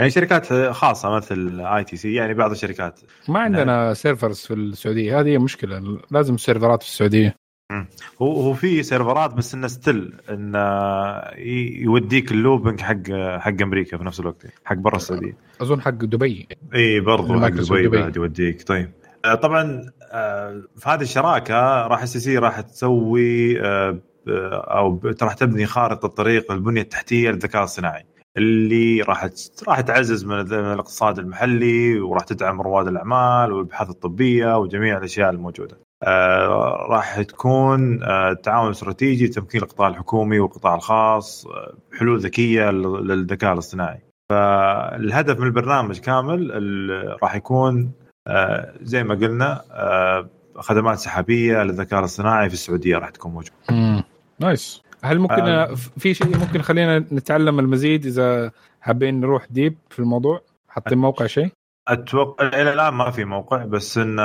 يعني 0.00 0.10
شركات 0.10 0.52
خاصة 0.52 1.10
مثل 1.10 1.60
اي 1.60 1.84
تي 1.84 1.96
سي 1.96 2.14
يعني 2.14 2.34
بعض 2.34 2.50
الشركات. 2.50 3.00
ما 3.28 3.40
عندنا 3.40 3.94
servers 3.94 4.38
في 4.38 4.54
السعودية. 4.54 5.20
هذه 5.20 5.38
مشكلة. 5.38 5.98
لازم 6.10 6.36
سيرفرات 6.36 6.82
في 6.82 6.88
السعودية. 6.88 7.34
هو 8.22 8.32
هو 8.42 8.54
في 8.54 8.82
سيرفرات 8.82 9.34
بس 9.34 9.54
إنه 9.54 9.66
still 9.66 10.12
انه 10.30 10.58
يوديك 11.84 12.32
ال 12.32 12.38
looping 12.38 12.80
حق 12.80 13.10
حق 13.38 13.62
أمريكا 13.62 13.98
في 13.98 14.04
نفس 14.04 14.20
الوقت 14.20 14.46
حق 14.64 14.76
برا 14.76 14.96
السعودية. 14.96 15.36
أظن 15.60 15.80
حق 15.80 15.90
دبي. 15.90 16.48
إي 16.74 17.00
برضو 17.00 17.40
حق 17.40 17.48
دبي, 17.48 17.86
دبي. 17.86 17.88
بعد 17.88 18.16
يوديك. 18.16 18.62
طيب. 18.62 18.90
آه، 19.24 19.34
طبعا 19.34 19.90
آه، 20.12 20.62
في 20.76 20.88
هذه 20.88 21.02
الشراكة 21.02 21.86
راح 21.86 22.02
إس 22.02 22.07
تي 22.07 22.16
سي 22.16 22.38
راح 22.38 22.60
تسوي 22.60 23.60
آه، 23.60 23.98
أو 24.52 25.00
راح 25.22 25.34
تبني 25.34 25.66
خارطة 25.66 26.08
طريق 26.08 26.52
البنيه 26.52 26.82
التحتية 26.82 27.30
للذكاء 27.30 27.64
الصناعي. 27.64 28.04
اللي 28.36 29.02
راح 29.02 29.28
راح 29.68 29.80
تعزز 29.80 30.24
من 30.24 30.40
الاقتصاد 30.40 31.18
المحلي 31.18 32.00
وراح 32.00 32.24
تدعم 32.24 32.60
رواد 32.60 32.88
الأعمال 32.88 33.52
والأبحاث 33.52 33.90
الطبية 33.90 34.58
وجميع 34.58 34.98
الأشياء 34.98 35.30
الموجودة. 35.30 35.78
آه 36.02 36.86
راح 36.90 37.22
تكون 37.22 38.02
آه 38.02 38.32
تعاون 38.32 38.70
استراتيجي 38.70 39.28
تمكين 39.28 39.62
القطاع 39.62 39.88
الحكومي 39.88 40.38
والقطاع 40.38 40.74
الخاص 40.74 41.46
آه 41.46 41.74
حلول 41.98 42.20
ذكية 42.20 42.70
للذكاء 42.70 43.52
الاصطناعي. 43.52 44.00
فالهدف 44.30 45.40
من 45.40 45.46
البرنامج 45.46 45.98
كامل 45.98 46.50
راح 47.22 47.34
يكون 47.34 47.92
آه 48.26 48.74
زي 48.82 49.04
ما 49.04 49.14
قلنا 49.14 49.62
آه 49.70 50.28
خدمات 50.56 50.98
سحابية 50.98 51.62
للذكاء 51.62 52.00
الاصطناعي 52.00 52.48
في 52.48 52.54
السعودية 52.54 52.96
راح 52.98 53.10
تكون 53.10 53.32
موجودة. 53.32 54.04
nice. 54.40 54.82
هل 55.02 55.18
ممكن 55.18 55.42
آه. 55.42 55.74
في 55.98 56.14
شيء 56.14 56.38
ممكن 56.38 56.62
خلينا 56.62 56.98
نتعلم 56.98 57.58
المزيد 57.58 58.06
إذا 58.06 58.50
حابين 58.80 59.20
نروح 59.20 59.46
deep 59.50 59.76
في 59.90 59.98
الموضوع؟ 59.98 60.40
حاطين 60.68 60.98
موقع 60.98 61.26
شيء؟ 61.26 61.48
أتوقع 61.88 62.46
إلى 62.48 62.72
الآن 62.72 62.94
ما 62.94 63.10
في 63.10 63.24
موقع 63.24 63.64
بس 63.64 63.98
إن 63.98 64.20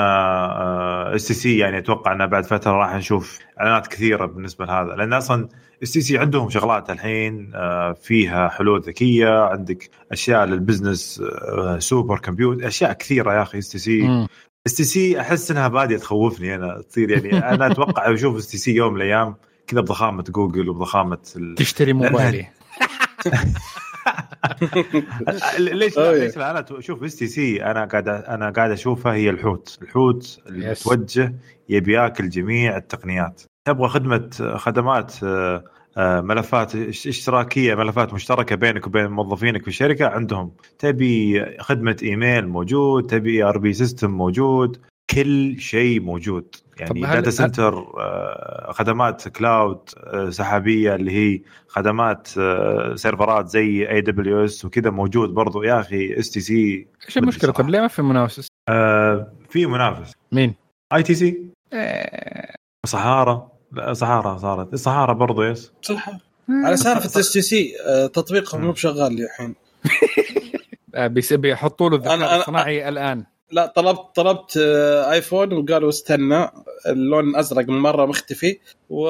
اس 1.15 1.27
تي 1.27 1.33
سي 1.33 1.57
يعني 1.57 1.77
أتوقع 1.77 2.11
إنه 2.11 2.25
بعد 2.25 2.45
فترة 2.45 2.71
راح 2.71 2.95
نشوف 2.95 3.39
إعلانات 3.59 3.87
كثيرة 3.87 4.25
بالنسبة 4.25 4.65
لهذا. 4.65 4.95
لأن 4.95 5.13
أصلا 5.13 5.49
اس 5.83 5.89
سي 5.89 6.17
عندهم 6.17 6.49
شغلات 6.49 6.89
الحين 6.89 7.51
آه، 7.55 7.93
فيها 7.93 8.49
حلول 8.49 8.81
ذكية 8.81 9.43
عندك 9.43 9.89
أشياء 10.11 10.45
لل 10.45 10.61
business 10.61 11.21
آه، 11.57 11.79
super 11.79 12.19
computer 12.19 12.67
أشياء 12.67 12.93
كثيرة 12.93 13.33
يا 13.33 13.41
أخي 13.41 13.57
اس 13.57 13.77
سي 13.77 14.27
اس 14.67 14.81
سي 14.81 15.21
أحس 15.21 15.51
إنها 15.51 15.67
بادية 15.67 15.97
تخوفني 15.97 16.55
أنا 16.55 16.81
تصير 16.81 17.11
يعني 17.11 17.49
أنا 17.49 17.67
أتوقع 17.67 18.13
أشوف 18.13 18.37
اس 18.37 18.43
سي 18.43 18.75
يوم 18.75 18.93
من 18.93 19.01
الأيام 19.01 19.35
كذا 19.67 19.81
بضخامة 19.81 20.23
جوجل 20.23 20.69
وبضخامة 20.69 21.17
ال... 21.35 21.55
تشتري 21.55 21.93
موبايلي. 21.93 22.47
ليش. 25.59 25.97
ليش 25.97 26.37
لا؟ 26.37 26.51
أنا 26.51 26.65
شوف 26.79 27.03
اس 27.03 27.15
تي 27.15 27.27
سي 27.27 27.63
أنا 27.65 27.85
قاعد 27.85 28.07
أنا 28.09 28.49
قاعد 28.49 28.71
اشوفها 28.71 29.13
هي 29.13 29.29
الحوت. 29.29 29.77
الحوت 29.81 30.39
اللي 30.47 30.75
Yes. 30.75 30.87
متوجه 30.87 31.35
يبي 31.69 31.93
ياكل 31.93 32.29
جميع 32.29 32.77
التقنيات. 32.77 33.41
تبغى 33.67 33.87
خدمة 33.89 34.29
خدمات 34.57 35.23
آه، 35.23 35.63
آه، 35.97 36.21
ملفات 36.21 36.71
إش- 36.71 37.07
إشتراكية 37.07 37.75
ملفات 37.75 38.13
مشتركة 38.13 38.55
بينك 38.55 38.87
وبين 38.87 39.07
موظفينك 39.07 39.61
في 39.61 39.67
الشركة 39.67 40.07
عندهم. 40.07 40.51
تبي 40.79 41.45
خدمة 41.59 41.97
إيميل 42.03 42.47
موجود 42.47 43.07
تبي 43.07 43.43
ERP 43.43 43.73
system 43.73 44.11
موجود. 44.11 44.77
كل 45.09 45.59
شيء 45.59 46.01
موجود. 46.01 46.55
يعني 46.79 47.01
data 47.01 47.29
center 47.31 47.77
آه، 47.77 48.71
خدمات 48.71 49.27
cloud 49.27 49.89
آه، 49.97 50.29
سحابية 50.29 50.95
اللي 50.95 51.11
هي 51.11 51.41
خدمات 51.67 52.27
آه، 52.37 52.95
سيرفرات 52.95 53.47
زي 53.47 53.89
AWS 53.89 54.65
وكذا 54.65 54.89
موجود 54.89 55.29
برضو. 55.29 55.63
يا 55.63 55.79
أخي 55.79 56.19
اس 56.19 56.31
تي 56.31 56.39
سي 56.39 56.87
إيش 57.07 57.17
المشكلة؟ 57.17 57.51
طب 57.51 57.69
ليه 57.69 57.79
ما 57.79 57.87
في 57.87 58.01
منافس؟ 58.01 58.47
في 59.49 59.65
منافس. 59.65 60.13
مين؟ 60.31 60.55
اي 60.93 61.03
تي 61.03 61.15
سي 61.15 61.41
آه، 61.73 62.55
صحارى. 62.85 63.47
لا 63.71 63.93
صحارى 63.93 64.39
صارت. 64.39 64.73
الصحارى 64.73 65.13
برضو 65.13 65.43
yes. 65.43 65.71
صح 65.81 66.09
على 66.49 66.77
سالفة 66.77 67.19
اس 67.19 67.33
تي 67.33 67.41
سي 67.41 67.73
تطبيقهم 68.13 68.61
مو 68.61 68.71
بشغال 68.71 69.23
الحين. 69.23 69.55
آه، 70.95 71.07
بيحطوا 71.31 71.89
له 71.89 71.95
الذكاء 71.95 72.39
الصناعي 72.39 72.89
الآن. 72.89 73.25
لا 73.51 73.65
طلبت 73.65 73.99
طلبت 74.15 74.57
آيفون 75.11 75.53
وقالوا 75.53 75.89
استنى 75.89 76.49
اللون 76.87 77.29
الأزرق 77.29 77.69
من 77.69 77.79
مرة 77.79 78.05
مختفي 78.05 78.59
و 78.89 79.09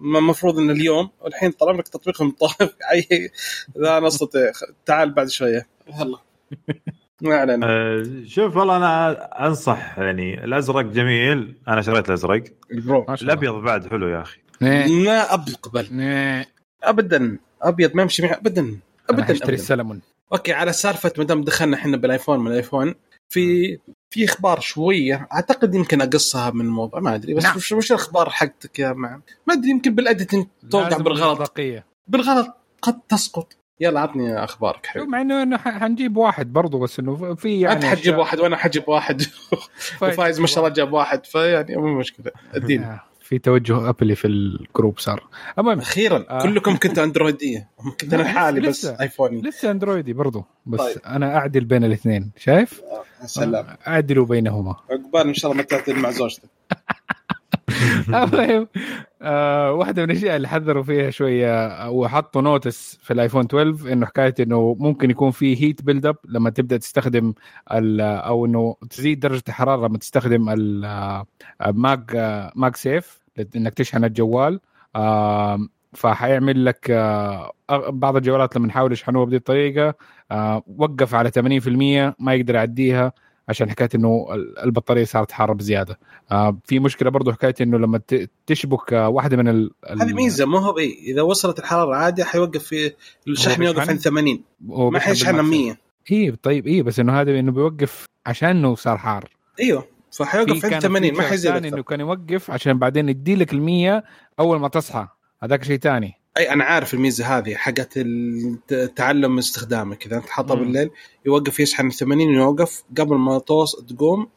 المفروض 0.00 0.58
إن 0.58 0.70
اليوم 0.70 1.10
والحين 1.20 1.50
طلب 1.50 1.76
لك 1.78 1.88
تطبيقهم 1.88 2.30
طاف 2.30 2.56
أي 2.92 3.30
لا 3.76 3.98
أنا 3.98 4.06
أستطيع. 4.06 4.52
تعال 4.86 5.12
بعد 5.12 5.28
شوية. 5.28 5.66
يلا. 6.00 6.18
ما 7.22 7.36
علينا. 7.36 7.66
آه، 7.70 8.04
شوف 8.26 8.56
والله 8.56 8.76
أنا 8.76 9.46
أنصح 9.46 9.98
يعني 9.98 10.44
الأزرق 10.44 10.84
جميل. 10.84 11.54
أنا 11.68 11.82
شريت 11.82 12.08
الأزرق. 12.08 12.44
الأبيض 13.22 13.54
بعد 13.54 13.86
حلو 13.86 14.08
يا 14.08 14.22
أخي. 14.22 14.38
ما 15.04 15.20
اقبل. 15.20 15.86
ابدا. 16.82 17.38
أبيض 17.62 17.94
ما 17.96 18.02
يمشي 18.02 18.22
معي. 18.22 18.34
ابدا. 18.34 18.78
ابدا. 19.10 19.24
حاشتري 19.24 19.44
أبداً. 19.46 19.54
السلمون 19.54 20.00
okay 20.34 20.52
على 20.52 20.72
سالفة 20.72 21.12
ما 21.18 21.24
دام 21.24 21.44
دخلنا 21.44 21.76
إحنا 21.76 21.96
بالآيفون 21.96 22.38
من 22.40 22.46
الآيفون 22.46 22.94
في 23.28 23.78
في 24.10 24.24
أخبار 24.24 24.60
شوية 24.60 25.28
أعتقد 25.32 25.74
يمكن 25.74 26.00
أقصها 26.00 26.50
من 26.50 26.60
الموضوع 26.60 27.00
ما 27.00 27.14
أدري 27.14 27.34
بس 27.34 27.44
نعم. 27.44 27.56
وش, 27.56 27.72
وش 27.72 27.90
الأخبار 27.92 28.30
حقتك 28.30 28.78
يا 28.78 28.92
معن 28.92 29.20
ما 29.46 29.54
أدري 29.54 29.70
يمكن 29.70 29.94
بال 29.94 30.06
editing 30.06 30.46
توقع 30.70 30.96
بالغلط. 30.96 31.40
مصداقية. 31.40 31.84
بالغلط 32.08 32.54
قد 32.82 33.00
تسقط. 33.08 33.56
يلا 33.80 34.00
عطني 34.00 34.44
أخبارك 34.44 34.86
حبيبي. 34.86 35.06
مع 35.06 35.20
إنه 35.20 35.42
إنه 35.42 35.56
ح- 35.56 35.78
حنجيب 35.78 36.16
واحد 36.16 36.52
برضو 36.52 36.78
بس 36.78 36.98
إنه 37.00 37.34
في 37.34 37.60
يعني 37.60 37.74
انت 37.76 37.84
حتجيب 37.84 38.16
واحد 38.18 38.40
وأنا 38.40 38.56
حجيب 38.56 38.88
واحد. 38.88 39.22
وفايز 40.02 40.40
ما 40.40 40.46
شاء 40.46 40.58
الله 40.64 40.74
جاب 40.74 40.92
واحد 40.92 41.26
فيعني 41.26 41.76
مو 41.76 41.98
مشكلة. 41.98 42.32
الدين. 42.56 42.82
آه، 42.82 43.00
في 43.24 43.38
توجه 43.38 43.88
ابلي 43.88 44.14
في 44.14 44.26
ال 44.26 44.38
group 44.38 44.98
صار 44.98 45.26
المهم 45.58 45.78
أخيرا 45.78 46.24
آه. 46.30 46.42
كلكم 46.42 46.76
كنتوا 46.76 47.04
اندرويديه 47.04 47.68
كنت 48.00 48.14
أنا 48.14 48.22
لا، 48.22 48.28
لحالي 48.28 48.60
بس. 48.60 48.84
ايفوني 48.86 49.40
لسه 49.40 49.70
أندرويدي 49.70 50.12
برضو 50.12 50.44
بس 50.66 50.80
طيب. 50.80 50.96
أنا 51.06 51.36
أعدل 51.36 51.64
بين 51.64 51.84
الاثنين 51.84 52.30
شايف؟ 52.36 52.82
يا 53.22 53.26
سلام 53.26 53.66
أعدلوا 53.86 54.26
بينهما 54.26 54.76
عقبال 54.90 55.28
إن 55.28 55.34
شاء 55.34 55.50
الله 55.50 55.62
ما 55.62 55.66
تعدل 55.68 55.98
مع 55.98 56.10
زوجتك 56.10 56.48
المهم 58.08 58.68
آه 59.22 59.72
واحدة 59.72 60.02
من 60.02 60.10
الأشياء 60.10 60.36
اللي 60.36 60.48
حذروا 60.48 60.82
فيها 60.82 61.10
شوية 61.10 61.90
وحطوا 61.90 62.42
notes 62.42 62.98
في 63.02 63.12
الايفون 63.12 63.44
12 63.44 63.92
إنه 63.92 64.06
حكاية 64.06 64.34
إنه 64.40 64.76
ممكن 64.80 65.10
يكون 65.10 65.30
في 65.30 65.62
heat 65.62 65.82
build 65.82 66.06
up 66.06 66.16
لما 66.28 66.50
تبدأ 66.50 66.76
تستخدم 66.76 67.34
ال- 67.72 68.00
أو 68.00 68.46
إنه 68.46 68.76
تزيد 68.90 69.20
درجة 69.20 69.42
الحرارة 69.48 69.86
لما 69.88 69.98
تستخدم 69.98 70.48
ال 71.66 72.12
Mag 72.56 72.76
MagSafe 72.76 73.20
إنك 73.56 73.74
تشحن 73.74 74.04
الجوال. 74.04 74.60
آه 74.96 75.58
فحيعمل 75.94 76.64
لك 76.64 76.90
آه 76.90 77.52
بعض 77.88 78.16
الجوالات 78.16 78.56
لما 78.56 78.66
نحاول 78.66 78.92
يشحنوها 78.92 79.24
بهذه 79.24 79.36
الطريقة 79.36 79.94
آه 80.30 80.62
وقف 80.66 81.14
على 81.14 81.30
80% 81.30 82.14
ما 82.18 82.34
يقدر 82.34 82.54
يعديها. 82.54 83.12
عشان 83.48 83.70
حكاية 83.70 83.88
إنه 83.94 84.26
ال- 84.34 84.58
البطارية 84.58 85.04
صارت 85.04 85.32
حاره 85.32 85.52
بزياده 85.52 85.98
آه 86.32 86.58
في 86.64 86.78
مشكلة 86.78 87.10
برضو 87.10 87.32
حكاية 87.32 87.54
إنه 87.60 87.78
لما 87.78 88.00
تشبك 88.46 88.92
آه 88.92 89.08
واحدة 89.08 89.36
من 89.36 89.48
ال 89.48 89.70
ال- 89.90 90.02
هذه 90.02 90.12
ميزة 90.12 90.46
مو 90.46 90.58
هو 90.58 90.78
إذا 90.78 91.22
وصلت 91.22 91.58
الحرارة 91.58 91.94
عادي 91.96 92.24
حيوقف 92.24 92.62
في 92.64 92.92
الشحن 93.28 93.62
يوقف؟ 93.62 93.88
عند 93.90 93.98
80 94.00 94.42
هو 94.70 94.90
ما 94.90 94.98
حيشحن 94.98 95.32
بالماكس. 95.36 95.50
100 95.58 95.76
اي 96.12 96.36
طيب 96.42 96.66
اي 96.66 96.82
بس 96.82 97.00
إنه 97.00 97.20
هذا 97.20 97.38
إنه 97.40 97.52
بيوقف 97.52 98.06
عشانه 98.26 98.74
صار 98.74 98.98
حار. 98.98 99.30
أيوه 99.60 99.86
فحيوقف 100.12 100.50
عند 100.64 100.66
كان 100.66 100.80
80 100.80 101.14
ما 101.14 101.22
حيزيد. 101.22 101.52
إنه 101.52 101.82
كان 101.82 102.00
يوقف 102.00 102.50
عشان 102.50 102.78
بعدين 102.78 103.08
يدي 103.08 103.34
لك 103.36 103.50
ال100 103.50 104.02
أول 104.40 104.60
ما 104.60 104.68
تصحى. 104.68 105.08
هذاك 105.42 105.64
شيء 105.64 105.78
ثاني. 105.78 106.14
أي 106.36 106.52
أنا 106.52 106.64
عارف 106.64 106.94
الميزة 106.94 107.38
هذه 107.38 107.54
حقت 107.54 107.92
التعلم 107.96 109.32
من 109.32 109.38
استخدامك 109.38 110.06
إذا 110.06 110.16
أنت 110.16 110.28
حاطها 110.28 110.54
مم. 110.56 110.62
بالليل 110.64 110.90
يوقف 111.26 111.60
يشحن 111.60 111.90
80 111.90 112.28
ويوقف 112.28 112.82
قبل 112.98 113.16
ما 113.16 113.38
توص 113.38 113.76
تقوم 113.76 114.28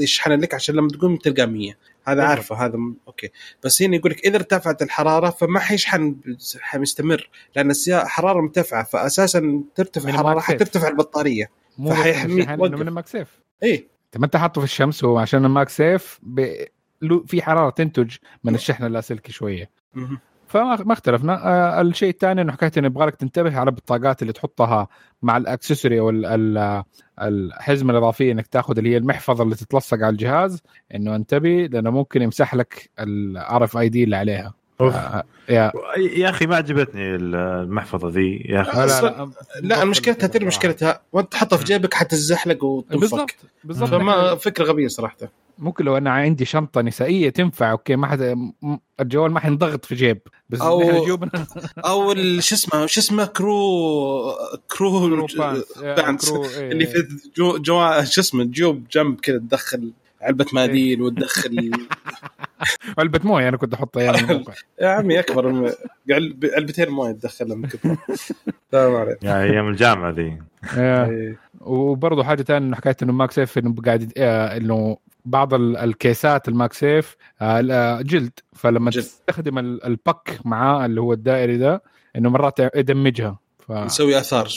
يشحن 0.00 0.32
لك 0.32 0.54
عشان 0.54 0.74
لما 0.74 0.88
تقوم 0.88 1.16
تلقى 1.16 1.46
100 1.46 1.74
هذا. 2.04 2.22
عارفه 2.24 2.56
هذا 2.66 2.76
م- 2.76 2.96
أوكي 3.06 3.30
بس 3.64 3.82
هنا 3.82 3.96
يقول 3.96 4.10
لك 4.12 4.26
إذا 4.26 4.36
ارتفعت 4.36 4.82
الحرارة 4.82 5.30
فما 5.30 5.60
حيشحن 5.60 6.16
حيستمر 6.60 7.30
لأن 7.56 7.70
السيا- 7.70 8.04
حراره 8.04 8.40
مرتفعة 8.40 8.84
فاساسا 8.84 9.62
ترتفع 9.74 10.08
الحرارة. 10.08 10.40
حترتفع 10.40 10.88
البطارية 10.88 11.50
مو 11.78 11.90
فحيحمي- 11.90 12.26
بس 12.26 12.38
الشحن 12.38 12.50
إنه 12.52 12.62
وقف. 12.62 12.72
من 12.80 12.88
ال 12.88 13.06
MagSafe 13.06 13.28
اي 13.62 13.74
انت 14.06 14.18
ما 14.18 14.24
أنت 14.26 14.36
حاطه 14.36 14.60
في 14.60 14.64
الشمس 14.64 15.04
هو 15.04 15.18
عشان 15.18 15.44
ال 15.44 15.68
MagSafe 15.68 16.18
ب... 16.22 16.54
في 17.26 17.42
حرارة 17.42 17.70
تنتج 17.70 18.10
من 18.44 18.54
الشحن 18.54 18.84
اللاسلكي 18.84 19.32
شوية. 19.32 19.70
فما 20.52 20.82
ما 20.84 20.92
اختلفنا. 20.92 21.46
آه 21.46 21.80
الشيء 21.80 22.08
الثاني 22.10 22.42
إنه 22.42 22.52
حكايه 22.52 22.72
انه 22.78 22.86
يبغى 22.86 23.06
لك 23.06 23.16
تنتبه 23.16 23.58
على 23.58 23.70
البطاقات 23.70 24.22
اللي 24.22 24.32
تحطها 24.32 24.88
مع 25.22 25.36
ال 25.36 25.42
accessory 25.42 26.00
أو 26.00 26.10
ال- 26.10 26.26
ال- 26.26 26.82
الحزمه 27.20 27.92
الاضافيه 27.92 28.32
إنك 28.32 28.46
تأخذ 28.46 28.78
اللي 28.78 28.90
هي 28.90 28.96
المحفظة 28.96 29.44
اللي 29.44 29.54
تتلصق 29.54 29.96
على 29.96 30.08
الجهاز. 30.08 30.62
إنه 30.94 31.16
أنتبه 31.16 31.68
لأنه 31.72 31.90
ممكن 31.90 32.22
يمسح 32.22 32.54
لك 32.54 32.90
ال 33.00 33.64
RFID 33.64 34.04
اللي 34.04 34.16
عليها. 34.16 34.54
أوف. 34.80 34.94
آه 34.94 35.24
يا. 35.48 35.72
يا 36.16 36.30
أخي 36.30 36.46
ما 36.46 36.56
عجبتني 36.56 37.14
المحفظة 37.14 38.08
ذي. 38.08 38.46
يا 38.48 38.60
أخي. 38.60 38.78
لا 38.86 39.00
لا, 39.62 39.74
لا. 39.74 39.84
مشكلتها 39.84 40.26
تدري 40.26 40.46
مشكلتها 40.46 41.00
وأنت 41.12 41.32
تحطها 41.32 41.56
في 41.56 41.64
جيبك 41.64 41.94
حتزحلق 41.94 42.64
وتنفك. 42.64 43.00
بالضبط 43.00 43.30
بالضبط. 43.64 43.90
فما 43.90 44.34
فكرة 44.34 44.64
غبية 44.64 44.88
صراحة. 44.88 45.16
ممكن 45.58 45.84
لو 45.84 45.96
أنا 45.96 46.10
عندي 46.10 46.44
شنطة 46.44 46.80
نسائية 46.80 47.30
تنفع 47.30 47.70
okay 47.70 47.96
ما 47.96 48.06
حد 48.06 48.36
الجوال 49.00 49.32
ما 49.32 49.40
حينضغط 49.40 49.84
في 49.84 49.94
جيب 49.94 50.18
بس 50.50 50.60
أو- 50.60 50.64
نحن 50.64 51.04
جيوبنا 51.04 51.46
أو 51.78 52.14
شو 52.40 52.54
اسمه 52.54 52.86
شو 52.86 53.00
اسمه 53.00 53.24
cargo 53.24 54.32
cargo, 54.76 55.26
pants. 55.38 56.32
إيه. 56.32 56.72
اللي 56.72 56.86
في 56.86 57.06
جو, 57.36 57.58
جو 57.58 58.02
شو 58.04 58.20
اسمه 58.20 58.44
جيوب 58.44 58.84
جنب 58.92 59.20
كذا 59.20 59.38
تدخل 59.38 59.92
علبة 60.22 60.46
مناديل 60.52 61.02
وتدخل 61.02 61.70
علبة 62.98 63.20
موية 63.24 63.48
أنا 63.48 63.56
كنت 63.56 63.74
أحطها 63.74 64.10
الموقع 64.20 64.52
يا 64.80 64.88
عمي 64.88 65.20
أكبر 65.20 65.72
علبتين 66.44 66.88
موية 66.88 67.12
تدخلها 67.12 67.56
من 67.56 67.68
كثر 67.68 67.96
تمام 68.70 68.94
عليك 68.96 69.18
يا 69.22 69.42
أيام 69.42 69.68
الجامعة 69.68 70.10
ذي 70.10 70.38
آه. 70.76 71.06
إيه. 71.06 71.38
وبرضه 71.60 72.24
حاجة 72.24 72.42
ثانية 72.42 72.66
إنه 72.66 72.76
حكاية 72.76 72.96
إنه 73.02 73.12
MagSafe 73.12 73.58
انه 73.58 73.74
قاعد 73.86 74.12
آه، 74.16 74.56
إنه 74.56 74.96
بعض 75.24 75.54
ال- 75.54 75.76
الكيسات 75.76 76.48
ال 76.48 76.72
MagSafe 76.72 77.16
آه، 77.42 77.60
لا، 77.60 78.02
جلد. 78.02 78.32
فلما 78.52 78.90
جلد. 78.90 79.04
تستخدم 79.04 79.58
ال- 79.58 79.84
ال 79.84 79.95
puck 79.95 80.38
معاه 80.44 80.86
اللي 80.86 81.00
هو 81.00 81.12
الدائري 81.12 81.56
ده 81.58 81.82
إنه 82.16 82.30
مرات 82.30 82.60
يدمجها. 82.76 83.38
ف 83.58 83.70
يسوي 83.70 84.18
آثار 84.18 84.48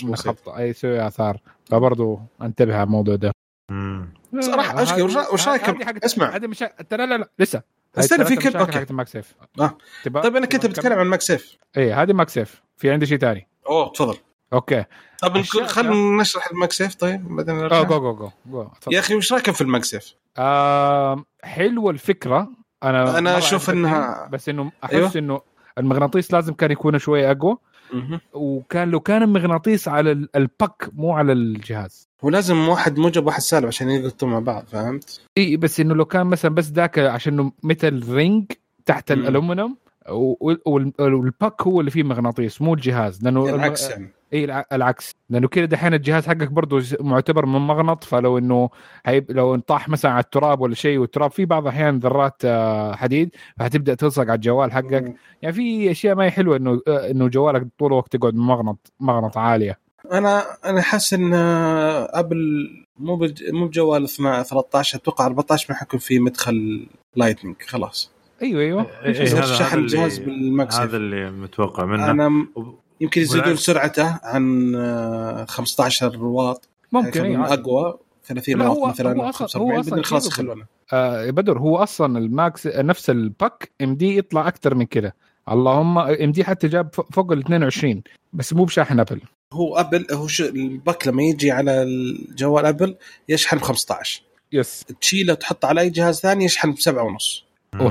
أي 0.57 0.70
يسوي 0.70 1.07
آثار. 1.07 1.38
فبرضه 1.66 2.20
انتبه 2.41 2.76
على 2.76 2.84
الموضوع 2.84 3.16
ده. 3.16 3.32
مم. 3.72 4.13
صراحة، 4.39 4.84
أشكي، 4.84 5.01
وش 5.01 5.18
حقت- 5.45 6.03
اسمع. 6.03 6.36
هذه 6.36 6.47
مش 6.47 6.63
ترى 6.89 7.05
لا 7.07 7.18
لا 7.18 7.30
لسه. 7.39 7.61
استنى، 7.97 8.26
في 8.26 8.36
كل- 8.36 8.57
okay. 8.57 8.71
حقت 8.72 8.91
ال 8.91 9.07
MagSafe. 9.07 9.36
آه. 9.59 9.78
طيب 10.05 10.36
أنا 10.36 10.45
كنت 10.45 10.66
بتكلم 10.66 10.99
عن 10.99 11.05
MagSafe. 11.07 11.57
إيه 11.78 12.01
هذه 12.01 12.13
MagSafe. 12.13 12.61
في 12.78 12.91
عندي 12.91 13.05
شيء 13.05 13.18
ثاني 13.18 13.47
أوه 13.70 13.91
تفضل. 13.91 14.18
أوكي 14.55 14.83
طب. 15.21 15.41
خلينا 15.41 16.21
نشرح 16.21 16.51
ال 16.51 16.71
MagSafe 16.71 16.95
طيب 16.95 17.35
بعدين 17.35 17.55
جو 17.57 17.61
نرجع. 17.63 17.83
جو 17.83 17.99
جو 18.13 18.29
جو. 18.45 18.67
يا 18.91 18.99
أخي 18.99 19.15
وش 19.15 19.33
رايكم 19.33 19.51
في 19.53 19.61
ال 19.61 19.83
MagSafe؟ 19.83 20.13
آه 20.37 21.23
حلوة 21.43 21.91
الفكرة 21.91 22.49
أنا 22.83 23.37
أشوف 23.37 23.69
عجبتني، 23.69 23.91
إنها- 23.91 24.29
بس 24.29 24.49
إنه 24.49 24.71
أحس 24.83 24.93
أيوه. 24.93 25.11
إنه 25.15 25.41
المغناطيس 25.77 26.33
لازم 26.33 26.53
كان 26.53 26.71
يكون 26.71 26.97
شوية 26.99 27.31
أقوى. 27.31 27.57
وكان 28.33 28.89
لو 28.91 28.99
كان 28.99 29.23
المغناطيس 29.23 29.87
على 29.87 30.11
ال- 30.11 30.29
ال 30.36 30.46
puck 30.46 30.89
مو 30.93 31.13
على 31.13 31.31
الجهاز 31.33 32.09
ولازم 32.23 32.67
واحد 32.67 32.99
موجب 32.99 33.25
واحد 33.27 33.41
سالب 33.41 33.65
عشان 33.67 33.89
يقطوا 33.89 34.27
مع 34.27 34.39
بعض 34.39 34.65
فهمت؟ 34.67 35.21
إي 35.37 35.57
بس 35.57 35.79
إنه 35.79 35.95
لو 35.95 36.05
كان 36.05 36.27
مثلا 36.27 36.55
بس 36.55 36.69
ذاك 36.71 36.99
عشان 36.99 37.51
مثل 37.63 38.13
ring 38.13 38.51
تحت. 38.85 39.11
الألومنيوم 39.11 39.77
وال 40.99 41.20
puck 41.20 41.61
هو 41.61 41.79
اللي 41.79 41.91
فيه 41.91 42.03
مغناطيس 42.03 42.61
مو 42.61 42.73
الجهاز 42.73 43.23
لأنه 43.23 43.49
العكس 43.55 43.89
يعني 43.89 44.13
اي 44.34 44.43
الع- 44.45 44.65
العكس. 44.71 45.11
لأنه 45.30 45.47
كده 45.47 45.65
دحين 45.65 45.93
الجهاز 45.93 46.28
حقك 46.28 46.51
برضه 46.51 46.84
معتبر 46.99 47.45
من 47.45 47.59
مغنط 47.59 48.03
فلو 48.03 48.38
إنه 48.38 48.69
هيب 49.05 49.32
لو 49.32 49.55
انطاح 49.55 49.89
مثلا 49.89 50.11
على 50.11 50.23
التراب 50.23 50.61
ولا 50.61 50.76
شيء 50.76 50.97
والتراب 50.97 51.32
فيه 51.32 51.45
بعض 51.45 51.61
الأحيان 51.63 51.99
ذرات 51.99 52.41
آه، 52.45 52.95
حديد 52.95 53.30
فهتبدأ 53.59 53.93
تلصق 53.95 54.21
على 54.23 54.34
الجوال 54.34 54.71
حقك. 54.71 55.15
يعني 55.41 55.53
في 55.53 55.91
أشياء 55.91 56.15
ما 56.15 56.23
هي 56.26 56.32
حلوة 56.32 56.57
إنه 56.57 56.82
آه، 56.88 57.11
إنه 57.11 57.28
جوالك 57.28 57.67
طول 57.80 57.88
الوقت 57.91 58.15
تقعد 58.15 58.36
مغنط 58.36 58.91
مغنط 58.99 59.38
عالية. 59.38 59.80
أنا 60.11 60.43
أنا 60.65 60.82
حاسس 60.82 61.13
إن 61.13 61.34
آه، 61.34 62.09
أبل 62.19 62.67
مو 62.99 63.15
بج... 63.15 63.51
مو 63.53 63.67
بجوال 63.67 64.03
12 64.03 64.43
13 64.49 64.97
أتوقع 64.99 65.26
14 65.26 65.65
ما 65.69 65.76
حيكون 65.76 65.99
في 65.99 66.19
مدخل 66.19 66.88
لايتنينج 67.15 67.55
خلاص. 67.67 68.11
أيوه 68.41 68.61
أيوه. 68.61 68.82
إيه، 69.05 69.21
هذا- 69.21 69.41
شحن 69.45 69.78
الجهاز 69.80 70.17
بالماكسيف. 70.19 70.82
هذا 70.82 70.97
اللي 70.97 71.32
متوقع 71.32 71.86
منه. 71.86 72.11
أنا 72.11 72.47
يمكن 73.01 73.21
يزيدون. 73.21 73.55
سرعته 73.55 74.19
عن 74.23 74.75
آه، 74.75 75.45
15 75.45 76.23
واط. 76.23 76.69
ممكن 76.91 77.11
حيكون 77.11 77.25
أيوة. 77.25 77.53
أقوى 77.53 77.97
30 78.25 78.57
لا، 78.57 78.67
واط 78.67 78.89
مثلا 78.89 79.09
هو 79.17 79.23
أو 79.25 79.31
أصلاً- 79.31 79.35
45 79.35 79.71
هو 79.71 79.79
أصلاً 79.79 79.89
بعدين 79.89 80.03
خلاص 80.05 80.23
كذا 80.23 80.33
يخلونه 80.33 80.65
آه 80.93 81.29
بدر 81.29 81.59
هو 81.59 81.77
أصلا 81.77 82.17
الماكس 82.17 82.67
نفس 82.67 83.09
الباك 83.09 83.71
إم 83.81 83.95
دي 83.95 84.17
يطلع 84.17 84.47
أكثر 84.47 84.75
من 84.75 84.85
كده. 84.85 85.15
اللهم 85.51 85.97
إم 85.97 86.31
دي 86.31 86.43
حتى 86.43 86.67
جاب 86.67 86.89
فوق 87.13 87.31
ال 87.31 87.39
22 87.39 88.03
بس 88.33 88.53
مو 88.53 88.63
بشاحن 88.65 88.99
أبل. 88.99 89.21
هو 89.53 89.75
أبل 89.77 90.07
هو 90.11 90.27
شو 90.27 90.45
الباك 90.45 91.07
لما 91.07 91.23
يجي 91.23 91.51
على 91.51 91.83
الجوال 91.83 92.65
أبل 92.65 92.95
يشحن 93.29 93.57
ب 93.57 93.61
15 93.61 94.21
yes. 94.51 94.86
تشيله 95.01 95.33
تحطه 95.33 95.67
على 95.67 95.81
أي 95.81 95.89
جهاز 95.89 96.19
ثاني 96.19 96.45
يشحن 96.45 96.71
بسبعة 96.71 97.03
ونص. 97.03 97.44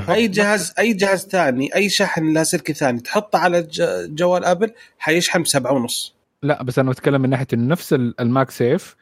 أي 0.09 0.27
جهاز 0.27 0.73
أي 0.79 0.93
جهاز 0.93 1.27
ثاني 1.27 1.75
أي 1.75 1.89
شاحن 1.89 2.33
لاسلكي 2.33 2.73
ثاني 2.73 2.99
تحطه 2.99 3.39
على 3.39 3.61
ج- 3.61 4.15
جوال 4.15 4.45
آبل 4.45 4.71
حيشحن 4.99 5.41
بسبعة 5.41 5.73
ونص. 5.73 6.15
لا 6.43 6.63
بس 6.63 6.79
أنا 6.79 6.91
بتكلم 6.91 7.21
من 7.21 7.29
ناحية 7.29 7.47
إنه 7.53 7.67
نفس 7.71 7.93
ال- 7.93 8.21
ال 8.21 8.51
MagSafe. 8.51 8.95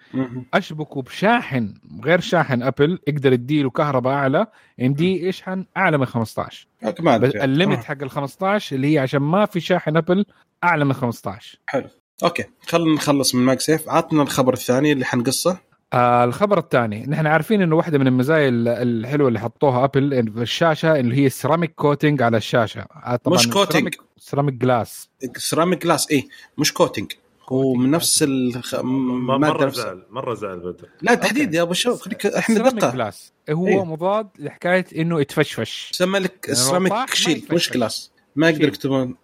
أشبكه 0.54 1.02
بشاحن 1.02 1.74
غير 2.04 2.20
شاحن 2.20 2.64
آبل 2.64 3.00
يقدر 3.08 3.34
يديله 3.34 3.70
كهرباء 3.70 4.14
أعلى 4.14 4.48
ام 4.82 4.94
دي 4.94 5.26
يشحن 5.28 5.66
أعلى 5.78 5.98
من 5.98 6.06
15 6.06 6.68
okay 6.86 7.04
ما 7.04 7.18
بس 7.18 7.36
ال 7.36 7.43
limit 7.43 7.78
آه، 7.78 7.82
حق 7.82 8.02
ال 8.02 8.10
15 8.12 8.76
اللي 8.76 8.94
هي 8.94 9.00
عشان 9.00 9.20
ما 9.20 9.46
في 9.46 9.60
شاحن 9.60 9.98
آبل 9.98 10.26
أعلى 10.64 10.86
من 10.86 10.94
15 10.94 11.60
حلو. 11.68 11.88
okay 12.24 12.44
خلينا 12.68 12.94
نخلص 12.96 13.36
من 13.36 13.42
MagSafe. 13.46 13.90
عطنا 13.90 14.22
الخبر 14.24 14.54
الثاني 14.54 14.92
اللي 14.92 15.06
حنقصه. 15.06 15.58
آه 15.94 16.24
الخبر 16.24 16.58
الثاني. 16.58 17.06
نحن 17.08 17.28
عارفين 17.28 17.62
إنه 17.62 17.76
واحدة 17.76 17.98
من 17.98 18.08
المزايا 18.08 18.50
ال- 18.50 18.68
الحلوة 18.68 19.28
اللي 19.28 19.40
حطوها 19.40 19.84
ابل 19.84 20.14
إن 20.14 20.32
في 20.32 20.42
الشاشة 20.42 20.96
اللي 21.00 21.16
هي 21.16 21.30
ceramic 21.30 21.74
coating 21.76 22.22
على 22.22 22.38
الشاشة. 22.38 22.82
آه 23.06 23.16
طبعاً 23.16 23.38
مش 23.40 23.50
كوتنج. 23.50 23.96
سيراميك, 24.18 24.54
جلاس 24.54 25.10
سيراميك 25.38 25.84
جلاس 25.84 26.12
إيه 26.12 26.28
مش 26.58 26.74
كوتنج 26.74 27.12
هو 27.50 27.74
من 27.74 27.92
نفس 27.92 28.24
الماده 28.24 28.84
مرة 29.38 29.70
زعل 29.70 30.04
مرة 30.10 30.34
زعل 30.34 30.60
بدر. 30.60 30.90
لا 31.02 31.16
تحديد 31.16 31.54
يا 31.54 31.62
أبو 31.62 31.74
شوف 31.74 32.02
خليك 32.02 32.26
إحنا 32.26 32.56
سيراميك 32.56 32.82
دقة. 32.82 32.92
glass 32.92 33.34
هو 33.50 33.68
إيه. 33.68 33.86
مضاد 33.86 34.28
لحكاية 34.40 34.86
إنه 34.96 35.22
يتفشفش. 35.22 35.90
سمى 35.94 36.20
لك 36.20 36.46
يعني 36.48 36.60
ceramic 36.60 36.94
shield 37.14 37.38
يتفشفش. 37.38 37.54
مش 37.70 37.74
glass 37.74 38.12
ما 38.36 38.50
يقدر. 38.50 38.64
يكتبون. 38.68 39.16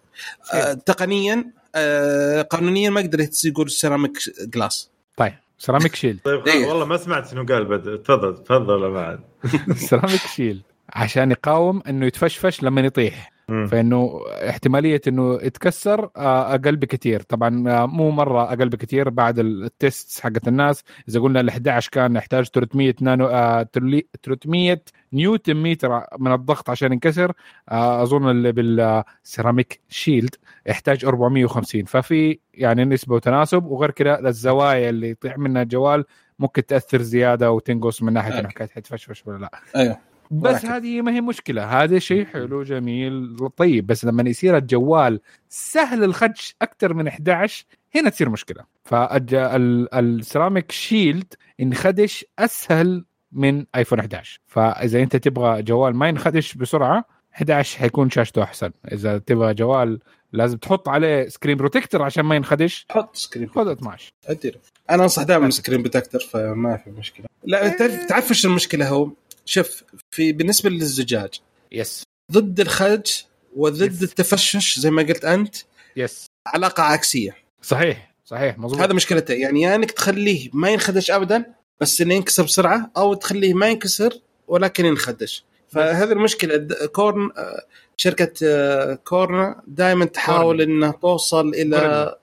آه 0.54 0.72
تقنيا 0.72 1.44
آه 1.74 2.42
قانونيا 2.42 2.90
ما 2.90 3.00
يقدر 3.00 3.26
يقول 3.44 3.70
ceramic 3.70 4.18
glass 4.54 4.90
طيب. 5.16 5.34
سيراميك 5.60 5.94
شيلد 5.94 6.20
طيب. 6.24 6.66
والله 6.68 6.84
ما 6.84 6.96
سمعت 6.96 7.28
شنو 7.30 7.44
قال 7.44 7.64
بدر 7.64 7.96
تفضل 7.96 8.44
تفضل 8.44 8.90
معد 8.90 9.20
ceramic 9.88 10.20
shield 10.20 10.62
عشان 10.92 11.30
يقاوم 11.30 11.82
إنه 11.88 12.06
يتفشفش 12.06 12.62
لما 12.62 12.80
يطيح. 12.80 13.32
فإنه 13.66 14.20
احتمالية 14.48 15.00
إنه 15.08 15.34
يتكسر 15.42 16.10
آه، 16.16 16.54
أقل 16.54 16.76
بكثير. 16.76 17.22
طبعا 17.22 17.70
آه، 17.70 17.86
مو 17.86 18.10
مرة 18.10 18.42
أقل 18.52 18.68
بكثير 18.68 19.08
بعد 19.10 19.38
ال 19.38 19.54
test 19.54 20.20
حقت 20.20 20.48
الناس. 20.48 20.84
إذا 21.08 21.20
قلنا 21.20 21.40
ال 21.40 21.48
11 21.48 21.90
كان 21.92 22.16
يحتاج 22.16 22.44
300 22.46 22.94
نانو 23.00 23.26
آه، 23.26 23.62
ترلي- 23.62 24.06
300 24.22 24.82
نيوتن 25.12 25.56
متر 25.56 26.02
من 26.18 26.32
الضغط 26.32 26.70
عشان 26.70 26.92
ينكسر. 26.92 27.32
آه، 27.70 28.02
أظن 28.02 28.30
اللي 28.30 28.52
بالسيراميك 28.52 29.80
شيلد 29.88 30.34
يحتاج 30.66 31.04
450 31.04 31.84
ففي 31.84 32.38
يعني 32.54 32.84
نسبة 32.84 33.14
وتناسب. 33.14 33.64
وغير 33.64 33.90
كذا 33.90 34.28
الزوايا 34.28 34.90
اللي 34.90 35.10
يطيح 35.10 35.38
منها 35.38 35.62
الجوال 35.62 36.04
ممكن 36.38 36.66
تأثر 36.66 37.02
زيادة 37.02 37.52
وتنقص 37.52 38.02
من 38.02 38.12
ناحية 38.12 38.46
حكايه 38.46 38.68
حتفشفش 38.68 39.26
ولا 39.26 39.38
لا. 39.38 39.50
أيوه. 39.76 40.09
بس 40.30 40.54
ولكن. 40.54 40.68
هذه 40.68 41.02
ما 41.02 41.12
هي 41.12 41.20
مشكلة. 41.20 41.82
هذا 41.82 41.98
شيء 41.98 42.24
حلو 42.24 42.62
جميل 42.62 43.36
طيب 43.56 43.86
بس 43.86 44.04
لما 44.04 44.30
يصير 44.30 44.56
الجوال 44.56 45.20
سهل 45.48 46.04
الخدش 46.04 46.56
أكثر 46.62 46.94
من 46.94 47.06
11 47.08 47.64
هنا 47.94 48.10
تصير 48.10 48.28
مشكلة. 48.28 48.64
فالسيراميك 48.84 50.72
شيلد 50.72 51.34
انخدش 51.60 52.24
أسهل 52.38 53.04
من 53.32 53.64
آيفون 53.74 53.98
11 53.98 54.40
فإذا 54.46 55.02
أنت 55.02 55.16
تبغى 55.16 55.62
جوال 55.62 55.96
ما 55.96 56.08
ينخدش 56.08 56.54
بسرعة 56.54 57.04
11 57.34 57.78
حيكون 57.78 58.10
شاشته 58.10 58.42
أحسن. 58.42 58.70
إذا 58.92 59.18
تبغى 59.18 59.54
جوال 59.54 60.00
لازم 60.32 60.58
تحط 60.58 60.88
عليه 60.88 61.28
screen 61.28 61.56
protector 61.56 62.02
عشان 62.02 62.24
ما 62.24 62.36
ينخدش 62.36 62.86
حط 62.90 63.16
screen 63.16 63.48
خذ 63.48 63.70
12 63.70 64.12
أدير. 64.26 64.58
أنا 64.90 65.02
أنصح 65.02 65.22
دائما 65.22 65.50
screen 65.50 65.82
protector 65.82 66.20
فما 66.20 66.76
في 66.76 66.90
مشكلة. 66.90 67.26
لا 67.44 67.68
تعرف 67.68 68.06
تعرف 68.08 68.30
إيش 68.30 68.46
المشكلة 68.46 68.88
هو؟ 68.88 69.10
شوف 69.44 69.84
في 70.10 70.32
بالنسبة 70.32 70.70
للزجاج 70.70 71.30
يس 71.72 72.02
ضد 72.32 72.60
الخدش 72.60 73.10
وضد 73.56 73.92
يس. 73.92 74.02
التفشش 74.02 74.78
زي 74.78 74.90
ما 74.90 75.02
قلت 75.02 75.24
أنت 75.24 75.56
يس 75.96 76.26
علاقة 76.46 76.82
عكسية. 76.82 77.36
صحيح 77.62 78.14
صحيح 78.24 78.58
مظبوط. 78.58 78.80
هذا 78.80 78.92
مشكلته. 78.92 79.34
يعني 79.34 79.62
يا 79.62 79.74
إنك 79.74 79.90
تخليه 79.90 80.50
ما 80.52 80.70
ينخدش 80.70 81.10
ابدا 81.10 81.44
بس 81.80 82.00
إنه 82.00 82.14
ينكسر 82.14 82.42
بسرعة 82.42 82.90
أو 82.96 83.14
تخليه 83.14 83.54
ما 83.54 83.68
ينكسر 83.68 84.20
ولكن 84.48 84.86
ينخدش. 84.86 85.44
فهذه 85.68 86.12
المشكلة. 86.12 86.68
كورنينج 86.92 87.30
آه، 87.36 87.64
شركة 87.96 88.32
آه، 88.44 88.94
كورنينج 88.94 89.62
دائما 89.66 90.04
تحاول 90.04 90.60
إنها 90.60 90.90
توصل 90.90 91.48
إلى 91.48 92.16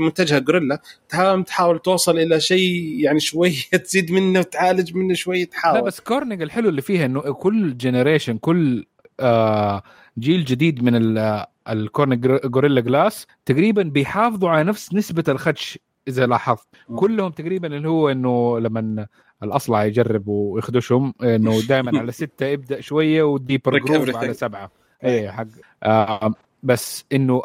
منتجها 0.00 0.38
غوريلا 0.48 0.80
تحاول 1.08 1.44
تحاول 1.44 1.78
توصل 1.78 2.18
إلى 2.18 2.40
شيء 2.40 2.96
يعني 3.00 3.20
شوية 3.20 3.52
تزيد 3.84 4.12
منه 4.12 4.40
وتعالج 4.40 4.94
منه 4.96 5.14
شوية 5.14 5.44
لا 5.44 5.50
تحاول 5.50 5.82
بس 5.82 6.00
كورنينج 6.00 6.42
الحلو 6.42 6.68
اللي 6.68 6.82
فيها 6.82 7.06
إنه 7.06 7.20
كل 7.20 7.76
generation 7.76 8.38
كل 8.38 8.84
آه 9.20 9.82
جيل 10.18 10.44
جديد 10.44 10.82
من 10.84 10.96
ال- 10.96 11.44
الكورنينج 11.68 12.20
جوريلا 12.26 12.80
جلاس 12.80 13.26
تقريبا 13.46 13.82
بيحافظوا 13.82 14.48
على 14.50 14.64
نفس 14.64 14.94
نسبة 14.94 15.24
الخدش 15.28 15.78
إذا 16.08 16.26
لاحظت. 16.26 16.66
كلهم 16.96 17.30
تقريبا 17.30 17.76
اللي 17.76 17.88
هو 17.88 18.08
إنه 18.10 18.58
لما 18.60 19.06
الأصلع 19.42 19.84
يجرب 19.84 20.28
ويخدشهم 20.28 21.14
إنه 21.22 21.60
دائما 21.68 21.98
على 22.00 22.12
ستة 22.12 22.46
يبدا 22.46 22.80
شوية 22.80 23.36
Break 23.38 23.68
جروف. 23.68 24.16
على 24.16 24.34
سبعة 24.34 24.70
اي 25.04 25.32
حق 25.32 25.46
آه 25.82 26.34
بس 26.62 27.04
إنه 27.12 27.42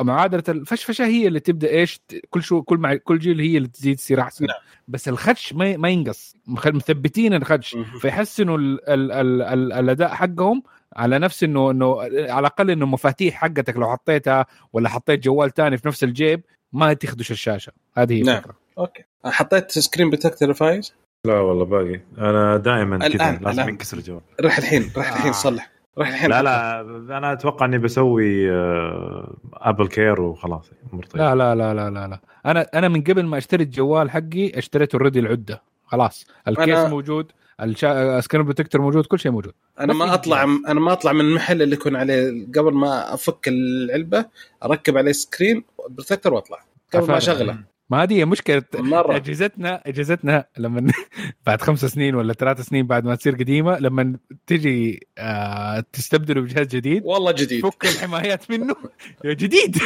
معادله 0.00 0.42
الفشفشة 0.48 1.06
هي 1.06 1.26
اللي 1.26 1.40
تبدأ 1.40 1.70
إيش 1.70 2.00
كل 2.30 2.42
شو 2.42 2.62
كل 2.62 2.78
مع 2.78 2.94
كل 2.94 3.18
جيل 3.18 3.40
هي 3.40 3.56
اللي 3.56 3.68
تزيد 3.68 3.96
تصير 3.96 4.20
أحسن. 4.20 4.46
نعم. 4.46 4.56
بس 4.88 5.08
الخدش 5.08 5.52
ما 5.52 5.76
ما 5.76 5.88
ينقص. 5.88 6.36
مخ- 6.46 6.66
مثبتين 6.66 7.34
الخدش. 7.34 7.76
فيحسنوا 8.00 8.58
ال 8.58 8.88
ال 8.88 9.12
ال 9.12 9.42
ال 9.42 9.72
الأداء 9.72 10.08
حقهم 10.08 10.62
على 10.96 11.18
نفس 11.18 11.44
انه 11.44 11.70
إنه 11.70 12.00
على 12.02 12.38
الأقل 12.38 12.70
إنه 12.70 12.84
المفاتيح 12.84 13.34
حقتك 13.34 13.76
لو 13.76 13.90
حطيتها 13.92 14.46
ولا 14.72 14.88
حطيت 14.88 15.24
جوال 15.24 15.50
تاني 15.50 15.76
في 15.78 15.88
نفس 15.88 16.04
الجيب 16.04 16.42
ما 16.72 16.92
تخدش 16.92 17.30
الشاشة. 17.30 17.72
هذه 17.96 18.12
هي 18.14 18.22
نعم. 18.22 18.36
الفكرة. 18.36 18.54
أوكي. 18.78 19.04
حطيت 19.24 19.70
screen 19.70 20.10
protector 20.10 20.54
فايز؟ 20.54 20.94
لا 21.26 21.34
والله 21.40 21.64
باقي. 21.64 22.00
أنا 22.18 22.56
دائما 22.56 23.08
كذا 23.08 23.38
لازم. 23.42 23.68
ينكسر 23.68 23.98
الجوال. 23.98 24.20
راح 24.40 24.58
الحين 24.58 24.90
راح 24.96 25.12
الحين. 25.12 25.28
آه. 25.28 25.32
صلح. 25.32 25.70
راح 25.98 26.08
الحين 26.08 26.30
لا 26.30 26.42
لا 26.42 26.80
أنا 27.18 27.32
أتوقع 27.32 27.66
إني 27.66 27.78
بسوي 27.78 28.50
آه، 28.52 29.36
أبل 29.52 29.88
كير 29.88 30.20
وخلاص 30.20 30.70
امور 30.92 31.04
طيبة. 31.04 31.24
لا 31.24 31.34
لا 31.34 31.54
لا 31.54 31.74
لا 31.74 31.90
لا 31.90 32.08
لا. 32.08 32.20
أنا 32.46 32.66
أنا 32.74 32.88
من 32.88 33.02
قبل 33.02 33.26
ما 33.26 33.38
أشتري 33.38 33.64
الجوال 33.64 34.10
حقي 34.10 34.58
اشتريت 34.58 34.94
already 34.94 35.18
العدة. 35.18 35.62
خلاص. 35.86 36.26
ال 36.48 36.54
case 36.54 36.78
أنا- 36.78 36.88
موجود 36.90 37.32
الشا... 37.62 38.20
screen 38.20 38.44
protector 38.44 38.80
موجود 38.80 39.06
كل 39.06 39.18
شيء 39.18 39.32
موجود. 39.32 39.52
أنا 39.80 39.92
ما 39.94 40.14
أطلع. 40.14 40.42
أنا 40.42 40.80
ما 40.80 40.92
أطلع 40.92 41.12
من 41.12 41.20
المحل 41.20 41.62
اللي 41.62 41.74
يكون 41.74 41.96
عليه 41.96 42.46
قبل 42.58 42.72
ما 42.74 43.14
أفك 43.14 43.48
العلبة 43.48 44.24
أركب 44.64 44.96
عليه 44.98 45.12
screen 45.12 45.64
protector 45.90 46.34
وأطلع. 46.34 46.58
قبل 46.94 47.08
ما. 47.08 47.16
أشغله. 47.16 47.58
ما 47.94 48.02
هذه 48.02 48.14
هي 48.14 48.24
مشكلة 48.24 48.62
مرة. 48.74 49.16
أجهزتنا 49.16 49.82
أجهزتنا 49.86 50.44
لما 50.58 50.92
بعد 51.46 51.62
خمس 51.62 51.84
سنين 51.84 52.14
ولا 52.14 52.32
ثلاث 52.32 52.60
سنين 52.60 52.86
بعد 52.86 53.04
ما 53.04 53.14
تصير 53.14 53.34
قديمة 53.34 53.78
لما 53.78 54.16
تجي 54.46 55.06
آه 55.18 55.84
تستبدله 55.92 56.40
بجهاز 56.40 56.66
جديد 56.66 57.02
والله 57.04 57.32
جديد. 57.32 57.66
فك 57.66 57.84
الحمايات 57.84 58.50
منه. 58.50 58.76
يا 59.24 59.32
جديد. 59.32 59.78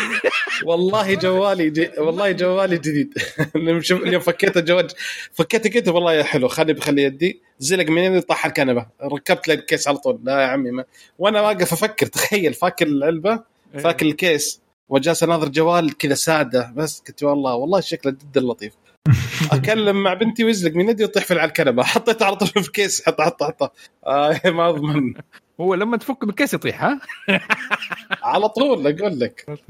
والله 0.64 1.14
جوالي 1.14 1.70
جي... 1.70 1.90
والله 1.98 2.32
جوالي 2.32 2.76
جديد. 2.76 3.14
اليوم 3.56 4.20
فكيت 4.20 4.56
الجوال 4.56 4.88
فكيته 5.32 5.70
قلت 5.70 5.88
والله 5.88 6.12
يا 6.14 6.22
حلو. 6.22 6.48
خلي 6.48 6.72
بخلي 6.72 7.02
يدي. 7.02 7.42
زلق 7.58 7.88
من 7.90 8.02
يدي 8.02 8.20
طاح 8.20 8.46
الكنبة. 8.46 8.86
ركبت 9.02 9.48
له 9.48 9.54
ال 9.54 9.61
case 9.61 9.88
على 9.88 9.98
طول. 9.98 10.20
لا 10.24 10.40
يا 10.40 10.46
عمي 10.46 10.70
ما. 10.70 10.84
وأنا 11.18 11.40
واقف 11.40 11.72
أفكر. 11.72 12.06
تخيل 12.06 12.54
فاك 12.54 12.82
العلبة؟ 12.82 13.40
فاك 13.78 14.02
ال 14.02 14.13
case. 14.13 14.67
وجالس 14.88 15.22
اناظر 15.22 15.48
جوال 15.48 15.96
كذا 15.98 16.14
ساده 16.14 16.72
بس 16.76 17.00
قلت 17.08 17.22
والله 17.22 17.54
والله 17.54 17.80
شكله 17.80 18.12
جدا 18.12 18.40
لطيف. 18.40 18.72
اكلم 19.52 20.02
مع 20.02 20.14
بنتي 20.14 20.44
ويزلق 20.44 20.74
من 20.76 20.88
يدي 20.88 21.04
ويطيح 21.04 21.24
في 21.24 21.34
على 21.34 21.48
الكنبة. 21.48 21.82
حطيته 21.94 22.26
على 22.26 22.36
طول 22.36 22.48
في 22.48 22.72
case 22.72 23.06
حطه 23.06 23.24
حطه 23.24 23.46
حطه. 23.46 23.72
آه 24.06 24.40
ما 24.50 24.68
اضمن. 24.68 25.14
هو 25.60 25.74
لما 25.74 25.96
تفك 25.96 26.24
من 26.24 26.30
ال 26.30 26.35
case 26.35 26.54
يطيح 26.54 26.84
ها؟ 26.84 27.00
على 28.22 28.48
طول 28.48 28.86
أقول 28.86 29.20
لك. 29.20 29.60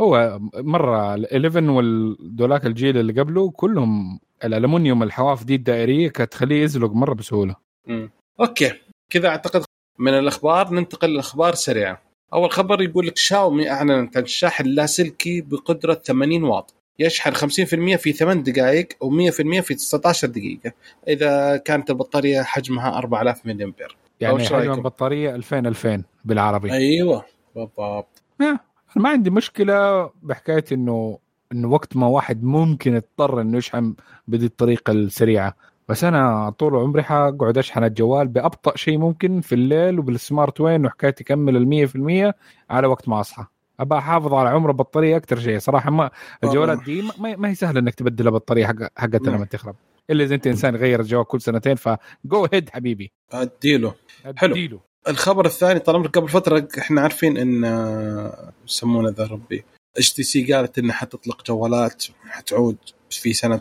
هو 0.00 0.38
مرة 0.54 1.14
ال 1.14 1.46
11 1.46 1.70
والدولاك 1.70 2.66
الجيل 2.66 2.98
اللي 2.98 3.20
قبله 3.20 3.50
كلهم 3.50 4.20
الالومنيوم 4.44 5.02
الحواف 5.02 5.44
دي 5.44 5.54
الدائرية 5.54 6.08
كانت 6.08 6.32
تخليه 6.32 6.62
يزلق 6.62 6.92
مرة 6.92 7.14
بسهولة. 7.14 7.56
مم. 7.86 8.10
أوكي. 8.40 8.72
كذا 9.10 9.28
أعتقد 9.28 9.64
من 9.98 10.18
الأخبار 10.18 10.70
ننتقل 10.74 11.14
لأخبار 11.14 11.54
سريعة. 11.54 12.02
أول 12.32 12.50
خبر 12.50 12.82
يقول 12.82 13.06
لك 13.06 13.16
شاومي 13.16 13.70
اعلنت 13.70 14.16
عن 14.16 14.22
الشاحن 14.22 14.64
اللاسلكي 14.64 15.40
بقدرة 15.40 15.94
80 15.94 16.42
واط. 16.44 16.74
يشحن 16.98 17.32
50% 17.34 17.96
في 17.96 18.12
8 18.12 18.42
دقائق 18.42 18.88
و100% 19.04 19.60
في 19.60 19.74
19 19.74 20.28
دقيقة. 20.28 20.72
إذا 21.08 21.56
كانت 21.56 21.90
البطارية 21.90 22.42
حجمها 22.42 22.98
4000 22.98 23.46
ملي 23.46 23.64
امبير 23.64 23.96
يعني 24.20 24.38
حجم 24.38 24.56
رأيكم؟ 24.56 24.72
البطارية 24.72 25.34
2000 25.34 25.58
2000 25.58 26.02
بالعربي. 26.24 26.72
أيوه 26.72 27.24
بالضبط. 27.56 28.22
أنا 28.40 28.60
ما 28.96 29.08
عندي 29.08 29.30
مشكلة 29.30 30.10
بحكاية 30.22 30.64
إنه 30.72 31.18
إنه 31.52 31.68
وقت 31.68 31.96
ما 31.96 32.06
واحد 32.06 32.44
ممكن 32.44 32.94
يضطر 32.94 33.40
إنه 33.40 33.58
يشحن 33.58 33.94
بهذه 34.28 34.44
الطريقة 34.44 34.90
السريعة. 34.90 35.56
بس 35.88 36.04
أنا 36.04 36.50
طول 36.50 36.76
عمري 36.76 37.02
حقعد 37.02 37.58
أشحن 37.58 37.84
الجوال 37.84 38.28
بأبطأ 38.28 38.76
شيء 38.76 38.98
ممكن 38.98 39.40
في 39.40 39.54
الليل 39.54 39.98
وبالسمارت 39.98 40.60
وين 40.60 40.86
وحكايه 40.86 41.14
يكمل 41.20 41.56
ال 41.56 41.88
100% 42.30 42.34
على 42.70 42.86
وقت 42.86 43.08
ما 43.08 43.20
أصحى. 43.20 43.44
أبى 43.80 43.94
أحافظ 43.94 44.34
على 44.34 44.48
عمر 44.48 44.70
البطارية 44.70 45.16
أكثر 45.16 45.38
شيء. 45.40 45.58
صراحة 45.58 45.90
ما 45.90 46.10
الجوالات 46.44 46.84
دي 46.84 47.02
ما, 47.02 47.36
ما 47.36 47.48
هي 47.48 47.54
سهلة 47.54 47.80
إنك 47.80 47.94
تبدل 47.94 48.26
البطاريه 48.26 48.66
حق 48.66 48.74
حقتها 48.96 49.20
نعم. 49.20 49.34
لما 49.34 49.44
تخرب. 49.44 49.74
إلا 50.10 50.24
إذا 50.24 50.34
أنت 50.34 50.46
إنسان 50.46 50.74
يغير 50.74 51.00
الجوال 51.00 51.24
كل 51.24 51.40
سنتين 51.40 51.74
فجو 51.74 52.48
هيد 52.52 52.70
حبيبي. 52.70 53.12
أديله. 53.32 53.94
حلو. 54.36 54.80
الخبر 55.08 55.46
الثاني 55.46 55.78
طال 55.78 55.96
عمرك 55.96 56.18
قبل 56.18 56.28
فترة 56.28 56.68
إحنا 56.78 57.00
عارفين 57.00 57.36
إن 57.36 57.64
آه، 57.64 58.52
يسمونه 58.68 59.08
ذا 59.08 59.26
ربي 59.26 59.64
إتش 59.96 60.12
تي 60.12 60.22
سي 60.22 60.52
قالت 60.52 60.78
إنها 60.78 60.94
حتطلق 60.94 61.46
جوالات 61.46 62.04
حتعود 62.28 62.76
في 63.10 63.32
سنة 63.32 63.60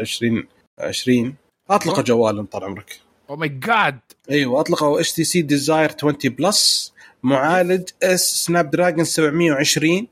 2020 0.00 1.34
اطلقوا 1.70 2.02
جوالهم 2.02 2.46
طال 2.46 2.64
عمرك. 2.64 3.00
oh 3.30 3.36
my 3.36 3.48
God 3.48 3.98
أيوه 4.30 4.60
اطلقوا 4.60 5.00
اتش 5.00 5.12
تي 5.12 5.24
سي 5.24 5.42
ديزاير 5.42 5.92
20 5.98 6.14
بلس 6.24 6.94
معالج 7.22 8.20
سناب 8.20 8.70
دراجون 8.70 9.04
720 9.04 10.06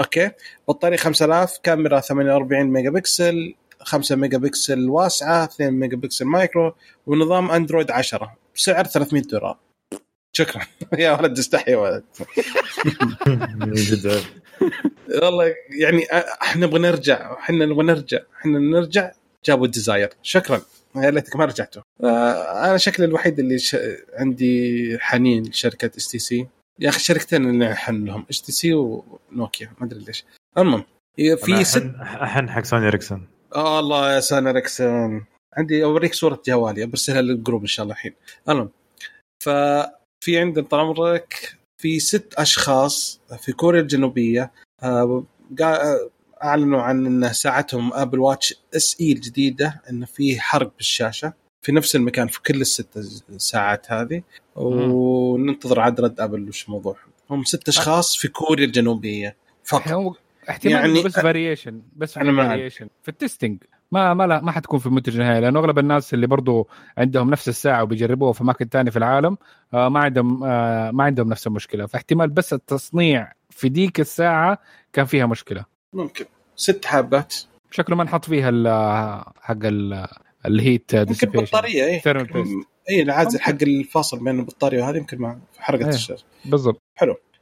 أوكي. 0.00 0.30
بطارية 0.68 0.96
5000 0.96 1.58
كاميرا 1.62 2.00
48 2.00 2.64
ميجا 2.66 2.90
بكسل 2.90 3.54
5 3.80 4.16
ميجا 4.16 4.38
بكسل 4.38 4.88
واسعة 4.88 5.44
2 5.44 5.72
ميجا 5.72 5.96
بكسل 5.96 6.24
macro 6.24 6.74
ونظام 7.06 7.50
أندرويد 7.50 7.90
10 7.90 8.36
بسعر 8.54 8.84
300 8.84 9.22
دولار. 9.22 9.58
شكرا. 10.32 10.62
يا 10.98 11.12
ولد 11.12 11.38
استحي 11.38 11.70
يا 11.72 11.76
ولد. 11.76 12.04
والله 15.22 15.54
يعني 15.70 16.06
إحنا 16.42 16.66
نبغى 16.66 16.80
نرجع. 16.80 17.32
إحنا 17.38 17.66
نبغى 17.66 17.84
نرجع. 17.84 18.18
إحنا 18.40 18.58
نرجع 18.58 19.12
جابوا 19.44 19.66
الديزاير. 19.66 20.10
شكرا. 20.22 20.62
يا 20.96 21.10
ليتك 21.10 21.36
ما 21.36 21.44
رجعتوا 21.44 21.82
آه، 22.04 22.64
أنا 22.68 22.76
شكلي 22.76 23.06
الوحيد 23.06 23.38
اللي 23.38 23.58
ش... 23.58 23.76
عندي 24.14 24.98
حنين 25.00 25.42
لشركة 25.42 25.90
إتش 25.96 26.08
تي 26.08 26.18
سي 26.18 26.46
يا 26.80 26.88
أخي 26.88 26.98
شركتين 27.00 27.50
اللي 27.50 27.72
احن 27.72 28.04
لهم 28.04 28.26
إتش 28.30 28.42
تي 28.42 28.52
سي 28.52 28.74
ونوكيا 28.74 29.72
ما 29.80 29.86
أدري 29.86 30.00
ليش. 30.04 30.24
المهم 30.58 30.84
في 31.16 31.64
ست 31.64 31.90
احن 32.02 32.50
حق 32.50 32.64
سوني 32.64 32.88
إريكسون. 32.88 33.28
آه 33.54 33.80
الله 33.80 34.14
يا 34.14 34.20
سوني 34.20 34.46
إريكسون. 34.46 35.24
عندي 35.56 35.84
أوريك 35.84 36.14
صورة 36.14 36.42
جوالي 36.46 36.86
برسلها 36.86 37.22
لل 37.22 37.33
group 37.33 37.60
إن 37.60 37.66
شاء 37.66 37.84
الله 37.84 37.94
الحين. 37.94 38.12
المهم 38.48 38.70
ففي 39.44 40.38
عندنا 40.38 40.66
طال 40.66 40.80
عمرك 40.80 41.56
في 41.82 42.00
ست 42.00 42.34
أشخاص 42.34 43.20
في 43.38 43.52
كوريا 43.52 43.80
الجنوبية 43.80 44.52
آه، 44.82 45.24
قا- 45.60 45.98
أعلنوا 46.44 46.82
عن 46.82 47.06
إن 47.06 47.32
ساعتهم 47.32 47.92
أبل 47.94 48.18
واتش 48.18 48.54
SE 48.76 49.12
الجديدة 49.12 49.82
انه 49.90 50.06
في 50.06 50.40
حرق 50.40 50.72
بالشاشة 50.76 51.32
في 51.62 51.72
نفس 51.72 51.96
المكان 51.96 52.28
في 52.28 52.42
كل 52.42 52.60
الست 52.60 52.98
ساعات 53.36 53.92
هذه. 53.92 54.22
وننتظر 54.56 55.80
عاد 55.80 56.00
رد 56.00 56.20
أبل 56.20 56.48
وش 56.48 56.66
الموضوع 56.66 56.96
هم 57.30 57.44
ست 57.44 57.68
أشخاص 57.68 58.16
في 58.16 58.28
كوريا 58.28 58.64
الجنوبية 58.64 59.36
فقط. 59.64 59.88
هو 59.88 60.14
احتمال 60.50 60.74
يعني 60.74 60.88
يعني 60.88 61.02
بس 61.02 61.12
variation 61.12 61.82
بس 61.96 62.18
أنا 62.18 62.48
variation 62.48 62.88
في 63.02 63.08
ال 63.08 63.14
testing 63.14 63.58
ما 63.92 64.14
ما 64.14 64.26
لا 64.26 64.40
ما 64.40 64.52
حتكون 64.52 64.78
في 64.78 64.86
المنتج 64.86 65.20
النهائي 65.20 65.40
لأنه 65.40 65.60
أغلب 65.60 65.78
الناس 65.78 66.14
اللي 66.14 66.26
برضو 66.26 66.68
عندهم 66.98 67.30
نفس 67.30 67.48
الساعة 67.48 67.82
وبيجربوها 67.82 68.32
في 68.32 68.40
اماكن 68.40 68.68
ثانية 68.68 68.90
في 68.90 68.96
العالم 68.96 69.36
آه، 69.74 69.88
ما 69.88 70.00
عندهم 70.00 70.44
آه، 70.44 70.90
ما 70.90 71.04
عندهم 71.04 71.28
نفس 71.28 71.46
المشكلة. 71.46 71.86
فاحتمال 71.86 72.30
بس 72.30 72.52
التصنيع 72.52 73.32
في 73.50 73.68
ديك 73.68 74.00
الساعة 74.00 74.58
كان 74.92 75.04
فيها 75.04 75.26
مشكلة. 75.26 75.64
ممكن. 75.92 76.24
ست 76.56 76.84
حابات 76.84 77.34
شكله 77.70 77.96
ما 77.96 78.04
نحط 78.04 78.24
فيها 78.24 78.48
ال- 78.48 79.24
حق 79.40 79.56
ال- 79.64 80.06
الهيت 80.46 80.94
يمكن. 80.94 81.28
بطارية 81.30 81.84
اي. 81.84 82.00
اي 82.90 83.02
العازل. 83.02 83.40
حق 83.40 83.62
الفاصل 83.62 84.24
بين 84.24 84.38
البطارية 84.38 84.82
وهذه 84.82 84.96
يمكن 84.96 85.18
ما 85.18 85.40
حرقت 85.58 85.82
إيه. 85.82 85.88
الشاشة. 85.88 86.24
بالضبط. 86.44 86.82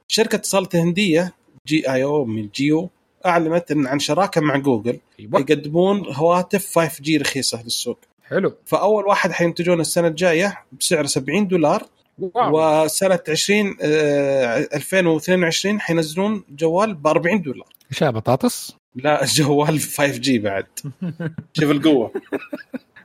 شركة 0.09 0.37
اتصالات 0.37 0.77
هندية 0.77 1.35
JIO 1.67 2.25
من 2.25 2.49
جيو 2.49 2.91
أعلنت 3.27 3.71
إن 3.71 3.87
عن 3.87 3.99
شراكة 3.99 4.41
مع 4.41 4.57
جوجل 4.57 4.99
أيوه. 5.21 5.41
يقدمون 5.41 6.03
هواتف 6.15 6.79
5G 6.79 7.17
رخيصة 7.17 7.63
للسوق 7.63 7.99
حلو. 8.25 8.53
فأول 8.67 9.05
واحد 9.07 9.33
حينتجون 9.33 9.81
السنة 9.81 10.09
الجاية 10.09 10.59
بسعر 10.81 11.07
70 11.07 11.49
دولار. 11.49 11.83
واو. 12.19 12.85
وسنة 12.85 13.19
20 13.29 13.77
آه، 13.83 14.69
2022 14.75 15.81
حينزلون 15.81 16.45
جوال 16.51 16.95
ب 16.95 17.07
40 17.07 17.43
دولار. 17.43 17.69
إيش 17.93 18.05
بطاطس؟ 18.05 18.73
لا 18.95 19.25
جوال 19.25 19.81
5G 19.81 20.39
بعد. 20.39 20.67
شوف 21.53 21.71
القوة. 21.71 22.13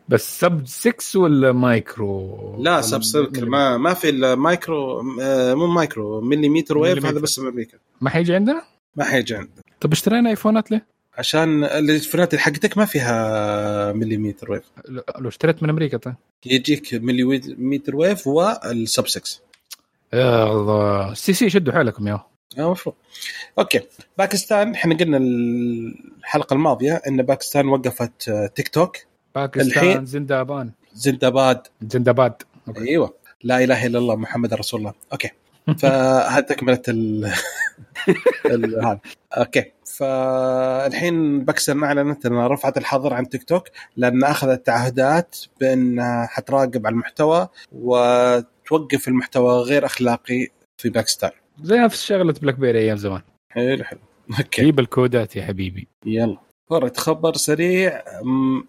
بس 0.09 0.39
sub 0.39 0.61
6 0.65 1.19
ولا 1.19 1.51
مايكرو 1.51 2.55
لا 2.63 2.81
sub 2.81 3.03
سيركل 3.03 3.45
ما 3.45 3.77
ما 3.77 3.93
في 3.93 4.09
إلا 4.09 4.35
مايكرو 4.35 5.03
آه، 5.21 5.53
مو 5.53 5.67
micro 5.67 6.21
millimeter 6.21 6.77
wave. 6.77 7.05
هذا 7.05 7.19
بس 7.19 7.39
أمريكا. 7.39 7.77
ما 8.01 8.09
حيجي 8.09 8.35
عندنا؟ 8.35 8.63
ما 8.95 9.03
حيجي 9.03 9.35
عندنا. 9.35 9.61
طب 9.81 9.91
اشترينا 9.91 10.29
ايفونات 10.29 10.71
ليه؟ 10.71 10.85
عشان 11.17 11.63
اللي 11.63 12.01
حقتك 12.35 12.77
ما 12.77 12.85
فيها 12.85 13.91
millimeter 13.93 14.51
wave 14.51 14.63
لو 15.19 15.27
اشتريت 15.29 15.63
من 15.63 15.69
أمريكا 15.69 15.97
طيب. 15.97 16.15
يجيك 16.45 16.93
millimeter 16.93 17.95
wave 17.95 18.27
وال 18.27 18.59
sub 18.59 19.07
6 19.07 19.39
يا 20.13 20.51
الله. 20.51 21.13
سي 21.13 21.33
سي 21.33 21.49
شدوا 21.49 21.73
حيلكم 21.73 22.07
يا. 22.07 22.13
آه، 22.13 22.25
المفروض 22.57 22.95
أوكي. 23.59 23.81
باكستان 24.17 24.73
إحنا 24.75 24.95
قلنا 24.95 25.17
الحلقة 25.17 26.53
الماضية 26.53 27.01
إن 27.07 27.21
باكستان 27.21 27.67
وقفت 27.67 28.29
آه، 28.29 28.47
تيك 28.47 28.67
توك. 28.67 28.97
باكستان 29.35 29.67
الحين- 29.67 30.05
زنداباد. 30.05 30.71
زندباد 30.93 31.67
زندباد 31.81 32.33
أوكي. 32.67 32.79
أيوه. 32.89 33.13
لا 33.43 33.63
إله 33.63 33.85
إلا 33.85 33.99
الله 33.99 34.15
محمد 34.15 34.53
رسول 34.53 34.79
الله. 34.79 34.93
أوكي. 35.11 35.29
فهذه 35.81 36.43
تكملة 36.43 36.81
ال 36.87 37.31
ال- 38.45 38.85
هذا. 38.85 38.99
أوكي. 39.37 39.71
فالحين 39.97 41.45
باكستان 41.45 41.83
اعلنت 41.83 42.25
انها 42.25 42.47
رفعت 42.47 42.77
الحظر 42.77 43.13
عن 43.13 43.29
تيك 43.29 43.43
توك 43.43 43.67
لأن 43.97 44.23
أخذت 44.23 44.65
تعهدات 44.65 45.35
بأنها 45.61 46.25
حتراقب 46.27 46.85
على 46.87 46.93
المحتوى 46.93 47.47
وتوقف 47.71 49.07
المحتوى 49.07 49.53
غير 49.61 49.85
أخلاقي 49.85 50.47
في 50.77 50.89
باكستان. 50.89 51.31
زي 51.63 51.77
نفس 51.77 52.05
شغلة 52.05 52.33
بلاك 52.41 52.55
بيري 52.55 52.79
أيام 52.79 52.97
زمان. 52.97 53.21
حلو 53.55 53.83
حلو. 53.83 53.99
أوكي. 54.39 54.61
جيب 54.61 54.79
الكودات 54.79 55.35
يا 55.35 55.45
حبيبي. 55.45 55.87
يلا. 56.05 56.37
ورد 56.69 56.97
خبر 56.97 57.33
سريع 57.33 58.01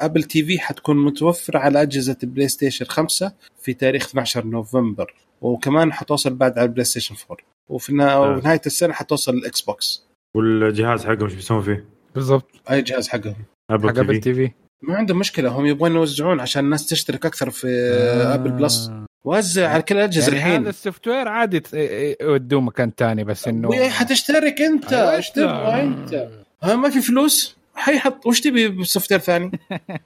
Apple 0.00 0.22
TV 0.22 0.58
حتكون 0.58 0.96
متوفره 1.04 1.58
على 1.58 1.82
أجهزة 1.82 2.16
ال 2.22 2.48
PlayStation 2.48 2.84
5 2.84 3.32
في 3.62 3.74
تاريخ 3.74 4.06
12 4.06 4.46
نوفمبر 4.46 5.14
وكمان 5.40 5.92
حتوصل 5.92 6.34
بعد 6.34 6.58
على 6.58 6.66
ال 6.66 6.84
PlayStation 6.84 7.14
4 7.30 7.44
وفي 7.68 8.02
آه. 8.02 8.20
ونهاية 8.20 8.60
السنة 8.66 8.92
حتوصل 8.92 9.34
ال 9.34 9.60
Xbox 9.60 10.06
والجهاز 10.36 11.04
حقهم 11.04 11.24
إيش 11.24 11.34
بيسوون 11.34 11.62
فيه؟ 11.62 11.84
بالضبط. 12.14 12.50
أي 12.70 12.82
جهاز 12.82 13.08
حقهم. 13.08 13.36
Apple 13.70 13.88
حق 13.88 13.94
T 13.94 14.00
Apple 14.00 14.14
في 14.14 14.20
TV. 14.20 14.50
ما 14.82 14.96
عندهم 14.96 15.18
مشكلة 15.18 15.50
هم 15.50 15.66
يبغون 15.66 15.92
يوزعون 15.92 16.40
عشان 16.40 16.64
الناس 16.64 16.86
تشترك 16.86 17.26
أكثر 17.26 17.50
في 17.50 17.68
آه. 17.68 18.34
Apple 18.34 18.50
Plus. 18.50 18.90
وزع 19.26 19.68
على 19.68 19.82
كل 19.82 19.96
الأجهزة 19.96 20.26
يعني 20.26 20.40
هذا 20.40 20.48
الحين 20.48 20.66
ال 20.66 21.08
software 21.08 21.28
عادي 21.28 21.62
يودوه 22.20 22.60
مكان 22.60 22.92
ثاني 22.96 23.24
بس 23.24 23.48
إنه 23.48 23.88
حتشترك 23.88 24.62
أنت 24.62 24.92
أيوة. 24.92 25.16
إيش 25.16 25.30
تبغى 25.30 25.82
أنت؟ 25.82 26.28
ها 26.62 26.76
ما 26.76 26.90
في 26.90 27.00
فلوس؟ 27.00 27.56
حيحط 27.74 28.26
وش 28.26 28.40
تبي 28.40 28.68
ب 28.68 29.12
software 29.12 29.20
ثاني؟ 29.20 29.50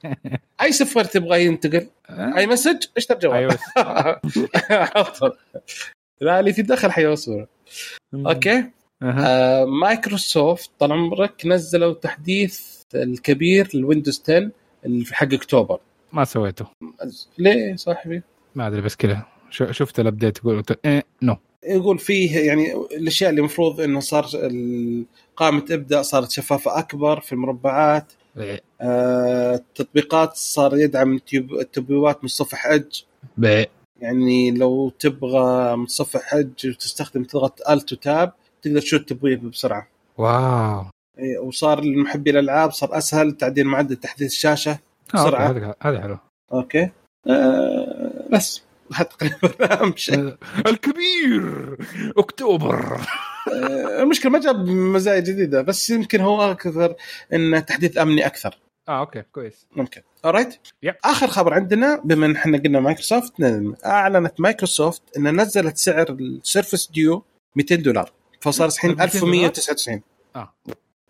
أي 0.61 0.71
software 0.71 1.05
تبغى 1.05 1.45
ينتقل؟ 1.45 1.87
أي 2.09 2.47
message؟ 2.47 2.77
أيوه. 3.23 3.57
حطه. 4.95 5.37
لا 6.21 6.39
اللي 6.39 6.53
في 6.53 6.61
الداخل 6.61 6.91
حيوصل. 6.91 7.45
أوكي. 8.13 8.65
آه 9.03 9.65
مايكروسوفت 9.65 10.69
طال 10.79 10.91
عمرك 10.91 11.45
نزلوا 11.45 11.93
تحديث 11.93 12.61
الكبير 12.95 13.69
لل 13.73 13.84
Windows 13.84 14.21
10 14.23 14.51
اللي 14.85 15.05
في 15.05 15.15
حق 15.15 15.33
أكتوبر. 15.33 15.79
ما 16.13 16.23
سويته. 16.23 16.65
ليه 17.37 17.75
صاحبي؟ 17.75 18.21
ما 18.55 18.67
أدري 18.67 18.81
بس 18.81 18.95
كذا. 18.95 19.25
شفت 19.49 19.99
ال 19.99 20.04
update 20.04 20.37
يقول 20.37 20.63
إيه 20.85 21.03
no 21.21 21.37
يقول 21.63 21.99
فيه 21.99 22.39
يعني 22.39 22.73
الأشياء 22.73 23.29
اللي 23.29 23.39
المفروض 23.39 23.81
إنه 23.81 23.99
صار 23.99 24.25
قائمة 25.35 25.65
ابدا 25.71 26.01
صارت 26.01 26.31
شفافة 26.31 26.79
أكبر 26.79 27.19
في 27.19 27.31
المربعات. 27.31 28.13
بيع 28.35 28.57
آه، 28.81 29.55
التطبيقات 29.55 30.35
صار 30.35 30.77
يدعم 30.77 31.19
التبويبات 31.33 32.23
متصفح 32.23 32.65
Edge 32.65 33.01
بيع 33.37 33.65
يعني 34.01 34.51
لو 34.51 34.89
تبغى 34.89 35.75
متصفح 35.75 36.33
Edge 36.33 36.69
وتستخدم 36.69 37.23
تضغط 37.23 37.69
Alt 37.69 37.93
و 37.93 38.03
Tab 38.03 38.33
تقدر 38.61 38.81
تشوف 38.81 39.01
التبويب 39.01 39.49
بسرعة. 39.49 39.87
wow. 40.17 40.85
إيه، 41.19 41.39
وصار 41.39 41.83
لمحبي 41.83 42.29
الالعاب 42.29 42.71
صار 42.71 42.97
أسهل 42.97 43.31
تعديل 43.31 43.67
معدل 43.67 43.95
تحديث 43.95 44.31
الشاشة 44.31 44.79
آه،. 45.15 45.49
هذا 45.49 45.75
هذا 45.81 46.01
حلو 46.01 46.17
أوكي. 46.53 46.89
آه 47.27 48.10
بس. 48.31 48.61
هذا 48.93 49.03
تقريبا 49.03 49.73
أهم 49.81 49.93
شيء. 49.95 50.35
الكبير 50.67 51.77
أكتوبر. 52.17 53.01
آه، 53.53 54.01
المشكلة 54.03 54.31
ما 54.31 54.39
جاب 54.39 54.67
مزايا 54.67 55.19
جديدة 55.19 55.61
بس 55.61 55.89
يمكن 55.89 56.21
هو 56.21 56.51
أكثر 56.51 56.95
انه 57.33 57.59
تحديث 57.59 57.97
أمني 57.97 58.25
أكثر. 58.25 58.59
آه 58.89 58.99
أوكي 58.99 59.21
كويس. 59.21 59.67
ممكن. 59.75 60.01
alright 60.25 60.59
yep. 60.83 60.95
آخر 61.05 61.27
خبر 61.27 61.53
عندنا 61.53 62.01
بما 62.03 62.25
إن 62.25 62.35
إحنا 62.35 62.57
قلنا 62.57 62.79
مايكروسوفت 62.79 63.33
أعلنت 63.85 64.39
مايكروسوفت 64.39 65.01
إن 65.17 65.41
نزلت 65.41 65.77
سعر 65.77 66.09
ال 66.09 66.19
Surface 66.19 66.91
Duo 66.91 67.23
200 67.55 67.75
دولار 67.75 68.11
فصار 68.41 68.67
الحين 68.67 68.91
200 68.91 69.19
دولار؟ 69.19 69.45
1199 69.45 70.01
آه. 70.35 70.53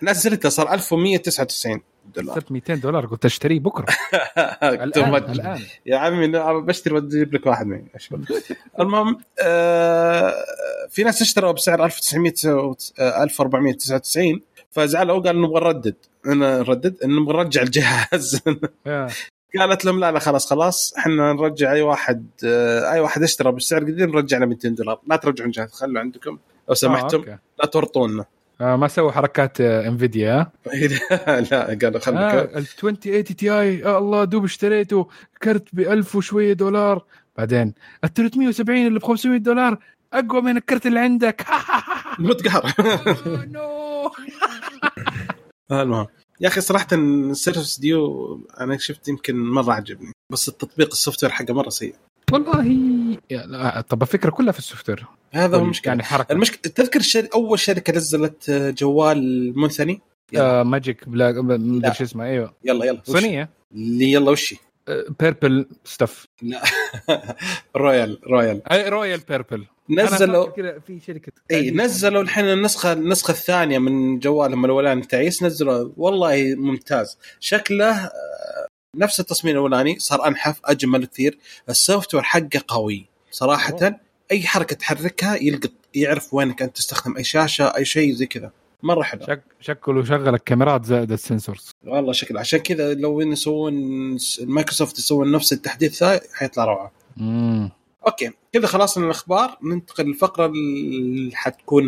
نزلته 0.04 0.50
صار 0.50 0.74
1199 0.74 1.82
دولار. 2.16 2.36
صرت 2.36 2.52
200 2.52 2.76
دولار 2.76 3.06
قلت 3.06 3.26
أشتريه 3.26 3.60
بكرة. 3.60 3.86
الآن 4.64 5.16
الآن. 5.16 5.60
يا 5.86 5.98
عمي 5.98 6.28
بشتري 6.62 7.00
بجيب 7.00 7.34
لك 7.34 7.46
واحد 7.46 7.68
معي 7.68 7.86
المهم 8.80 9.18
آه 9.44 10.34
في 10.90 11.04
ناس 11.04 11.22
اشتروا 11.22 11.52
بسعر 11.52 11.86
1900 11.86 12.34
آه، 12.46 13.24
1499 13.24 14.42
فزعلوا 14.72 15.20
قالوا 15.20 15.48
نبغى 15.48 15.60
نردد. 15.64 15.96
أنا 16.26 16.60
نردد؟ 16.60 17.04
انه 17.04 17.22
نبغى 17.22 17.38
نرجع 17.38 17.62
الجهاز. 17.62 18.42
آه. 18.88 19.10
قالت 19.60 19.86
لهم 19.86 20.00
لا 20.00 20.12
لا 20.12 20.20
خلاص 20.20 20.50
خلاص 20.50 20.94
إحنا 20.98 21.34
نرجع 21.34 21.72
أي 21.72 21.82
واحد 21.82 22.28
آه، 22.46 22.92
أي 22.92 23.00
واحد 23.00 23.24
اشترى 23.24 23.52
بالسعر 23.52 23.82
القديم 23.82 24.10
نرجع 24.10 24.38
له 24.38 24.46
200 24.46 24.70
دولار. 24.70 25.00
لا 25.08 25.16
ترجعون 25.16 25.52
جهاز 25.52 25.72
خلوا 25.72 26.02
عندكم 26.02 26.38
لو 26.70 26.76
سمحتم 26.76 27.24
آه،. 27.30 27.40
لا 27.60 27.66
تورطونا. 27.66 28.26
آه 28.62 28.76
ما 28.76 28.88
سووا 28.88 29.12
حركات 29.12 29.62
آه، 29.62 29.88
Nvidia 29.88 30.52
لا 31.52 31.78
قالوا 31.82 32.00
خلوا 32.00 32.20
آه 32.20 32.42
ال 32.44 32.58
2080 32.58 33.24
Ti 33.24 33.86
آه 33.86 33.98
الله 33.98 34.24
دوب 34.24 34.44
اشتريته 34.44 35.08
كرت 35.44 35.76
ب 35.76 35.80
1000 35.80 36.16
وشوية 36.16 36.54
دولار. 36.54 37.06
بعدين 37.38 37.74
ال 38.04 38.14
3070 38.14 38.88
اللي 38.88 39.00
ب 39.00 39.04
500 39.04 39.38
دولار 39.40 39.78
أقوى 40.14 40.42
من 40.42 40.58
الكرت 40.58 40.86
اللي 40.86 41.00
عندك. 41.00 41.46
متقهر. 42.20 42.74
no 43.52 44.12
المهم. 45.82 46.08
يا 46.42 46.48
أخي 46.48 46.62
صراحة 46.62 46.88
ال 46.94 47.05
Surface 47.05 47.80
Duo 47.80 48.48
أنا 48.60 48.78
شفت 48.78 49.08
يمكن 49.08 49.36
مرة 49.36 49.74
عجبني 49.74 50.12
بس 50.32 50.50
التطبيق 50.50 50.88
ال 50.92 51.24
software 51.24 51.34
حقه 51.34 51.54
مرة 51.54 51.70
سيء. 51.70 51.96
والله 52.32 52.66
يا 53.30 53.46
لا 53.46 53.82
طب 53.82 54.02
الفكرة 54.02 54.30
كلها 54.30 54.52
في 54.52 54.60
السوفت 54.60 54.90
وير. 54.90 55.06
هذا 55.32 55.58
هو 55.58 55.62
المشكلة 55.64 55.92
يعني 55.92 56.04
حركة. 56.04 56.34
المشكلة 56.34 56.74
تذكر 56.74 57.00
الشر... 57.00 57.28
أول 57.36 57.60
شركة 57.60 57.94
نزلت 57.94 58.52
جوال 58.52 59.54
منثني؟ 59.60 60.02
آه 60.38 60.64
ماجيك 60.64 61.10
بلا 61.10 61.32
ما 61.42 61.54
لا. 61.54 61.78
أدري 61.78 61.94
شو 61.94 62.04
اسمه 62.04 62.26
أيوه. 62.26 62.54
يلا 62.64 62.86
يلا؟ 62.86 63.02
صينيه 63.04 63.50
اللي 63.74 64.12
يلا 64.12 64.32
وشي 64.32 64.58
بيربل 65.20 65.66
ستاف 65.84 66.26
لا. 66.42 66.62
رويال 67.78 68.20
رويال 68.28 68.62
رويال 68.72 69.20
بيربل 69.30 69.66
نزلوا 69.90 70.50
في 70.88 71.00
شركة 71.08 71.32
إي 71.52 71.72
نزلوا 71.72 72.22
الحين 72.22 72.46
النسخة 72.46 72.94
النسخة 72.94 73.32
الثانية 73.32 73.80
من 73.80 74.20
جوالهم 74.20 74.66
الاولاني 74.66 75.02
تعيس 75.02 75.44
نزلوا 75.44 75.90
والله 75.98 76.56
ممتاز. 76.58 77.18
شكله 77.40 77.92
آه، 77.92 78.68
نفس 78.96 79.20
التصميم 79.20 79.56
الأولاني 79.56 80.00
صار 80.00 80.28
أنحف 80.28 80.62
أجمل 80.66 81.06
كثير. 81.06 81.38
ال 81.70 82.16
software 82.16 82.24
حقه 82.24 82.64
قوي. 82.68 83.06
صراحة 83.32 83.74
أوه. 83.82 84.00
أي 84.32 84.42
حركة 84.42 84.76
تحركها 84.76 85.36
يلقط 85.36 85.72
يعرف 85.96 86.34
وينك 86.34 86.62
أنت 86.62 86.76
تستخدم 86.76 87.18
أي 87.18 87.24
شاشة 87.24 87.76
أي 87.76 87.86
شيء 87.86 88.14
زي 88.14 88.26
كذا. 88.26 88.52
مرة 88.84 89.04
حلو. 89.04 89.22
شك 89.28 89.44
شكله 89.62 90.04
شغل 90.04 90.30
الكاميرات 90.30 90.86
زائد 90.86 91.12
ال 91.12 91.19
sensors 91.19 91.72
والله 91.86 92.14
شكل. 92.14 92.38
عشان 92.38 92.60
كذا 92.60 92.94
لو 92.94 93.22
يسوون 93.22 93.74
مايكروسوفت 94.42 95.00
يسوون 95.00 95.32
نفس 95.32 95.54
التحديث 95.54 96.04
ذا 96.04 96.22
حيطلع 96.34 96.66
روعة. 96.66 96.92
امم 97.20 97.72
أوكي. 98.08 98.32
كذا 98.54 98.68
خلصنا 98.68 99.06
الأخبار. 99.06 99.58
ننتقل 99.64 100.06
للفقرة 100.06 100.46
اللي 100.46 101.36
حتكون 101.36 101.86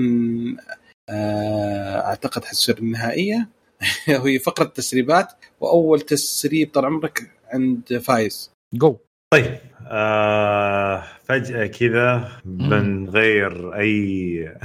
آه، 1.10 2.01
أعتقد 2.01 2.45
حتصير 2.45 2.78
النهائية. 2.78 3.47
وهي 4.21 4.39
فقرة 4.39 4.65
تسريبات 4.65 5.27
وأول 5.59 6.01
تسريب 6.01 6.71
طال 6.73 6.86
عمرك 6.86 7.31
عند 7.53 7.97
فايز. 7.97 8.51
جو 8.73 8.97
طيب 9.34 9.57
آه 9.88 11.03
فجأة 11.23 11.65
كذا 11.65 12.31
بنغير 12.45 13.75
أي 13.75 14.55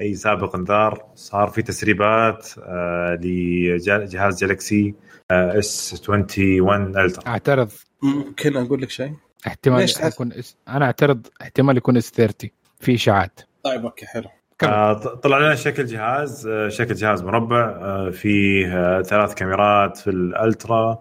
أي 0.00 0.14
سابق 0.14 0.56
انذار 0.56 1.06
صار 1.14 1.48
في 1.48 1.62
تسريبات 1.62 2.48
آه 2.58 3.18
لجهاز 3.22 4.44
Galaxy 4.44 4.94
آه 5.30 5.58
S 5.58 6.02
21 6.08 6.98
Ultra 6.98 7.28
أعترض. 7.28 7.70
ممكن 8.02 8.56
أقول 8.56 8.82
لك 8.82 8.90
شيء؟ 8.90 9.12
احتمال؟ 9.46 9.86
يكون 10.00 10.32
S... 10.32 10.56
أنا 10.68 10.84
أعترض 10.84 11.26
احتمال 11.42 11.76
يكون 11.76 11.96
S 11.96 12.10
30 12.10 12.50
في 12.80 12.94
إشاعات. 12.94 13.40
طيب 13.62 13.84
أوكي 13.84 14.06
حلو. 14.06 14.28
آه 14.62 14.92
ط- 14.92 15.08
طلع 15.08 15.38
لنا 15.38 15.54
شكل 15.54 15.86
جهاز 15.86 16.46
آه 16.46 16.68
شكل 16.68 16.94
جهاز 16.94 17.22
مربع 17.22 17.60
آه 17.80 18.10
فيه 18.10 18.66
ثلاث 19.02 19.34
كاميرات 19.34 19.96
في 19.96 20.10
ال 20.10 20.23
Ultra. 20.23 20.98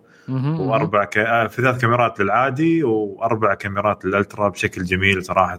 وأربع 0.59 1.03
ك... 1.05 1.13
في 1.49 1.61
ثلاث 1.61 1.81
كاميرات 1.81 2.19
للعادي 2.19 2.83
وأربع 2.83 3.53
كاميرات 3.53 4.05
لل 4.05 4.18
Ultra 4.18 4.49
بشكل 4.49 4.83
جميل 4.83 5.25
صراحة 5.25 5.57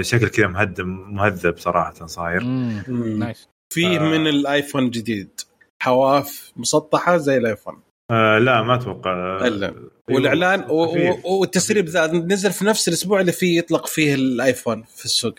شكل 0.00 0.28
كذا 0.28 0.46
مهدم 0.46 1.14
مهذب 1.14 1.58
صراحة 1.58 2.06
صاير. 2.06 2.42
nice 3.18 3.48
فيه 3.74 4.00
آه. 4.00 4.02
من 4.02 4.26
ال 4.26 4.35
iPhone 4.35 4.90
جديد 4.90 5.40
حواف 5.82 6.52
مسطحة 6.56 7.16
زي 7.16 7.36
ال 7.36 7.41
iPhone 7.41 7.74
آه 8.10 8.38
لا 8.38 8.62
ما 8.62 8.74
أتوقع 8.74 9.12
إلا 9.46 9.74
والإعلان 10.10 10.64
و- 10.70 10.86
خفيف. 10.86 11.24
و- 11.24 11.40
والتسريب 11.40 11.86
ذا 11.88 12.06
نزل 12.06 12.52
في 12.52 12.64
نفس 12.64 12.88
الأسبوع 12.88 13.20
اللي 13.20 13.32
فيه 13.32 13.58
يطلق 13.58 13.86
فيه 13.86 14.14
ال 14.14 14.24
iPhone 14.24 14.84
في 14.96 15.04
السوق. 15.04 15.34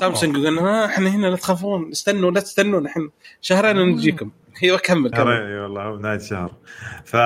سامسونج 0.00 0.36
قلنا 0.36 0.60
ها 0.60 0.86
إحنا 0.86 1.08
هنا 1.08 1.26
لا 1.26 1.36
تخافون 1.36 1.90
استنوا 1.90 2.30
لا 2.30 2.40
تستنوا 2.40 2.80
نحن 2.80 3.10
شهرين 3.40 3.78
ونجيكم 3.78 4.30
أيوه 4.62 4.78
كمل 4.78 5.10
كمل. 5.10 5.32
اي 5.32 5.58
والله 5.58 5.82
هو 5.82 5.96
نهاية 5.96 6.16
الشهر. 6.16 6.52
ف 7.04 7.16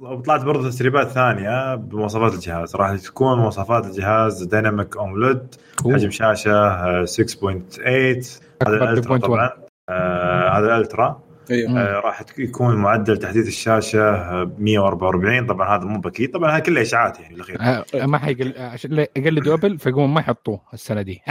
وطلعت 0.00 0.44
برضه 0.44 0.68
تسريبات 0.68 1.08
ثانية 1.08 1.74
بمواصفات 1.74 2.34
الجهاز. 2.34 2.76
راح 2.76 2.96
تكون 2.96 3.38
مواصفات 3.38 3.86
الجهاز 3.86 4.42
Dynamic 4.42 4.96
AMOLED. 4.96 5.54
حجم 5.84 6.10
شاشة 6.10 6.52
آه، 6.52 7.04
6.8 7.04 8.40
هذا 8.66 8.74
أكبر 8.74 8.92
ال 8.92 8.96
Ultra 8.96 9.18
2.1. 9.18 9.22
طبعا. 9.22 9.50
آه، 9.88 10.58
هذا 10.58 10.66
ال 10.66 10.75
Ultra 10.75 11.20
مم. 11.50 11.76
آه، 11.76 12.00
راح 12.00 12.22
يكون 12.38 12.76
معدل 12.76 13.16
تحديث 13.18 13.48
الشاشة 13.48 14.00
آه، 14.00 14.52
144 14.58 15.46
طبعا 15.46 15.76
هذا 15.76 15.84
مو 15.84 16.00
أكيد 16.08 16.30
طبعا 16.30 16.56
هذه 16.56 16.62
كلها 16.62 16.82
إشاعات 16.82 17.20
يعني 17.20 17.34
بالأخير. 17.34 17.56
آه، 17.60 17.84
ما 18.06 18.18
حيقل 18.18 18.54
عشان 18.58 18.90
لا 18.90 19.08
يقلدوا 19.16 19.54
Apple 19.54 19.78
فيقوموا 19.78 20.06
ما 20.14 20.20
يحطوه 20.20 20.60
السنة 20.74 21.02
دي. 21.02 21.22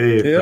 إيه 0.00 0.22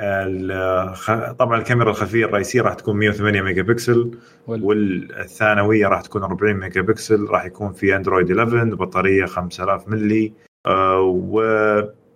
أيوه. 0.00 0.94
خ- 0.94 1.32
طبعا 1.32 1.58
الكاميرا 1.58 1.90
الخلفيه 1.90 2.24
الرئيسية 2.24 2.62
راح 2.62 2.74
تكون 2.74 2.96
108 2.96 3.42
ميجا 3.42 3.62
بكسل. 3.62 4.10
وال- 4.46 4.64
والثانوية 4.64 5.86
راح 5.88 6.00
تكون 6.00 6.22
40 6.22 6.54
ميجا 6.56 6.80
بكسل. 6.80 7.24
راح 7.30 7.44
يكون 7.44 7.72
في 7.72 7.96
Android 7.96 8.30
11 8.38 8.74
بطارية 8.74 9.24
5000 9.26 9.88
ملي 9.88 10.32
آه، 10.66 11.00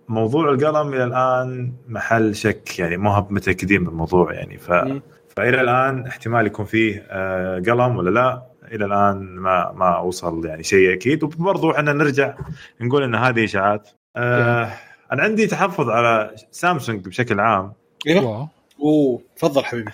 وموضوع 0.09 0.49
القلم 0.49 0.93
إلى 0.93 1.03
الآن 1.03 1.73
محل 1.87 2.35
شك 2.35 2.79
يعني 2.79 2.97
ما 2.97 3.09
هم 3.19 3.27
متأكدين 3.29 3.83
بالموضوع 3.83 4.33
يعني. 4.33 4.57
ف 4.57 4.71
مم. 4.71 5.01
فإلى 5.37 5.61
الآن 5.61 6.07
احتمال 6.07 6.45
يكون 6.45 6.65
فيه 6.65 7.05
آه، 7.09 7.55
قلم 7.59 7.97
ولا 7.97 8.09
لا 8.09 8.43
إلى 8.71 8.85
الآن 8.85 9.35
ما 9.35 9.71
ما 9.71 9.97
وصل 9.99 10.45
يعني 10.45 10.63
شيء 10.63 10.93
أكيد. 10.93 11.23
وبرضه 11.23 11.71
إحنا 11.75 11.93
نرجع 11.93 12.33
نقول 12.81 13.03
إن 13.03 13.15
هذه 13.15 13.43
إشاعات. 13.43 13.89
آه 14.15 14.69
أنا 15.11 15.23
عندي 15.23 15.47
تحفظ 15.47 15.89
على 15.89 16.35
سامسونج 16.51 17.07
بشكل 17.07 17.39
عام. 17.39 17.73
أيوه 18.07 18.49
أوه 18.79 19.21
تفضل 19.35 19.63
حبيبي. 19.63 19.91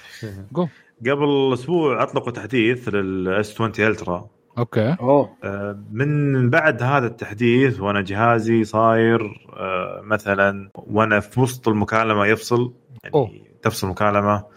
قبل 1.02 1.54
أسبوع 1.54 2.04
أطلقوا 2.04 2.32
تحديث 2.32 2.90
لل 2.90 3.32
S 3.32 3.54
20 3.62 3.72
Ultra 3.90 4.28
أوكي 4.58 4.96
أوه 5.00 5.38
آه، 5.44 5.84
من 5.92 6.50
بعد 6.50 6.84
هذا 6.84 7.08
التحديث 7.08 7.80
وأنا 7.80 8.02
جهازي 8.02 8.64
صاير 8.64 9.48
آه، 9.54 10.02
مثلا 10.04 10.70
وأنا 10.76 11.20
في 11.20 11.40
وسط 11.40 11.68
المكالمة 11.68 12.26
يفصل 12.26 12.74
أوه. 13.14 13.28
يعني 13.28 13.48
تفصل 13.62 13.88
مكالمه 13.88 14.34
آه، 14.36 14.50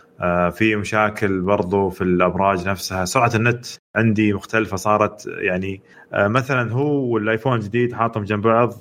في 0.50 0.76
مشاكل 0.76 1.40
برضو 1.40 1.90
في 1.90 2.04
الأبراج 2.04 2.68
نفسها. 2.68 3.04
سرعة 3.04 3.32
النت 3.34 3.66
عندي 3.96 4.32
مختلفة 4.32 4.76
صارت 4.76 5.26
يعني 5.26 5.80
آه، 6.12 6.28
مثلا 6.28 6.72
هو 6.72 7.04
والآيفون 7.14 7.54
الجديد 7.54 7.92
حاطهم 7.92 8.24
جنب 8.24 8.42
بعض 8.42 8.72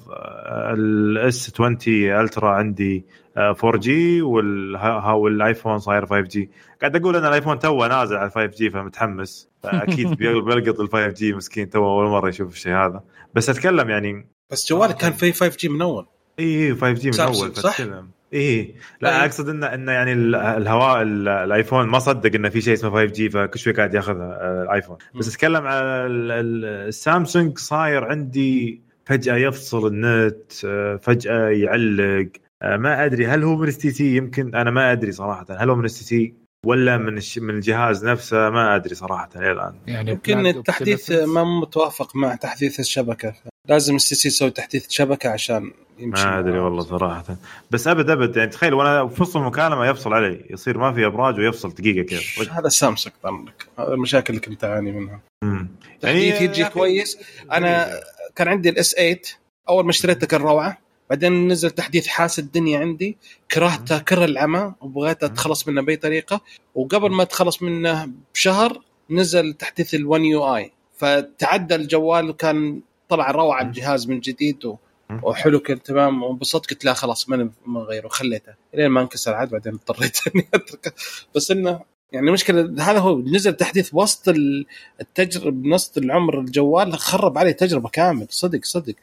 ال 0.73 1.51
S20 1.53 1.77
Ultra 2.19 2.49
عندي 2.49 3.05
آه، 3.37 3.53
4G 3.53 3.89
والها- 4.21 5.11
والآيفون 5.13 5.79
صاير 5.79 6.05
5G 6.05 6.39
قاعد 6.81 6.95
أقول 6.95 7.15
أن 7.15 7.25
الآيفون 7.25 7.59
توه 7.59 7.87
نازل 7.87 8.15
على 8.17 8.29
5G 8.29 8.69
فمتحمس. 8.73 9.49
فأكيد 9.63 10.09
بيل- 10.17 10.41
بيلقط 10.45 10.79
ال 10.79 10.89
5G 10.89 11.23
مسكين 11.35 11.69
توه 11.69 11.85
أول 11.87 12.09
مرة 12.09 12.29
يشوف 12.29 12.53
الشيء 12.53 12.73
هذا. 12.73 13.03
بس 13.35 13.49
أتكلم 13.49 13.89
يعني 13.89 14.27
بس 14.51 14.69
جوالك 14.69 14.95
كان 14.97 15.11
فيه 15.11 15.31
5 15.31 15.57
جي 15.57 15.69
من 15.69 15.81
أول. 15.81 16.05
اي 16.39 16.75
5 16.75 16.93
جي 16.93 17.09
من 17.11 17.19
أول 17.19 17.55
صح؟ 17.55 17.71
فتكلم 17.81 18.09
اي 18.33 18.75
لا 19.01 19.21
أي. 19.21 19.25
أقصد 19.25 19.49
انه 19.49 19.65
انه 19.67 19.91
يعني 19.91 20.13
ال- 20.13 20.35
الهواء 20.35 21.01
ال- 21.01 21.27
الآيفون 21.27 21.87
ما 21.87 21.99
صدق 21.99 22.35
إنه 22.35 22.49
في 22.49 22.61
شيء 22.61 22.73
اسمه 22.73 22.89
5G 22.89 23.29
فكل 23.29 23.59
شوي 23.59 23.73
قاعد 23.73 23.93
ياخذها 23.93 24.37
آه، 24.41 24.63
الايفون 24.63 24.97
بس 25.15 25.27
م. 25.27 25.29
أتكلم 25.31 25.67
على 25.67 25.81
ال- 26.05 26.31
ال- 26.31 26.65
السامسونج 26.87 27.57
صاير 27.57 28.03
عندي 28.05 28.81
فجأة 29.05 29.35
يفصل 29.35 29.87
النت 29.87 30.51
آه، 30.65 30.95
فجأة 30.95 31.49
يعلق. 31.49 32.27
آه، 32.61 32.77
ما 32.77 33.05
أدري 33.05 33.27
هل 33.27 33.43
هو 33.43 33.55
من 33.55 33.67
اس 33.67 33.77
تي 33.77 33.91
سي 33.91 34.15
يمكن 34.15 34.55
أنا 34.55 34.71
ما 34.71 34.91
أدري 34.91 35.11
صراحة. 35.11 35.45
هل 35.49 35.69
هو 35.69 35.75
من 35.75 35.85
اس 35.85 35.99
تي 35.99 36.05
سي 36.05 36.33
ولا 36.65 36.97
من 36.97 37.17
الش... 37.17 37.39
من 37.39 37.49
الجهاز 37.49 38.05
نفسه؟ 38.05 38.49
ما 38.49 38.75
أدري 38.75 38.95
صراحة 38.95 39.29
إلى 39.35 39.51
الآن. 39.51 39.73
يعني 39.87 40.11
يمكن 40.11 40.45
التحديث. 40.47 41.11
ما 41.11 41.43
متوافق 41.59 42.15
مع 42.15 42.35
تحديث 42.35 42.79
الشبكة. 42.79 43.33
لازم 43.69 43.95
الاس 43.95 44.05
تي 44.05 44.15
سي 44.15 44.27
يسوي 44.27 44.49
تحديث 44.49 44.89
شبكة 44.89 45.29
عشان 45.29 45.71
يمشي 45.99 46.25
ما 46.25 46.39
أدري 46.39 46.59
والله 46.59 46.83
صراحة. 46.83 47.37
بس 47.71 47.87
أبد 47.87 48.09
أبد 48.09 48.37
يعني 48.37 48.49
تخيل 48.49 48.73
وأنا 48.73 49.07
في 49.07 49.21
وسط 49.21 49.37
المكالمة 49.37 49.87
يفصل 49.87 50.13
علي 50.13 50.45
يصير 50.49 50.77
ما 50.77 50.93
في 50.93 51.05
أبراج 51.05 51.39
ويفصل 51.39 51.73
دقيقة 51.73 52.05
كذا. 52.05 52.51
هذا 52.51 52.69
سامسونج 52.69 53.15
ضمنك 53.23 53.67
هذا 53.79 53.93
المشاكل 53.93 54.33
اللي 54.33 54.45
كنت 54.45 54.63
أعاني 54.63 54.91
منها. 54.91 55.21
مم. 55.43 55.67
تحديث 56.01 56.41
يجي 56.41 56.65
كويس. 56.65 57.17
أنا 57.51 57.99
كان 58.35 58.47
عندي 58.47 58.69
ال 58.69 58.95
S8 58.95 59.21
أول 59.69 59.83
ما 59.83 59.89
اشتريته 59.89 60.27
كان 60.27 60.41
روعة. 60.41 60.77
بعدين 61.09 61.47
نزل 61.47 61.69
تحديث 61.69 62.07
حاس 62.07 62.39
الدنيا 62.39 62.79
عندي. 62.79 63.17
كرهته 63.51 63.99
كره 63.99 64.25
العمى 64.25 64.73
وبغيت 64.81 65.23
أتخلص 65.23 65.67
منه 65.67 65.81
بأي 65.81 65.95
طريقة. 65.95 66.41
وقبل 66.75 67.11
ما 67.11 67.23
أتخلص 67.23 67.61
منه 67.61 68.09
بشهر 68.33 68.81
نزل 69.09 69.53
تحديث 69.53 69.95
ال1 69.95 70.19
يو 70.19 70.55
اي 70.55 70.71
فتعدى 70.97 71.75
الجوال 71.75 72.29
وكان 72.29 72.81
طلع 73.09 73.31
روعة 73.31 73.61
الجهاز 73.61 74.07
من 74.09 74.19
جديد 74.19 74.65
و... 74.65 74.75
وحلو 75.23 75.59
كان 75.59 75.83
تمام. 75.83 76.23
وانبسطت 76.23 76.69
قلت 76.69 76.85
لا 76.85 76.93
خلاص 76.93 77.29
ما 77.29 77.49
ما 77.65 77.81
اغيره 77.81 78.07
خليته. 78.07 78.53
لين 78.73 78.87
ما 78.87 79.01
انكسر 79.01 79.33
عاد 79.33 79.49
بعدين 79.49 79.73
اضطريت 79.73 80.17
إني 80.35 80.47
أتركه. 80.53 80.91
بس 81.35 81.51
إنه 81.51 81.79
يعني 82.11 82.27
المشكلة 82.27 82.61
هذا 82.61 82.99
هو 82.99 83.19
نزل 83.19 83.53
تحديث 83.53 83.89
وسط 83.93 84.29
ال- 84.29 84.65
التجربه 85.01 85.69
وسط 85.73 85.97
العمر 85.97 86.39
الجوال 86.39 86.97
خرب 86.97 87.37
علي 87.37 87.53
تجربة 87.53 87.89
كامل. 87.89 88.27
صدق 88.29 88.59
صدق. 88.65 88.93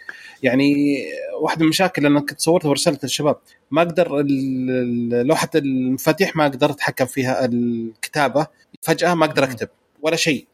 يعني 0.43 0.75
واحدة 1.41 1.59
من 1.59 1.65
المشاكل 1.65 2.07
أنا 2.07 2.21
كنت 2.21 2.41
صورتها 2.41 2.69
ورسلتها 2.69 3.07
للشباب 3.07 3.37
ما 3.71 3.83
أقدر 3.83 4.23
لوحة 5.23 5.51
المفاتيح 5.55 6.37
ما 6.37 6.47
أقدر 6.47 6.71
أتحكم 6.71 7.07
فيها 7.07 7.45
الكتابة. 7.45 8.47
فجأة 8.83 9.15
ما 9.15 9.25
أقدر 9.27 9.45
أكتب 9.45 9.69
ولا 10.03 10.17
شيء. 10.17 10.47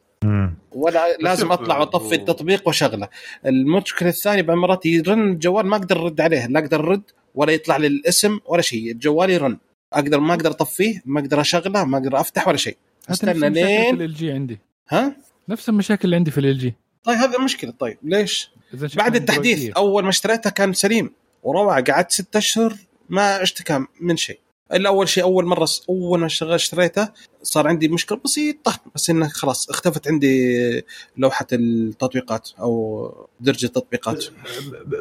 ولا 0.73 1.16
لازم 1.20 1.53
أطلع 1.53 1.79
وأطفي 1.79 2.14
التطبيق 2.14 2.62
وأشغله. 2.66 3.09
المشكلة 3.47 4.09
الثانية 4.09 4.43
بعض 4.43 4.57
المرات 4.57 4.87
يرن 4.87 5.31
الجوال 5.31 5.66
ما 5.66 5.77
أقدر 5.77 6.03
أرد 6.03 6.20
عليه 6.20 6.47
لا 6.47 6.61
أقدر 6.61 6.81
أرد 6.81 7.03
ولا 7.35 7.53
يطلع 7.53 7.77
لي 7.77 7.87
الاسم 7.87 8.39
ولا 8.47 8.62
شيء. 8.62 8.93
الجوال 8.93 9.31
يرن. 9.31 9.59
أقدر 9.93 10.20
ما 10.20 10.35
أقدر 10.35 10.51
أطفيه 10.51 11.03
ما 11.07 11.20
أقدر 11.20 11.41
أشغله 11.41 11.85
ما 11.85 11.99
أقدر 11.99 12.20
أفتح 12.20 12.49
ولا 12.49 12.57
شيء. 12.57 12.77
أستنى 13.11 13.51
لين 13.51 13.97
في 13.97 14.05
ال 14.05 14.14
LG 14.14 14.32
عندي. 14.33 14.59
ها؟ 14.89 15.16
نفس 15.49 15.68
المشاكل 15.68 16.05
اللي 16.05 16.16
عندي 16.16 16.31
في 16.31 16.39
ال 16.39 16.59
LG 16.59 16.74
طيب 17.05 17.16
هذا 17.16 17.39
مشكله 17.39 17.73
طيب 17.79 17.99
ليش؟ 18.03 18.51
بعد 18.97 19.16
التحديث. 19.16 19.70
أول 19.70 20.03
ما 20.03 20.09
اشتريتها 20.09 20.51
كان 20.51 20.73
سليم. 20.73 21.12
وروعة 21.43 21.83
قعدت 21.83 22.11
ستة 22.11 22.39
أشهر 22.39 22.75
ما 23.09 23.43
اشتكى 23.43 23.85
من 24.01 24.16
شيء. 24.16 24.39
إلا 24.75 24.89
أول 24.89 25.09
شيء 25.09 25.23
أول 25.25 25.45
مرة 25.47 25.68
أول 25.89 26.20
ما 26.20 26.27
اشتريته 26.43 27.09
صار 27.43 27.68
عندي 27.68 27.89
مشكلة 27.89 28.18
بسيطة 28.25 28.79
بس 28.95 29.11
إنه 29.11 29.29
خلاص 29.29 29.70
اختفت 29.70 30.09
عندي 30.09 30.85
لوحة 31.16 31.47
التطبيقات 31.53 32.51
أو 32.61 33.27
درج 33.41 33.64
التطبيقات 33.64 34.25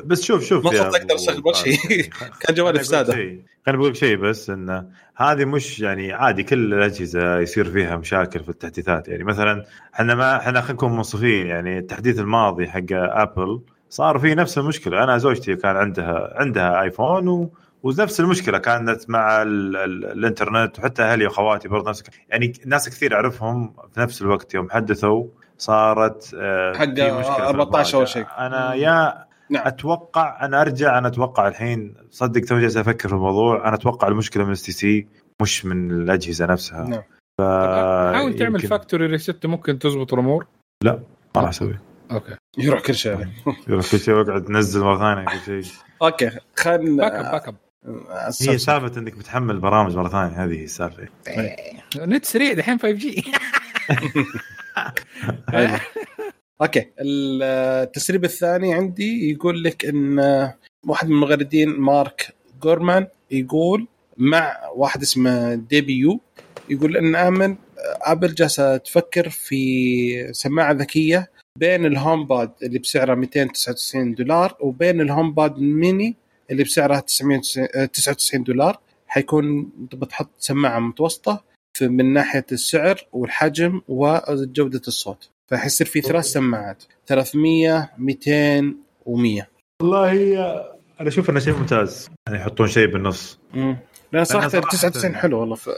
بس 0.05 0.21
شوف 0.23 0.43
شوف 0.43 0.65
ما 0.65 0.71
أبو 0.87 1.15
أشغل 1.15 1.41
ولا 1.45 1.55
شيء. 1.55 2.09
كان 2.41 2.55
جوالي 2.55 2.79
في. 2.79 2.85
شيء- 2.85 3.41
خليني 3.65 3.77
بقول 3.77 3.89
لك 3.89 3.95
شيء 3.95 4.17
بس 4.17 4.49
إن 4.49 4.91
هذه 5.15 5.45
مش 5.45 5.79
يعني 5.79 6.13
عادي 6.13 6.43
كل 6.43 6.73
الأجهزة 6.73 7.39
يصير 7.39 7.71
فيها 7.71 7.97
مشاكل 7.97 8.43
في 8.43 8.49
التحديثات 8.49 9.07
يعني 9.07 9.23
مثلا 9.23 9.65
إحنا 9.93 10.15
ما 10.15 10.37
إحنا 10.37 10.61
خلينا 10.61 10.73
نكون 10.73 10.91
منصفين 10.95 11.47
يعني 11.47 11.77
التحديث 11.77 12.19
الماضي 12.19 12.67
حق 12.67 12.81
ابل 12.91 13.61
صار 13.89 14.19
فيه 14.19 14.33
نفس 14.33 14.57
المشكلة 14.57 15.03
أنا 15.03 15.17
زوجتي 15.17 15.55
كان 15.55 15.75
عندها 15.75 16.33
عندها 16.35 16.81
ايفون 16.81 17.27
و 17.27 17.51
ونفس 17.83 18.19
المشكلة 18.19 18.57
كانت 18.57 19.09
مع 19.09 19.41
ال 19.41 19.75
ال 19.77 20.05
الإنترنت 20.05 20.79
وحتى 20.79 21.03
أهلي 21.03 21.25
وأخواتي 21.25 21.67
برضه 21.67 21.89
نفس 21.89 22.03
يعني 22.29 22.53
ناس 22.65 22.89
كثير 22.89 23.13
أعرفهم 23.15 23.73
في 23.93 23.99
نفس 23.99 24.21
الوقت 24.21 24.53
يوم 24.53 24.69
حدثوا 24.69 25.27
صارت 25.57 26.35
آه، 26.39 26.73
حق 26.73 26.85
في 26.85 26.91
مشكلة 27.11 27.35
في 27.35 27.41
14 27.43 27.97
أول 27.97 28.03
الإبراج. 28.03 28.07
شيء. 28.07 28.25
أنا 28.37 28.73
يا 28.73 29.25
نعم. 29.49 29.67
أتوقع 29.67 30.45
أنا 30.45 30.61
أرجع 30.61 30.97
أنا 30.97 31.07
أتوقع 31.07 31.47
الحين 31.47 31.95
صدق 32.09 32.41
تو 32.41 32.59
جالس 32.59 32.77
أفكر 32.77 33.09
في 33.09 33.15
الموضوع 33.15 33.67
أنا 33.67 33.75
أتوقع 33.75 34.07
المشكلة 34.07 34.43
من 34.45 34.51
اس 34.51 34.63
تي 34.63 34.71
سي 34.71 35.07
مش 35.41 35.65
من 35.65 35.91
الأجهزة 35.91 36.45
نفسها. 36.45 36.83
نعم. 36.83 37.01
ف 37.37 37.41
حاول 38.15 38.35
تعمل 38.35 38.55
يمكن- 38.55 38.67
factory 38.67 39.05
reset 39.05 39.45
ممكن 39.45 39.79
تزبط 39.79 40.13
الأمور؟ 40.13 40.47
ما 40.85 40.99
راح 41.37 41.49
أسوي. 41.49 41.79
okay. 42.11 42.35
يروح 42.57 42.81
كل 42.81 42.95
شيء. 42.95 43.17
يلا 43.67 43.81
كل 43.91 43.99
شيء 43.99 44.21
اقعد 44.21 44.43
تنزل 44.43 44.81
مره 44.81 44.97
ثانية 44.99 45.25
كل 45.45 45.63
شيء. 45.63 45.73
okay 46.01 46.25
backup 46.25 46.41
خلينا 46.59 47.31
backup 47.31 47.55
هي 47.85 48.57
سالفة 48.57 48.99
إنك 48.99 49.13
بتحمل 49.13 49.59
برامج 49.59 49.95
مرة 49.95 50.09
ثانية 50.09 50.45
هذه 50.45 50.59
هي 50.59 50.63
السالفة. 50.63 51.07
نت 51.97 52.25
سريع 52.25 52.53
دحين 52.53 52.79
5G. 52.79 53.23
okay 56.61 56.85
التسريب 56.99 58.23
الثاني 58.25 58.73
عندي 58.73 59.31
يقول 59.31 59.63
لك 59.63 59.85
إن 59.85 60.19
واحد 60.87 61.07
من 61.07 61.13
المغردين 61.13 61.69
مارك 61.69 62.35
جورمان 62.63 63.07
يقول 63.31 63.87
مع 64.17 64.57
واحد 64.75 65.01
اسمه 65.01 65.55
debut 65.55 66.19
يقول 66.69 66.97
إن 66.97 67.15
آبل 67.15 68.33
جالسة 68.33 68.77
تفكر 68.77 69.29
في 69.29 70.33
سماعه 70.33 70.71
ذكية 70.71 71.31
بين 71.59 71.85
ال 71.85 72.27
HomePod 72.27 72.51
اللي 72.63 72.79
بسعرها 72.79 73.15
299 73.15 74.13
دولار 74.13 74.57
وبين 74.59 75.01
ال 75.01 75.33
HomePod 75.33 75.59
mini 75.59 76.15
اللي 76.51 76.63
بسعرها 76.63 76.99
99 76.99 78.43
دولار 78.43 78.77
حيكون 79.07 79.69
تبغى 79.91 80.05
تحط 80.05 80.29
سماعة 80.37 80.79
متوسطة 80.79 81.43
من 81.81 82.13
ناحية 82.13 82.45
السعر 82.51 82.95
والحجم 83.11 83.81
وجودة 83.87 84.81
الصوت. 84.87 85.29
فحيصير 85.51 85.87
في 85.87 86.01
ثلاث 86.01 86.25
سماعات. 86.25 86.83
300 87.07 87.89
200 87.97 88.75
و100 89.05 89.43
والله 89.81 90.11
هي 90.11 90.39
أنا 91.01 91.07
أشوف 91.09 91.29
إنه 91.29 91.39
شيء 91.39 91.53
ممتاز. 91.53 92.09
يعني 92.27 92.39
يحطون 92.39 92.67
شيء 92.67 92.87
بالنص. 92.87 93.39
لأن 94.13 94.23
صراحة 94.23 94.49
صراحة- 94.49 94.69
99 94.71 95.15
حلو 95.15 95.39
والله 95.39 95.55
في 95.55 95.71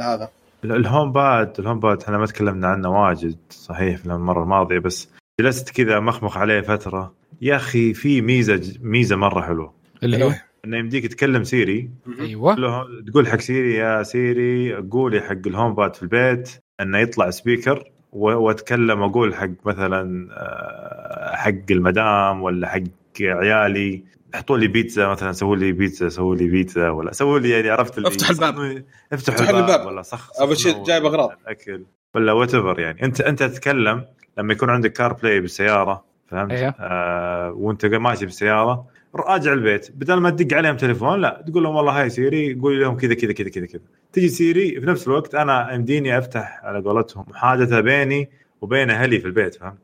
هذا. 0.00 0.30
ال- 0.64 0.72
ال 0.72 1.12
HomePod 1.12 1.60
ال 1.60 1.80
HomePod 1.80 2.02
إحنا 2.02 2.18
ما 2.18 2.26
تكلمنا 2.26 2.68
عنه 2.68 3.02
واجد. 3.02 3.36
صحيح 3.50 3.96
في 3.96 4.06
المرة 4.06 4.42
الماضية 4.42 4.78
بس 4.78 5.08
جلست 5.40 5.70
كذا 5.70 6.00
مخمخ 6.00 6.36
عليه 6.36 6.60
فترة. 6.60 7.14
يا 7.42 7.56
أخي 7.56 7.94
في 7.94 8.20
ميزة 8.20 8.74
ميزة 8.80 9.16
مرة 9.16 9.40
حلوة. 9.42 9.77
اللي 10.02 10.24
هو 10.24 10.32
إنه 10.64 10.76
يمديك 10.76 11.06
تكلم 11.06 11.44
سيري 11.44 11.90
أيوه 12.20 12.54
له 12.54 12.84
تقول 13.10 13.28
حق 13.28 13.40
سيري 13.40 13.74
يا 13.74 14.02
سيري 14.02 14.74
قولي 14.74 15.20
حق 15.20 15.46
ال 15.46 15.74
HomePod 15.74 15.96
في 15.96 16.02
البيت 16.02 16.50
إنه 16.80 16.98
يطلع 16.98 17.30
speaker 17.30 17.90
وأتكلم 18.12 19.02
أقول 19.02 19.34
حق 19.34 19.48
مثلا 19.64 20.28
آه، 20.32 21.36
حق 21.36 21.70
المدام 21.70 22.42
ولا 22.42 22.68
حق 22.68 22.82
عيالي 23.20 24.02
حطوا 24.34 24.58
لي 24.58 24.68
بيتزا 24.68 25.08
مثلا 25.08 25.32
سووا 25.32 25.56
لي 25.56 25.72
بيتزا 25.72 26.08
سووا 26.08 26.36
لي 26.36 26.48
بيتزا 26.48 26.90
ولا 26.90 27.12
سووا 27.12 27.38
لي 27.38 27.50
يعني 27.50 27.70
عرفت 27.70 27.98
اللي 27.98 28.08
افتح 28.08 28.30
الباب. 28.30 28.84
افتحوا 29.12 29.38
افتح 29.38 29.48
الباب, 29.48 29.70
الباب. 29.70 29.86
ولا 29.86 30.02
صخ 30.02 30.42
أبو 30.42 30.54
شيء 30.54 30.84
جايب 30.84 31.04
أغراض. 31.04 31.30
الأكل 31.42 31.84
ولا 32.14 32.32
what 32.32 32.54
يعني 32.78 33.02
انت 33.02 33.20
أنت 33.20 33.42
تتكلم 33.42 34.04
لما 34.38 34.52
يكون 34.52 34.70
عندك 34.70 34.92
CarPlay 34.92 35.40
بالسيارة 35.40 36.04
فهمت؟ 36.26 36.52
أيوه. 36.52 36.74
آه 36.80 37.52
وأنت 37.52 37.86
ماشي 37.86 38.24
بالسيارة 38.24 38.86
راجع 39.14 39.52
البيت. 39.52 39.90
بدل 39.90 40.14
ما 40.14 40.30
تدق 40.30 40.56
عليهم 40.56 40.76
تليفون 40.76 41.20
لا 41.20 41.44
تقول 41.46 41.62
لهم 41.62 41.76
والله 41.76 42.00
hey 42.02 42.10
Siri 42.10 42.54
قول 42.54 42.80
لهم 42.80 42.96
كذا 42.96 43.14
كذا 43.14 43.32
كذا 43.32 43.48
كذا 43.48 43.66
كذا. 43.66 43.80
تجي 44.12 44.28
سيري 44.28 44.80
في 44.80 44.86
نفس 44.86 45.08
الوقت 45.08 45.34
أنا 45.34 45.72
يمديني 45.72 46.18
أفتح 46.18 46.60
على 46.62 46.80
قولتهم 46.80 47.24
محادثة 47.28 47.80
بيني 47.80 48.30
وبين 48.60 48.90
أهلي 48.90 49.18
في 49.20 49.26
البيت 49.26 49.54
فهمت؟ 49.54 49.78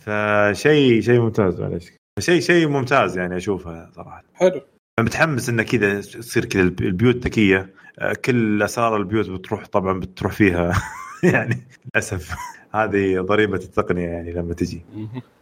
فشيء 0.00 1.00
شيء 1.00 1.20
ممتاز 1.20 1.60
معليش. 1.60 1.92
شيء 2.20 2.40
شيء 2.40 2.68
ممتاز 2.68 3.18
يعني 3.18 3.36
اشوفه 3.36 3.90
صراحة. 3.92 4.24
حلو. 4.34 4.60
متحمس 5.00 5.48
انه 5.48 5.62
كذا 5.62 6.00
تصير 6.00 6.44
كذا 6.44 6.62
البيوت 6.62 7.16
ذكية. 7.16 7.74
كل 8.24 8.62
اسرار 8.62 8.96
البيوت 8.96 9.30
بتروح 9.30 9.66
طبعا 9.66 10.00
بتروح 10.00 10.32
فيها. 10.32 10.72
يعني 11.32 11.66
للأسف. 11.94 12.34
هذه 12.74 13.20
ضريبة 13.20 13.56
التقنية 13.56 14.08
يعني 14.08 14.32
لما 14.32 14.54
تجي. 14.54 14.84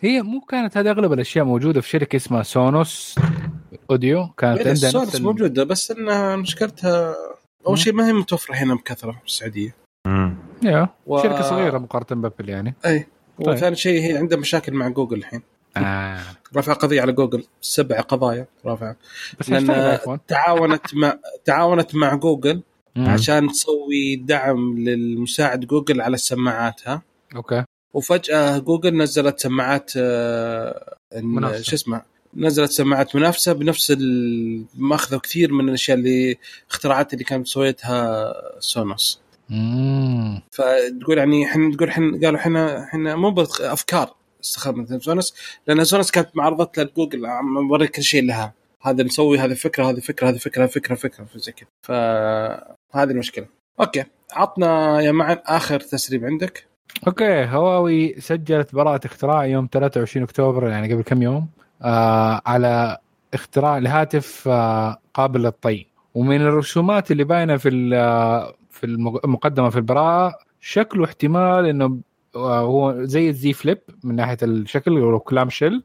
هي 0.00 0.22
مو 0.22 0.40
كانت 0.40 0.76
هذه 0.76 0.90
أغلب 0.90 1.12
الأشياء 1.12 1.44
موجودة 1.44 1.80
في 1.80 1.88
شركة 1.88 2.16
اسمها 2.16 2.42
سونوس 2.42 3.14
audio 3.90 4.28
كانت 4.38 4.60
إيه، 4.60 4.68
عندها 4.68 5.14
ال- 5.16 5.22
موجودة 5.22 5.64
بس 5.64 5.90
إنها 5.90 6.36
مشكلتها 6.36 7.14
أول 7.66 7.78
شيء 7.78 7.92
ما 7.92 8.06
هي 8.08 8.12
متوفرة 8.12 8.54
هنا 8.54 8.74
بكثره 8.74 9.12
في 9.12 9.26
السعودية. 9.26 9.74
امم 10.06 10.36
يا 10.62 10.88
و- 11.06 11.22
شركة 11.22 11.42
صغيرة 11.42 11.78
مقارنة 11.78 12.22
بأبل 12.22 12.48
يعني. 12.48 12.74
اي 12.86 13.06
طيب. 13.44 13.48
وثاني 13.56 13.76
شيء 13.76 14.00
هي 14.02 14.18
عندها 14.18 14.38
مشاكل 14.38 14.72
مع 14.72 14.88
جوجل 14.88 15.16
الحين. 15.18 15.42
آه. 15.76 16.18
رافع 16.56 16.72
قضية 16.72 17.00
على 17.02 17.12
جوجل 17.12 17.44
سبع 17.60 18.00
قضايا 18.00 18.46
رافع. 18.66 18.94
بس 19.40 19.50
لأن- 19.50 20.18
تعاونت 20.28 20.94
مع 20.94 21.18
تعاونت 21.44 21.94
مع 21.94 22.14
جوجل 22.14 22.62
مم. 22.96 23.08
عشان 23.08 23.48
تسوي 23.48 24.16
دعم 24.16 24.78
للمساعد 24.78 25.60
جوجل 25.64 26.00
على 26.00 26.16
سماعاتها. 26.16 27.02
okay. 27.36 27.64
وفجأة 27.94 28.58
جوجل 28.58 28.96
نزلت 28.96 29.40
سماعات 29.40 29.92
آه،. 29.96 30.96
شو 31.62 31.74
اسمه 31.74 32.02
نزلت 32.36 32.70
سماعات 32.70 33.16
منافسة 33.16 33.52
بنفس 33.52 33.96
ماخذة 34.74 35.16
كثير 35.16 35.52
من 35.52 35.68
الأشياء 35.68 35.98
اللي 35.98 36.38
اختراعات 36.70 37.12
اللي 37.12 37.24
كانت 37.24 37.46
سويتها 37.46 38.32
سونوس. 38.60 39.20
مم. 39.48 40.42
فتقول 40.50 41.18
يعني 41.18 41.44
إحنا 41.44 41.76
تقول 41.76 41.88
إحنا 41.88 42.20
قالوا 42.24 42.40
إحنا 42.40 42.84
إحنا 42.84 43.16
مو 43.16 43.42
أفكار 43.60 44.14
استخدمت 44.44 45.02
سونوس 45.02 45.34
لأن 45.66 45.84
سونوس 45.84 46.10
كانت 46.10 46.28
معرضتها 46.34 46.84
لجوجل 46.84 47.26
عم 47.26 47.68
بوريك 47.68 47.90
كل 47.90 48.02
شيء 48.02 48.24
لها. 48.24 48.54
هذا 48.82 49.04
نسوي 49.04 49.38
هذه 49.38 49.54
فكرة 49.54 49.90
هذه 49.90 49.98
فكرة 49.98 50.28
هذه 50.28 50.36
فكرة 50.36 50.66
فكرة 50.66 50.94
فكرة 50.94 51.26
زي 51.36 51.52
كذا. 51.52 51.68
فهذه 51.82 53.10
المشكلة. 53.10 53.46
okay 53.80 54.04
عطنا 54.32 55.00
يا 55.00 55.12
معن 55.12 55.36
آخر 55.46 55.80
تسريب 55.80 56.24
عندك. 56.24 56.71
okay 57.06 57.44
هواوي 57.44 58.20
سجلت 58.20 58.74
براءة 58.74 59.06
اختراع 59.06 59.44
يوم 59.46 59.68
23 59.72 60.22
أكتوبر 60.24 60.68
يعني 60.68 60.92
قبل 60.92 61.02
كم 61.02 61.22
يوم 61.22 61.48
آه 61.82 62.42
على 62.46 62.98
اختراع 63.34 63.78
لهاتف 63.78 64.48
آه 64.48 64.96
قابل 65.14 65.42
للطي. 65.42 65.86
ومن 66.14 66.40
الرسومات 66.40 67.10
اللي 67.10 67.24
باينة 67.24 67.56
في 67.56 67.90
آه، 67.94 68.54
في 68.70 68.86
المق- 68.86 69.24
المقدمه 69.24 69.70
في 69.70 69.76
البراءة 69.76 70.34
شكله 70.60 71.04
احتمال 71.04 71.66
إنه 71.66 71.98
آه 72.36 72.60
هو 72.60 73.04
زي 73.04 73.28
الزي 73.28 73.52
فليب 73.52 73.78
من 74.04 74.16
ناحية 74.16 74.36
الشكل 74.42 74.98
أو 74.98 75.18
كلام 75.20 75.50
شيل 75.50 75.82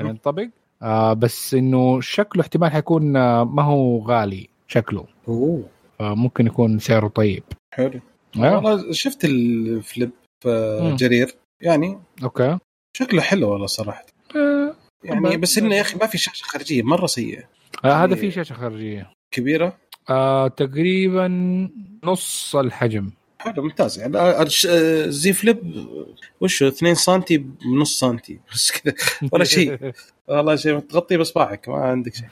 ينطبق. 0.00 0.46
آه 0.82 1.12
بس 1.12 1.54
إنه 1.54 2.00
شكله 2.00 2.42
احتمال 2.42 2.70
حيكون 2.70 3.16
آه 3.16 3.44
ما 3.44 3.62
هو 3.62 3.98
غالي 3.98 4.48
شكله. 4.68 5.04
أوه. 5.28 5.64
فممكن 5.98 6.46
يكون 6.46 6.78
سعره 6.78 7.08
طيب. 7.08 7.42
حلو. 7.72 8.00
والله 8.36 8.92
شفت 8.92 9.24
الفليب. 9.24 10.10
جرير. 10.96 11.34
يعني 11.60 11.98
أوكي. 12.22 12.58
شكله 12.96 13.22
حلو 13.22 13.52
والله 13.52 13.66
صراحة. 13.66 14.06
آه 14.36 14.76
يعني. 15.04 15.36
بس 15.36 15.58
إنه 15.58 15.74
يا 15.74 15.80
أخي 15.80 15.98
ما 15.98 16.06
في 16.06 16.18
شاشة 16.18 16.44
خارجية 16.44 16.82
مرة 16.82 17.06
سيئة. 17.06 17.42
آه 17.84 18.04
هذا 18.04 18.14
في 18.14 18.30
شاشة 18.30 18.54
خارجية. 18.54 19.10
كبيرة. 19.30 19.76
آه 20.10 20.48
تقريبا 20.48 21.28
نص 22.04 22.56
الحجم. 22.56 23.10
حلو 23.38 23.62
ممتاز. 23.62 23.98
يعني 23.98 24.18
آه، 24.18 24.46
آه، 24.68 25.06
Z 25.06 25.32
Flip 25.32 25.86
وشو 26.40 26.68
2 26.68 26.94
سم 26.94 27.22
بنص 27.64 27.98
سم 28.00 28.16
بس 28.52 28.70
كذا. 28.72 28.94
ولا 29.32 29.44
شيء. 29.44 29.92
والله 30.28 30.56
شيء 30.56 30.78
تغطي 30.78 31.16
باصبعك 31.16 31.68
ما 31.68 31.76
عندك 31.76 32.14
شيء. 32.14 32.28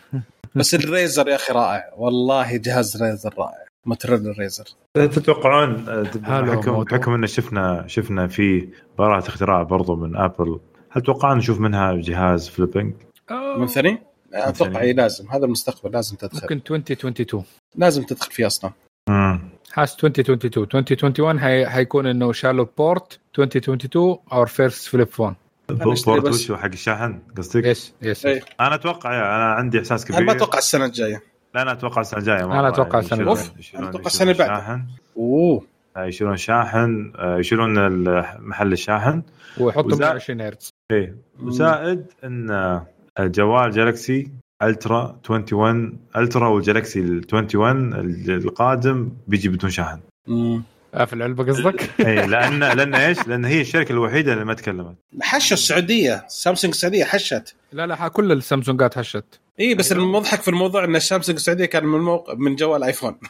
بس 0.54 0.74
ال 0.74 0.85
Razr 0.85 1.28
يا 1.28 1.34
أخي 1.36 1.52
رائع. 1.52 1.90
والله 1.96 2.56
جهاز 2.56 3.02
Razr 3.02 3.34
رائع. 3.38 3.64
موتورولا 3.86 4.30
ال 4.30 4.37
Razr 4.37 4.64
تتوقعون 4.94 5.84
بحكم. 6.16 6.84
بحكم 6.84 7.12
إن 7.12 7.26
شفنا 7.26 7.84
شفنا 7.86 8.26
في 8.26 8.68
براءة 8.98 9.28
اختراع 9.28 9.62
برضو 9.62 9.96
من 9.96 10.16
ابل 10.16 10.60
هل 10.90 11.02
تتوقعون 11.02 11.38
نشوف 11.38 11.60
منها 11.60 11.94
جهاز 11.94 12.48
flipping؟ 12.48 12.94
آه 13.30 13.58
من 13.58 13.66
ثاني 13.66 13.98
أتوقع. 14.34 14.80
إيه 14.80 14.92
لازم. 14.92 15.28
هذا 15.30 15.44
المستقبل 15.44 15.92
لازم 15.92 16.16
تدخل. 16.16 16.40
ممكن 16.42 16.56
2022 16.56 17.44
لازم 17.76 18.02
تدخل 18.02 18.32
فيه 18.32 18.46
أصلا. 18.46 18.70
امم 19.08 19.40
حاس 19.72 19.94
2022 20.04 20.80
2021 20.80 21.38
هي 21.38 21.70
حيكون 21.70 22.06
إنه 22.06 22.32
شالوا 22.32 22.66
بورت 22.78 23.20
2022 23.38 24.18
اور 24.32 24.46
فيرست 24.46 24.88
فليب 24.88 25.08
فون 25.08 25.34
بورت. 25.68 26.08
وشو 26.08 26.56
حق 26.56 26.64
الشاحن؟ 26.64 27.18
قصدك؟ 27.36 27.64
يس 27.64 27.94
يس 28.02 28.26
إيه. 28.26 28.42
أنا 28.60 28.74
أتوقع 28.74 29.14
يا 29.14 29.20
أنا 29.20 29.52
عندي 29.52 29.78
إحساس 29.78 30.04
كبير 30.04 30.18
أنا 30.18 30.26
ما 30.26 30.32
أتوقع 30.32 30.58
السنة 30.58 30.84
الجاية. 30.84 31.31
لا 31.55 31.62
أنا 31.62 31.72
أتوقع 31.72 32.00
السنة 32.00 32.20
الجاية 32.20 32.44
أنا 32.44 32.68
أتوقع 32.68 32.98
السنة 32.98 33.18
يشيلون- 33.18 33.38
الجاية. 33.38 33.59
يشيلون- 33.59 33.82
أنا 33.82 33.90
أتوقع 33.90 34.07
يشيلون 34.07 34.30
السنة 34.30 34.30
اللي 34.30 34.44
بعدها. 34.61 34.86
أوه 35.16 35.66
آه، 35.96 36.05
يشيلون 36.05 36.36
شاحن 36.36 37.12
آه، 37.16 37.38
يشيلون 37.38 37.78
ال- 37.78 38.24
محل 38.38 38.72
الشاحن 38.72 39.22
ويحطوا 39.61 39.90
وزا- 39.92 39.98
120 39.98 40.40
هرتز 40.40 40.70
إيه 40.92 41.16
وزائد 41.42 42.07
إن 42.24 42.50
آه، 42.50 42.86
الجوال 43.20 43.70
جالكسي 43.70 44.30
ألترا 44.62 45.18
21 45.28 45.98
ألترا 46.16 46.48
والجالكسي 46.48 47.00
ال 47.00 47.24
21 47.32 47.94
ال- 47.94 48.30
القادم 48.30 49.11
بيجي 49.28 49.48
بدون 49.48 49.70
شاحن 49.70 49.98
مم. 50.28 50.62
آه 50.94 51.05
في 51.05 51.12
العلبه 51.12 51.44
قصدك؟ 51.44 51.90
اي 52.07 52.26
لأن 52.26 52.59
لأن 52.61 52.94
إيش؟ 52.94 53.28
لأن 53.28 53.44
هي 53.44 53.61
الشركة 53.61 53.92
الوحيدة 53.92 54.32
اللي 54.32 54.44
ما 54.44 54.55
تكلمت 54.55 54.94
حشوا 55.22 55.57
السعودية 55.57 56.24
سامسونج 56.28 56.72
السعودية 56.74 57.05
حشت 57.05 57.55
لا 57.72 57.86
لا 57.86 58.09
كل 58.09 58.32
السامسونجات 58.32 58.98
هشت 58.98 59.40
اي 59.61 59.74
بس 59.74 59.92
المضحك 59.92 60.42
في 60.42 60.48
الموضوع 60.48 60.84
إن 60.84 61.00
سامسونج 61.00 61.38
السعودية 61.38 61.64
كان 61.64 61.84
من 61.84 62.00
موقع 62.00 62.34
من 62.34 62.57
جوال 62.57 62.84
آيفون. 62.84 63.18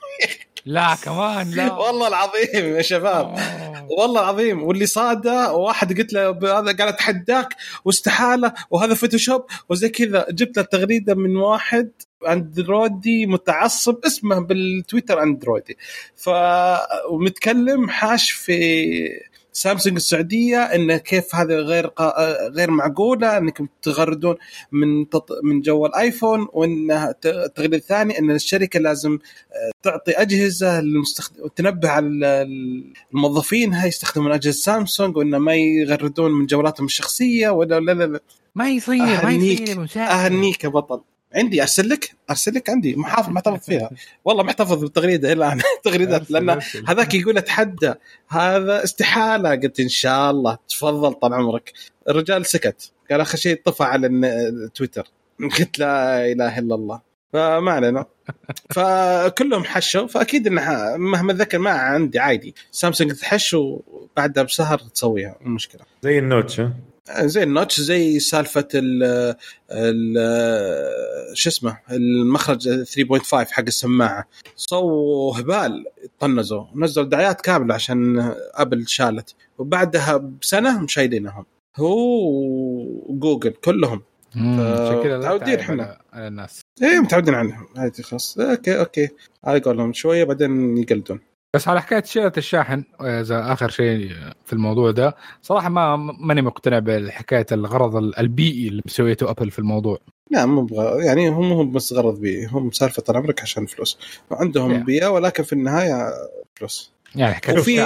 لا 0.67 0.97
كمان 1.05 1.51
لا. 1.51 1.73
والله 1.83 2.09
العظيم 2.09 2.77
يا 2.77 2.83
شباب. 2.83 3.27
آه. 3.27 3.89
والله 3.99 4.21
العظيم. 4.21 4.63
واللي 4.63 4.87
صاده 4.87 5.53
واحد 5.53 5.99
قلت 5.99 6.13
له 6.13 6.31
هذا 6.31 6.77
قال 6.77 6.83
اتحداك 6.83 7.49
واستحالة 7.85 8.53
وهذا 8.71 8.95
فوتوشوب 8.95 9.45
وزي 9.69 9.89
كذا. 9.89 10.27
جبت 10.31 10.57
له 10.57 10.63
تغريده 10.63 11.15
من 11.15 11.37
واحد 11.37 11.91
أندرويدي 12.29 13.27
متعصب 13.27 14.05
اسمه 14.05 14.39
بالتويتر 14.39 15.23
أندرويدي. 15.23 15.77
ف 16.17 16.31
ومتكلم 17.11 17.89
حاش 17.89 18.31
في 18.31 19.32
سامسونج 19.53 19.97
السعودية 19.97 20.59
انه 20.59 20.97
كيف 20.97 21.35
هذا 21.35 21.57
غير 21.57 21.87
قا... 21.87 22.15
غير 22.49 22.71
معقولة 22.71 23.39
إنكم 23.39 23.69
تغردون 23.83 24.37
من 24.73 25.09
تط... 25.09 25.29
من 25.45 25.61
جوال 25.61 25.95
ايفون 25.95 26.49
وإن 26.53 26.91
التغريده 27.25 27.77
الثاني 27.77 28.19
إن 28.19 28.31
الشركة 28.31 28.81
لازم 28.81 29.19
آه، 29.53 29.71
تعطي 29.83 30.13
أجهزة 30.13 30.81
للمستخدم 30.81 31.43
وتنبه 31.45 31.89
على 31.89 32.07
ال- 32.07 32.85
الموظفين 33.15 33.75
هاي 33.75 33.89
يستخدمون 33.89 34.33
أجهزة 34.33 34.61
سامسونج 34.61 35.17
وانه 35.17 35.39
ما 35.39 35.55
يغردون 35.55 36.31
من 36.33 36.47
جوالاتهم 36.47 36.87
الشخصية 36.87 37.51
ولا 37.51 37.81
لا 37.81 37.93
لا 37.93 38.05
لا 38.07 38.21
ما 38.55 38.71
يصير 38.71 38.97
ما. 39.03 39.31
يصير. 39.85 40.03
أهنيك 40.03 40.65
يا 40.65 40.69
بطل 40.69 41.01
عندي 41.35 41.61
ارسل 41.63 41.89
لك 41.89 42.15
ارسل 42.31 42.55
لك 42.55 42.71
عندي 42.71 42.97
محافظ 42.97 43.29
محتفظ 43.31 43.59
فيها. 43.69 43.91
والله 44.25 44.43
محتفظ 44.43 44.81
بالتغريدة 44.81 45.33
إلى 45.33 45.47
الآن 45.47 45.61
تغريدات 45.85 46.31
لأن. 46.31 46.61
هذاك 46.89 47.15
يقول 47.15 47.39
أتحدى. 47.39 47.95
هذا 48.29 48.85
استحالة. 48.85 49.51
قلت 49.51 49.81
إن 49.81 49.89
شاء 49.89 50.31
الله. 50.31 50.59
تفضل 50.69 51.13
طال 51.13 51.35
عمرك. 51.35 51.73
الرجال 52.09 52.47
سكت. 52.47 52.93
قال 53.11 53.21
اخر 53.21 53.39
شيء 53.39 53.61
طفى 53.65 53.83
على 53.85 54.71
تويتر. 54.75 55.07
قلت 55.59 55.79
لا 55.79 56.27
إله 56.33 56.59
إلا 56.59 56.75
الله. 56.75 57.01
فما 57.33 57.73
علينا. 57.73 58.07
فكلهم 58.71 59.65
حشوا. 59.65 60.07
فأكيد 60.07 60.47
إنها 60.47 60.97
مهما 60.97 61.33
ذكر 61.33 61.59
ما 61.59 61.71
عندي 61.71 62.19
عادي. 62.19 62.55
سامسونج 62.71 63.13
تحش 63.13 63.55
وبعدها 63.55 64.43
بسهر 64.45 64.79
تسويها. 64.79 65.37
مو 65.41 65.55
مشكلة. 65.55 65.81
زي 66.03 66.19
النوتش 66.19 66.61
ها؟ 66.61 66.73
زي 67.11 67.43
النوتش 67.43 67.81
زي 67.81 68.19
سالفة 68.21 68.69
ال 68.75 69.03
ال 69.71 71.37
شو 71.37 71.49
اسمه 71.51 71.79
المخرج 71.91 72.85
3.5 72.85 73.35
حق 73.35 73.65
السماعة. 73.67 74.29
سووا 74.57 75.41
هبال 75.41 75.85
طنزوا 76.21 76.65
نزلوا 76.77 77.07
دعايات 77.07 77.41
كاملة 77.41 77.75
عشان 77.75 78.33
أبل 78.55 78.89
شالت. 78.89 79.35
وبعدها 79.59 80.17
بسنة 80.17 80.81
مشايلينهم 80.83 81.45
هو 81.77 82.31
وجوجل 83.09 83.51
كلهم. 83.51 84.03
متعودين 84.35 85.59
إحنا. 85.59 85.99
على- 86.13 86.17
الناس. 86.19 86.61
إيه 86.83 87.01
متعودين 87.01 87.35
عنهم. 87.35 87.67
عادي 87.77 88.03
خلاص 88.03 88.39
okay 88.39 88.79
okay. 88.81 89.09
على 89.45 89.61
قولهم 89.61 89.93
شوية 89.93 90.25
بعدين 90.25 90.77
يقلدون. 90.79 91.21
بس 91.55 91.69
على 91.69 91.83
حكاية 91.83 92.03
شيله 92.03 92.33
الشاحن 92.37 92.85
إذا 93.01 93.53
آخر 93.53 93.69
شيء 93.69 94.11
في 94.45 94.53
الموضوع 94.53 94.91
ده 94.91 95.17
صراحة 95.43 95.69
ما 95.69 95.97
ماني 95.97 96.43
مقتنع 96.43 96.79
بحكايه 96.79 97.47
الغرض 97.53 97.97
البيئي 97.97 98.69
اللي 98.69 98.83
مسويته 98.87 99.31
أبل 99.31 99.51
في 99.51 99.59
الموضوع. 99.59 99.99
لا 100.31 100.47
مو 100.47 100.63
بغ... 100.63 101.01
يعني 101.03 101.29
هم 101.29 101.49
مو 101.49 101.65
بس 101.65 101.93
غرض 101.93 102.21
بيئي 102.21 102.47
هم 102.47 102.71
سالفة 102.71 103.03
الأمريكا 103.09 103.43
عشان 103.43 103.67
فلوس. 103.67 103.99
عندهم 104.31 104.71
يعني. 104.73 104.85
بيئة 104.85 105.07
ولكن 105.07 105.43
في 105.43 105.53
النهاية 105.53 106.11
فلوس. 106.55 106.93
يعني 107.15 107.35
حكاية 107.35 107.59
وفي 107.59 107.83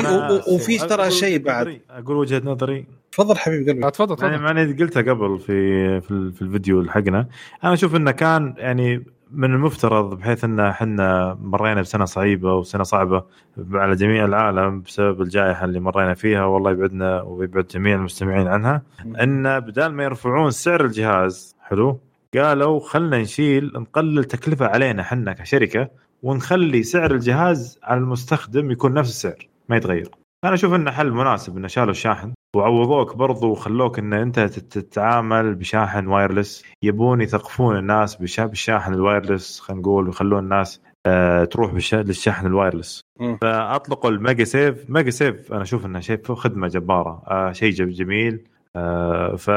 وفي 0.55 0.79
ترى 0.79 1.01
أقول 1.03 1.13
شيء 1.13 1.35
وجهة 1.41 1.45
بعد. 1.45 1.67
نظري- 1.67 1.81
أقول 1.91 2.17
وجهة 2.17 2.43
نظري. 2.45 2.87
تفضل 3.13 3.37
حبيبي 3.39 3.71
قلبي 3.73 3.87
آه، 3.87 3.91
تفضل 3.91 4.25
يعني 4.25 4.37
تفضل 4.37 4.45
معني 4.55 4.73
قلتها 4.73 5.03
قبل 5.03 5.39
في 5.39 6.01
في 6.01 6.43
الفيديو 6.43 6.85
حقنا. 6.91 7.29
أنا 7.65 7.73
أشوف 7.73 7.97
إنه 7.97 8.11
كان 8.11 8.55
يعني 8.59 9.05
من 9.31 9.55
المفترض 9.55 10.19
بحيث 10.19 10.45
إن 10.45 10.61
إحنا 10.61 11.39
مرينا 11.41 11.81
بسنة 11.81 12.05
صعيبة 12.05 12.55
وسنة 12.55 12.83
صعبة 12.83 13.25
على 13.73 13.97
جميع 13.97 14.25
العالم 14.25 14.81
بسبب 14.81 15.23
الجائحة 15.23 15.65
اللي 15.65 15.81
مرينا 15.81 16.15
فيها 16.15 16.45
والله 16.45 16.71
يبعدنا 16.71 17.23
ويبعد 17.23 17.67
جميع 17.67 17.95
المستمعين 17.95 18.49
عنها. 18.49 18.83
إن 19.23 19.61
بدال 19.61 19.93
ما 19.93 20.05
يرفعون 20.05 20.51
سعر 20.51 20.85
الجهاز 20.85 21.57
حلو 21.61 22.01
قالوا 22.37 22.81
خلنا 22.81 23.19
نشيل 23.19 23.73
نقلل 23.75 24.25
تكلفة 24.25 24.67
علينا 24.67 25.03
إحنا 25.03 25.33
كشركة 25.33 25.89
ونخلي 26.23 26.83
سعر 26.83 27.11
الجهاز 27.11 27.79
على 27.83 28.01
المستخدم 28.01 28.71
يكون 28.71 28.95
نفس 28.95 29.11
السعر 29.11 29.49
ما 29.69 29.77
يتغير. 29.77 30.11
أنا 30.47 30.55
أشوف 30.55 30.75
إنه 30.75 30.91
حل 30.91 31.11
مناسب 31.13 31.57
إنه 31.57 31.69
شالوا 31.69 31.91
الشاحن 31.91 32.33
وعوضوك 32.57 33.17
برضو 33.17 33.51
وخلوك 33.51 33.99
إن 33.99 34.13
أنت 34.13 34.41
تت- 34.41 34.79
تتعامل 34.79 35.55
بشاحن 35.55 36.07
wireless 36.07 36.65
يبون 36.83 37.21
يثقفون 37.21 37.77
الناس 37.79 38.15
بالشاحن 38.17 38.95
ال 38.95 39.02
wireless 39.02 39.61
خلينا 39.61 39.83
نقول 39.83 40.07
ويخلون 40.07 40.39
الناس 40.45 40.81
آه 41.07 41.45
تروح 41.45 41.73
بالش- 41.73 41.95
للشاحن 41.95 42.47
ال 42.47 42.52
wireless. 42.52 43.01
فاطلقوا 43.41 44.11
ال 44.11 44.45
MagSafe 44.45 44.91
MagSafe 44.91 45.53
أنا 45.53 45.63
أشوف 45.63 45.87
إنه 45.87 46.01
شيء 46.01 46.35
خدمة 46.35 46.69
جبارة 46.69 47.23
آه 47.27 47.53
شيء 47.53 47.73
جم- 47.73 47.89
جميل. 47.91 48.45
آه 48.77 49.37
ف 49.37 49.49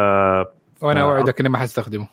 وأنا 0.84 1.02
أوعدك 1.02 1.40
إني 1.40 1.50
ما 1.50 1.58
حستخدمه. 1.58 2.08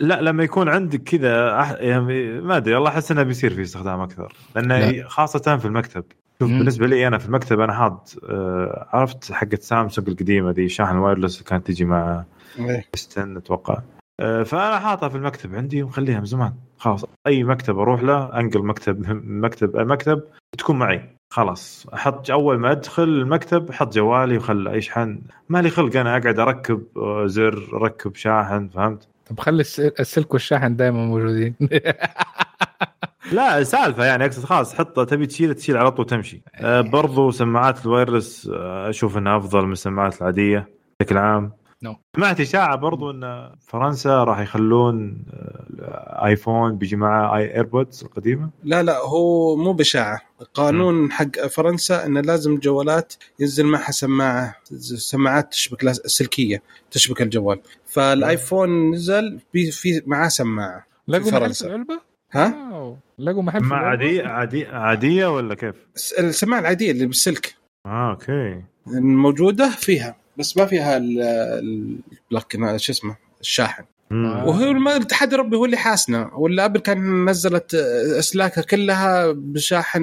لا 0.00 0.20
لما 0.22 0.44
يكون 0.44 0.68
عندك 0.68 1.02
كذا 1.02 1.62
أح- 1.64 1.80
يعني 1.82 2.40
ما 2.40 2.56
أدري 2.56 2.74
والله 2.74 2.88
أحس 2.90 3.10
إنه 3.12 3.22
بيصير 3.22 3.54
في 3.54 3.62
استخدام 3.62 4.00
أكثر. 4.00 4.32
لأنه 4.56 4.78
لا. 4.90 5.08
خاصة 5.08 5.56
في 5.56 5.64
المكتب. 5.64 6.04
شوف. 6.40 6.48
بالنسبة 6.50 6.86
لي 6.86 7.06
أنا 7.06 7.18
في 7.18 7.26
المكتب 7.26 7.60
أنا 7.60 7.72
حاط 7.72 8.16
آه، 8.30 8.88
عرفت 8.92 9.32
حقت 9.32 9.62
سامسونج 9.62 10.08
القديمة 10.08 10.50
ذي 10.50 10.68
شاحن 10.68 10.96
وايرلس 10.96 11.34
اللي 11.38 11.44
كانت 11.50 11.66
تجي 11.66 11.84
مع 11.84 12.24
إيه. 12.58 12.84
ستن 12.94 13.36
أتوقع. 13.36 13.78
آه، 14.20 14.42
فأنا 14.42 14.78
حاطها 14.78 15.08
في 15.08 15.16
المكتب 15.16 15.54
عندي 15.54 15.82
ومخليها 15.82 16.18
من 16.18 16.24
زمان 16.26 16.52
خلاص. 16.78 17.04
أي 17.26 17.44
مكتب 17.44 17.78
أروح 17.78 18.02
له 18.02 18.40
أنقل 18.40 18.62
مكتب 18.66 19.04
مكتب 19.44 19.76
مكتب 19.76 20.22
تكون 20.58 20.78
معي 20.78 21.02
خلاص. 21.32 21.86
أحط 21.94 22.30
أول 22.30 22.58
ما 22.58 22.72
أدخل 22.72 23.02
المكتب 23.02 23.70
أحط 23.70 23.94
جوالي 23.94 24.36
وخل 24.36 24.66
يشحن 24.74 25.20
ما 25.48 25.62
لي 25.62 25.70
خلق 25.70 25.96
أنا 25.96 26.16
أقعد 26.16 26.38
أركب 26.38 26.82
آه، 26.96 27.26
زر 27.26 27.68
أركب 27.74 28.14
شاحن 28.16 28.68
فهمت؟ 28.68 29.08
طب 29.30 29.40
خلي 29.40 29.60
الس- 29.60 29.80
السلك 29.80 30.32
والشاحن 30.32 30.76
دائما 30.76 31.06
موجودين. 31.06 31.54
لا 33.32 33.64
سالفة 33.64 34.04
يعني 34.04 34.24
أقصد 34.24 34.44
خلاص 34.44 34.74
حطه 34.74 35.04
تبي 35.04 35.26
تشيله 35.26 35.52
تشيل 35.52 35.76
على 35.76 35.90
طول 35.90 36.06
تمشي. 36.06 36.42
آه 36.54 36.80
برضو 36.80 37.30
سماعات 37.30 37.86
ال 37.86 37.93
wireless 37.93 38.50
آه 38.54 38.90
أشوف 38.90 39.18
إنها 39.18 39.36
أفضل 39.36 39.66
من 39.66 39.72
السماعات 39.72 40.20
العادية 40.20 40.68
بشكل 41.00 41.16
عام. 41.18 41.52
No. 41.82 41.96
سمعت 42.16 42.40
إشاعة 42.40 42.76
برضو 42.76 43.10
إن 43.10 43.50
فرنسا 43.66 44.24
راح 44.24 44.40
يخلون 44.40 45.24
آه 45.32 46.26
آيفون 46.26 46.76
بيجي 46.78 46.96
معه 46.96 47.36
آي 47.36 47.54
EarPods 47.54 48.04
القديمة. 48.04 48.50
لا 48.64 48.82
لا 48.82 48.98
هو 48.98 49.56
مو 49.56 49.72
بإشاعة 49.72 50.20
قانون 50.54 51.12
حق 51.12 51.46
فرنسا 51.46 52.06
انه 52.06 52.20
لازم 52.20 52.54
الجوالات 52.54 53.12
ينزل 53.38 53.66
معها 53.66 53.90
سماعة 53.90 54.56
سماعات 54.80 55.52
تشبك 55.52 55.92
سلكية 55.92 56.62
تشبك 56.90 57.22
الجوال. 57.22 57.60
فالآيفون 57.86 58.90
نزل 58.90 59.40
في 59.52 59.70
في 59.70 60.02
معاه 60.06 60.28
سماعة 60.28 60.86
لقوا 61.08 61.30
فرنسا. 61.30 61.66
العلبة؟ 61.66 62.09
ها. 62.32 62.96
لقوا 63.18 63.42
محل 63.42 63.60
ما 63.60 63.66
العلبة؟ 63.80 63.88
عاديه 63.88 64.22
عاديه 64.26 64.68
عادية 64.68 65.26
ولا 65.26 65.54
كيف؟ 65.54 65.74
الس- 65.96 66.12
السماعه 66.12 66.60
العادية 66.60 66.90
اللي 66.90 67.06
بالسلك 67.06 67.54
آه 67.86 68.10
okay 68.10 68.62
الموجودة 68.86 69.68
فيها 69.70 70.16
بس 70.36 70.56
ما 70.56 70.66
فيها 70.66 70.96
ال- 70.96 71.20
ال- 71.22 71.98
ال 72.32 72.41
plug 72.41 72.76
شو 72.76 72.92
اسمه 72.92 73.16
الشاحن 73.40 73.84
مم. 74.10 74.26
آه. 74.26 74.44
وهو 74.46 74.70
الاتحاد 74.70 75.32
الأوروبي 75.32 75.56
هو 75.56 75.64
اللي 75.64 75.76
حاسنا 75.76 76.30
ولا 76.34 76.64
ابل 76.64 76.80
كان 76.80 77.24
نزلت 77.30 77.74
أسلاكها 78.18 78.62
كلها 78.62 79.32
بشاحن 79.32 80.02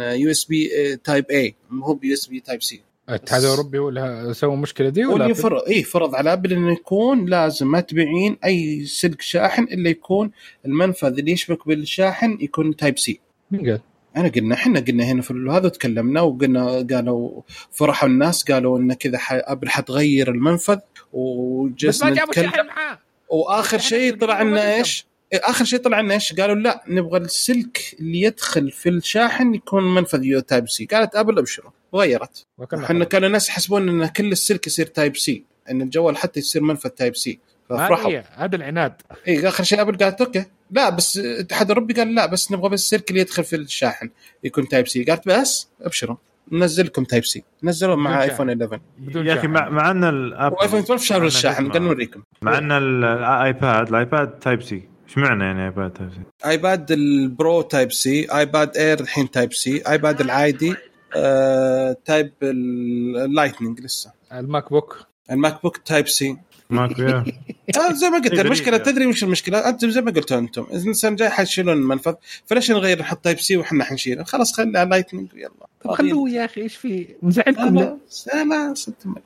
USB 0.00 0.70
Type-A 1.04 1.54
مو 1.70 1.94
ب 1.94 2.12
USB 2.12 2.40
Type-C 2.40 2.82
الاتحاد 3.16 3.42
الاوروبي 3.42 3.78
هو 3.78 3.88
اللي 3.88 4.34
سوى 4.34 4.54
المشكلة 4.54 4.88
دي 4.88 5.06
ولا 5.06 5.24
اللي 5.24 5.34
فرض 5.34 5.62
اي 5.68 5.82
فرض 5.82 6.14
على 6.14 6.32
ابل 6.32 6.52
إنه 6.52 6.72
يكون 6.72 7.26
لازم 7.26 7.70
ما 7.70 7.80
تبيعين 7.80 8.36
أي 8.44 8.84
سلك 8.84 9.20
شاحن 9.22 9.62
إلا 9.62 9.90
يكون 9.90 10.30
المنفذ 10.66 11.18
اللي 11.18 11.32
يشبك 11.32 11.68
بالشاحن 11.68 12.38
يكون 12.40 12.76
Type-C 12.76 13.20
مين 13.50 13.70
قال؟ 13.70 13.80
أنا 14.16 14.28
قلنا 14.28 14.54
إحنا 14.54 14.80
قلنا 14.80 15.04
هنا 15.04 15.22
في 15.22 15.46
هذا 15.50 15.68
تكلمنا 15.68 16.20
وقلنا 16.20 16.86
قالوا 16.90 17.42
فرحوا 17.70 18.08
الناس 18.08 18.44
قالوا 18.44 18.78
إن 18.78 18.92
كذا 18.92 19.18
أبل 19.30 19.68
حتغير 19.68 20.30
المنفذ 20.30 20.76
بس 20.76 21.02
وجلسنا 21.12 22.10
ما 22.10 22.16
جابوا 22.16 22.32
نتكلم. 22.32 22.50
شاحن 22.50 22.66
معاه. 22.66 22.98
وآخر 23.28 23.78
شيء 23.78 24.16
طلع 24.16 24.42
لنا 24.42 24.74
إيش؟ 24.74 25.06
آخر 25.34 25.64
شيء 25.64 25.78
طلع 25.78 26.00
لنا 26.00 26.14
إيش؟ 26.14 26.32
قالوا 26.32 26.54
لا 26.54 26.84
نبغى 26.88 27.18
السلك 27.18 27.96
اللي 28.00 28.20
يدخل 28.20 28.70
في 28.70 28.88
الشاحن 28.88 29.54
يكون 29.54 29.94
منفذ 29.94 30.24
U 30.24 30.40
Type-C، 30.40 30.84
قالت 30.84 31.16
أبل 31.16 31.38
أبشروا 31.38 31.70
وغيرت. 31.92 32.46
إحنا 32.74 33.04
كانوا 33.04 33.26
الناس 33.26 33.48
يحسبون 33.48 33.88
إن 33.88 34.06
كل 34.06 34.32
السلك 34.32 34.66
يصير 34.66 34.86
Type-C، 34.86 35.44
إن 35.70 35.82
الجوال 35.82 36.16
حتى 36.16 36.40
يصير 36.40 36.62
منفذ 36.62 36.88
Type-C، 36.90 37.38
ففرحوا. 37.68 38.10
هذه 38.10 38.24
هذا 38.34 38.56
العناد 38.56 39.02
اي 39.28 39.48
آخر 39.48 39.64
شيء 39.64 39.80
أبل 39.80 39.96
قالت 39.96 40.20
okay 40.20 40.44
لا 40.70 40.90
بس 40.90 41.18
الاتحاد 41.18 41.70
الأوروبي 41.70 41.94
قال 41.94 42.14
لا 42.14 42.26
بس 42.26 42.52
نبغى 42.52 42.68
بس 42.68 42.82
السلك 42.82 43.10
اللي 43.10 43.20
يدخل 43.20 43.44
في 43.44 43.56
الشاحن 43.56 44.10
يكون 44.44 44.68
Type-C، 44.68 45.04
قالت 45.04 45.28
بس 45.28 45.68
أبشروا 45.82 46.16
ننزل 46.52 46.86
لكم 46.86 47.04
Type-C، 47.04 47.44
نزلوا 47.62 47.96
مع 47.96 48.22
ايفون 48.22 48.50
11 48.50 48.80
بدون 48.98 49.26
يا 49.26 49.34
أخي. 49.34 49.46
مع, 49.46 49.68
مع 49.68 49.90
إن 49.90 50.04
الابل 50.04 50.56
وايفون 50.60 50.80
12 50.80 51.04
شالوا 51.04 51.20
مع 51.20 51.24
إن 51.24 51.28
الشاحن. 51.28 51.72
قال 51.72 51.82
نوريكم. 51.82 52.22
مع 52.42 52.58
إن 52.58 52.72
الايباد 52.72 53.88
الآيباد 53.88 54.38
Type-C 54.38 54.91
إيش 55.12 55.18
معنى 55.18 55.44
يعني 55.44 55.64
ايباد 55.64 55.92
Type 55.92 56.10
C؟ 56.10 56.48
ايباد 56.50 56.92
ال 56.92 57.62
Pro 57.62 57.92
Type-C 57.92 58.26
ايباد 58.38 58.76
Air 58.76 59.00
الحين 59.00 59.30
Type-C 59.30 59.82
ايباد 59.88 60.20
العادي 60.20 60.74
آه، 61.16 61.96
type 62.04 62.32
ال 62.42 62.56
Lightning 62.56 63.80
لسه. 63.80 64.12
ال 64.32 64.37
MacBook 64.37 64.70
ال 64.70 65.06
MacBook 65.30 65.76
Type-C 65.76 66.36
ماكو 66.70 67.02
يا. 67.02 67.24
آه 67.78 67.92
زي 67.92 68.10
ما 68.10 68.18
قلت 68.18 68.32
غريب 68.32 68.46
المشكلة. 68.46 68.76
تدري 68.76 69.06
وش 69.06 69.24
المشكلة؟ 69.24 69.68
أنت 69.68 69.84
زي 69.84 70.00
ما 70.00 70.10
قلتوا 70.10 70.38
أنتم 70.38 70.66
اذا 70.72 70.90
السنة 70.90 71.10
الجايه 71.10 71.28
حيشيلون 71.28 71.76
المنفذ 71.76 72.14
فليش 72.46 72.70
نغير 72.70 73.00
نحط 73.00 73.24
Type-C 73.24 73.56
وحنا 73.56 73.84
حنشيله؟ 73.84 74.24
خلاص 74.24 74.52
خلي 74.52 74.78
على 74.78 74.90
Lightning 74.90 75.28
يلا. 75.34 75.66
طب 75.84 75.90
خلوه 75.90 76.30
يا 76.30 76.44
أخي 76.44 76.60
إيش 76.60 76.76
في؟ 76.76 77.06
مزعلكم 77.22 77.78
ليه؟ 77.78 77.98
لا 78.34 78.44
لا 78.44 78.74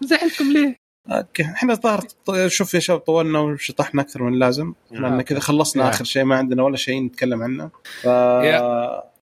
مزعلكم 0.02 0.52
ليه؟ 0.52 0.85
okay. 1.10 1.42
إحنا 1.42 1.72
الظاهر 1.72 2.06
شوف 2.46 2.74
يا 2.74 2.80
شباب 2.80 3.00
طولنا 3.00 3.38
وشطحنا 3.38 4.02
أكثر 4.02 4.22
من 4.22 4.34
اللازم. 4.34 4.72
لأن 4.90 5.22
كذا 5.22 5.40
خلصنا 5.40 5.84
يا. 5.84 5.88
آخر 5.88 6.04
شيء 6.04 6.24
ما 6.24 6.36
عندنا 6.36 6.62
ولا 6.62 6.76
شيء 6.76 7.02
نتكلم 7.02 7.42
عنه. 7.42 7.70
ف. 8.02 8.08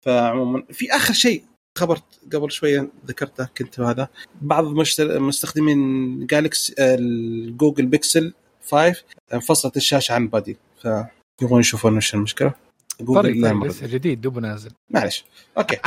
فعموما 0.05 0.63
في 0.71 0.91
آخر 0.91 1.13
شيء 1.13 1.43
خبر 1.77 1.99
قبل 2.33 2.51
شوية 2.51 2.89
ذكرته 3.07 3.47
كنت 3.57 3.79
هذا 3.79 4.07
بعض 4.41 4.65
مشتر- 4.65 5.19
مستخدمين 5.19 6.25
Galaxy 6.27 6.73
الجوجل 6.79 7.85
بيكسل 7.85 8.33
5 8.71 9.03
انفصلت 9.33 9.77
الشاشة 9.77 10.13
عن 10.13 10.27
body 10.27 10.57
فيبغون 10.81 11.59
يشوفون 11.59 11.97
وش 11.97 12.13
المشكلة. 12.13 12.53
جوجل. 13.01 13.65
لسه 13.67 13.87
جديد 13.87 14.21
دوب 14.21 14.39
نازل 14.39 14.71
معلش 14.89 15.25
okay. 15.57 15.77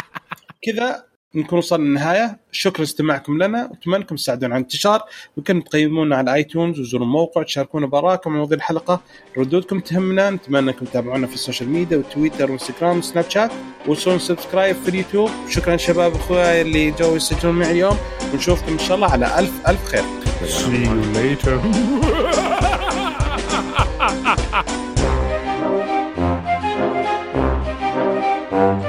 كذا 0.63 1.05
نكون 1.35 1.59
وصلنا 1.59 1.85
للنهاية. 1.85 2.39
شكرا 2.53 2.81
لاستماعكم 2.81 3.43
لنا. 3.43 3.69
واتمنى 3.71 3.97
انكم 3.97 4.17
تساعدونا 4.17 4.55
على 4.55 4.61
الانتشار. 4.61 5.03
ممكن 5.37 5.65
تقيمونا 5.65 6.17
على 6.17 6.35
iTunes 6.35 6.81
وزوروا 6.81 7.07
الموقع 7.07 7.43
تشاركونا 7.43 7.87
برأيكم 7.87 8.31
عن 8.31 8.37
موضوع 8.37 8.57
الحلقة. 8.57 9.01
ردودكم 9.39 9.81
تهمنا. 9.81 10.31
نتمنى 10.31 10.71
انكم 10.71 10.87
تتابعونا 10.87 11.27
في 11.27 11.35
ال 11.35 11.40
social 11.40 11.69
media 11.69 11.97
وتويتر 11.97 12.51
وإنستغرام 12.51 12.99
وسناب 12.99 13.31
شات. 13.31 13.51
وسوون 13.87 14.19
subscribe 14.19 14.77
في 14.77 14.89
اليوتيوب. 14.89 15.31
شكرا 15.49 15.77
شباب 15.77 16.15
اخوياي 16.15 16.63
اللي 16.63 16.91
جو 16.91 17.17
يسجلون 17.17 17.55
معي 17.55 17.71
اليوم. 17.71 17.97
ونشوفكم 18.33 18.73
إن 18.73 18.79
شاء 18.79 18.95
الله 18.97 19.11
على 19.11 19.39
ألف 19.39 19.69
ألف 19.69 19.85
خير. 19.85 20.05
See 20.47 20.85
you 20.87 20.97
later. 21.17 21.57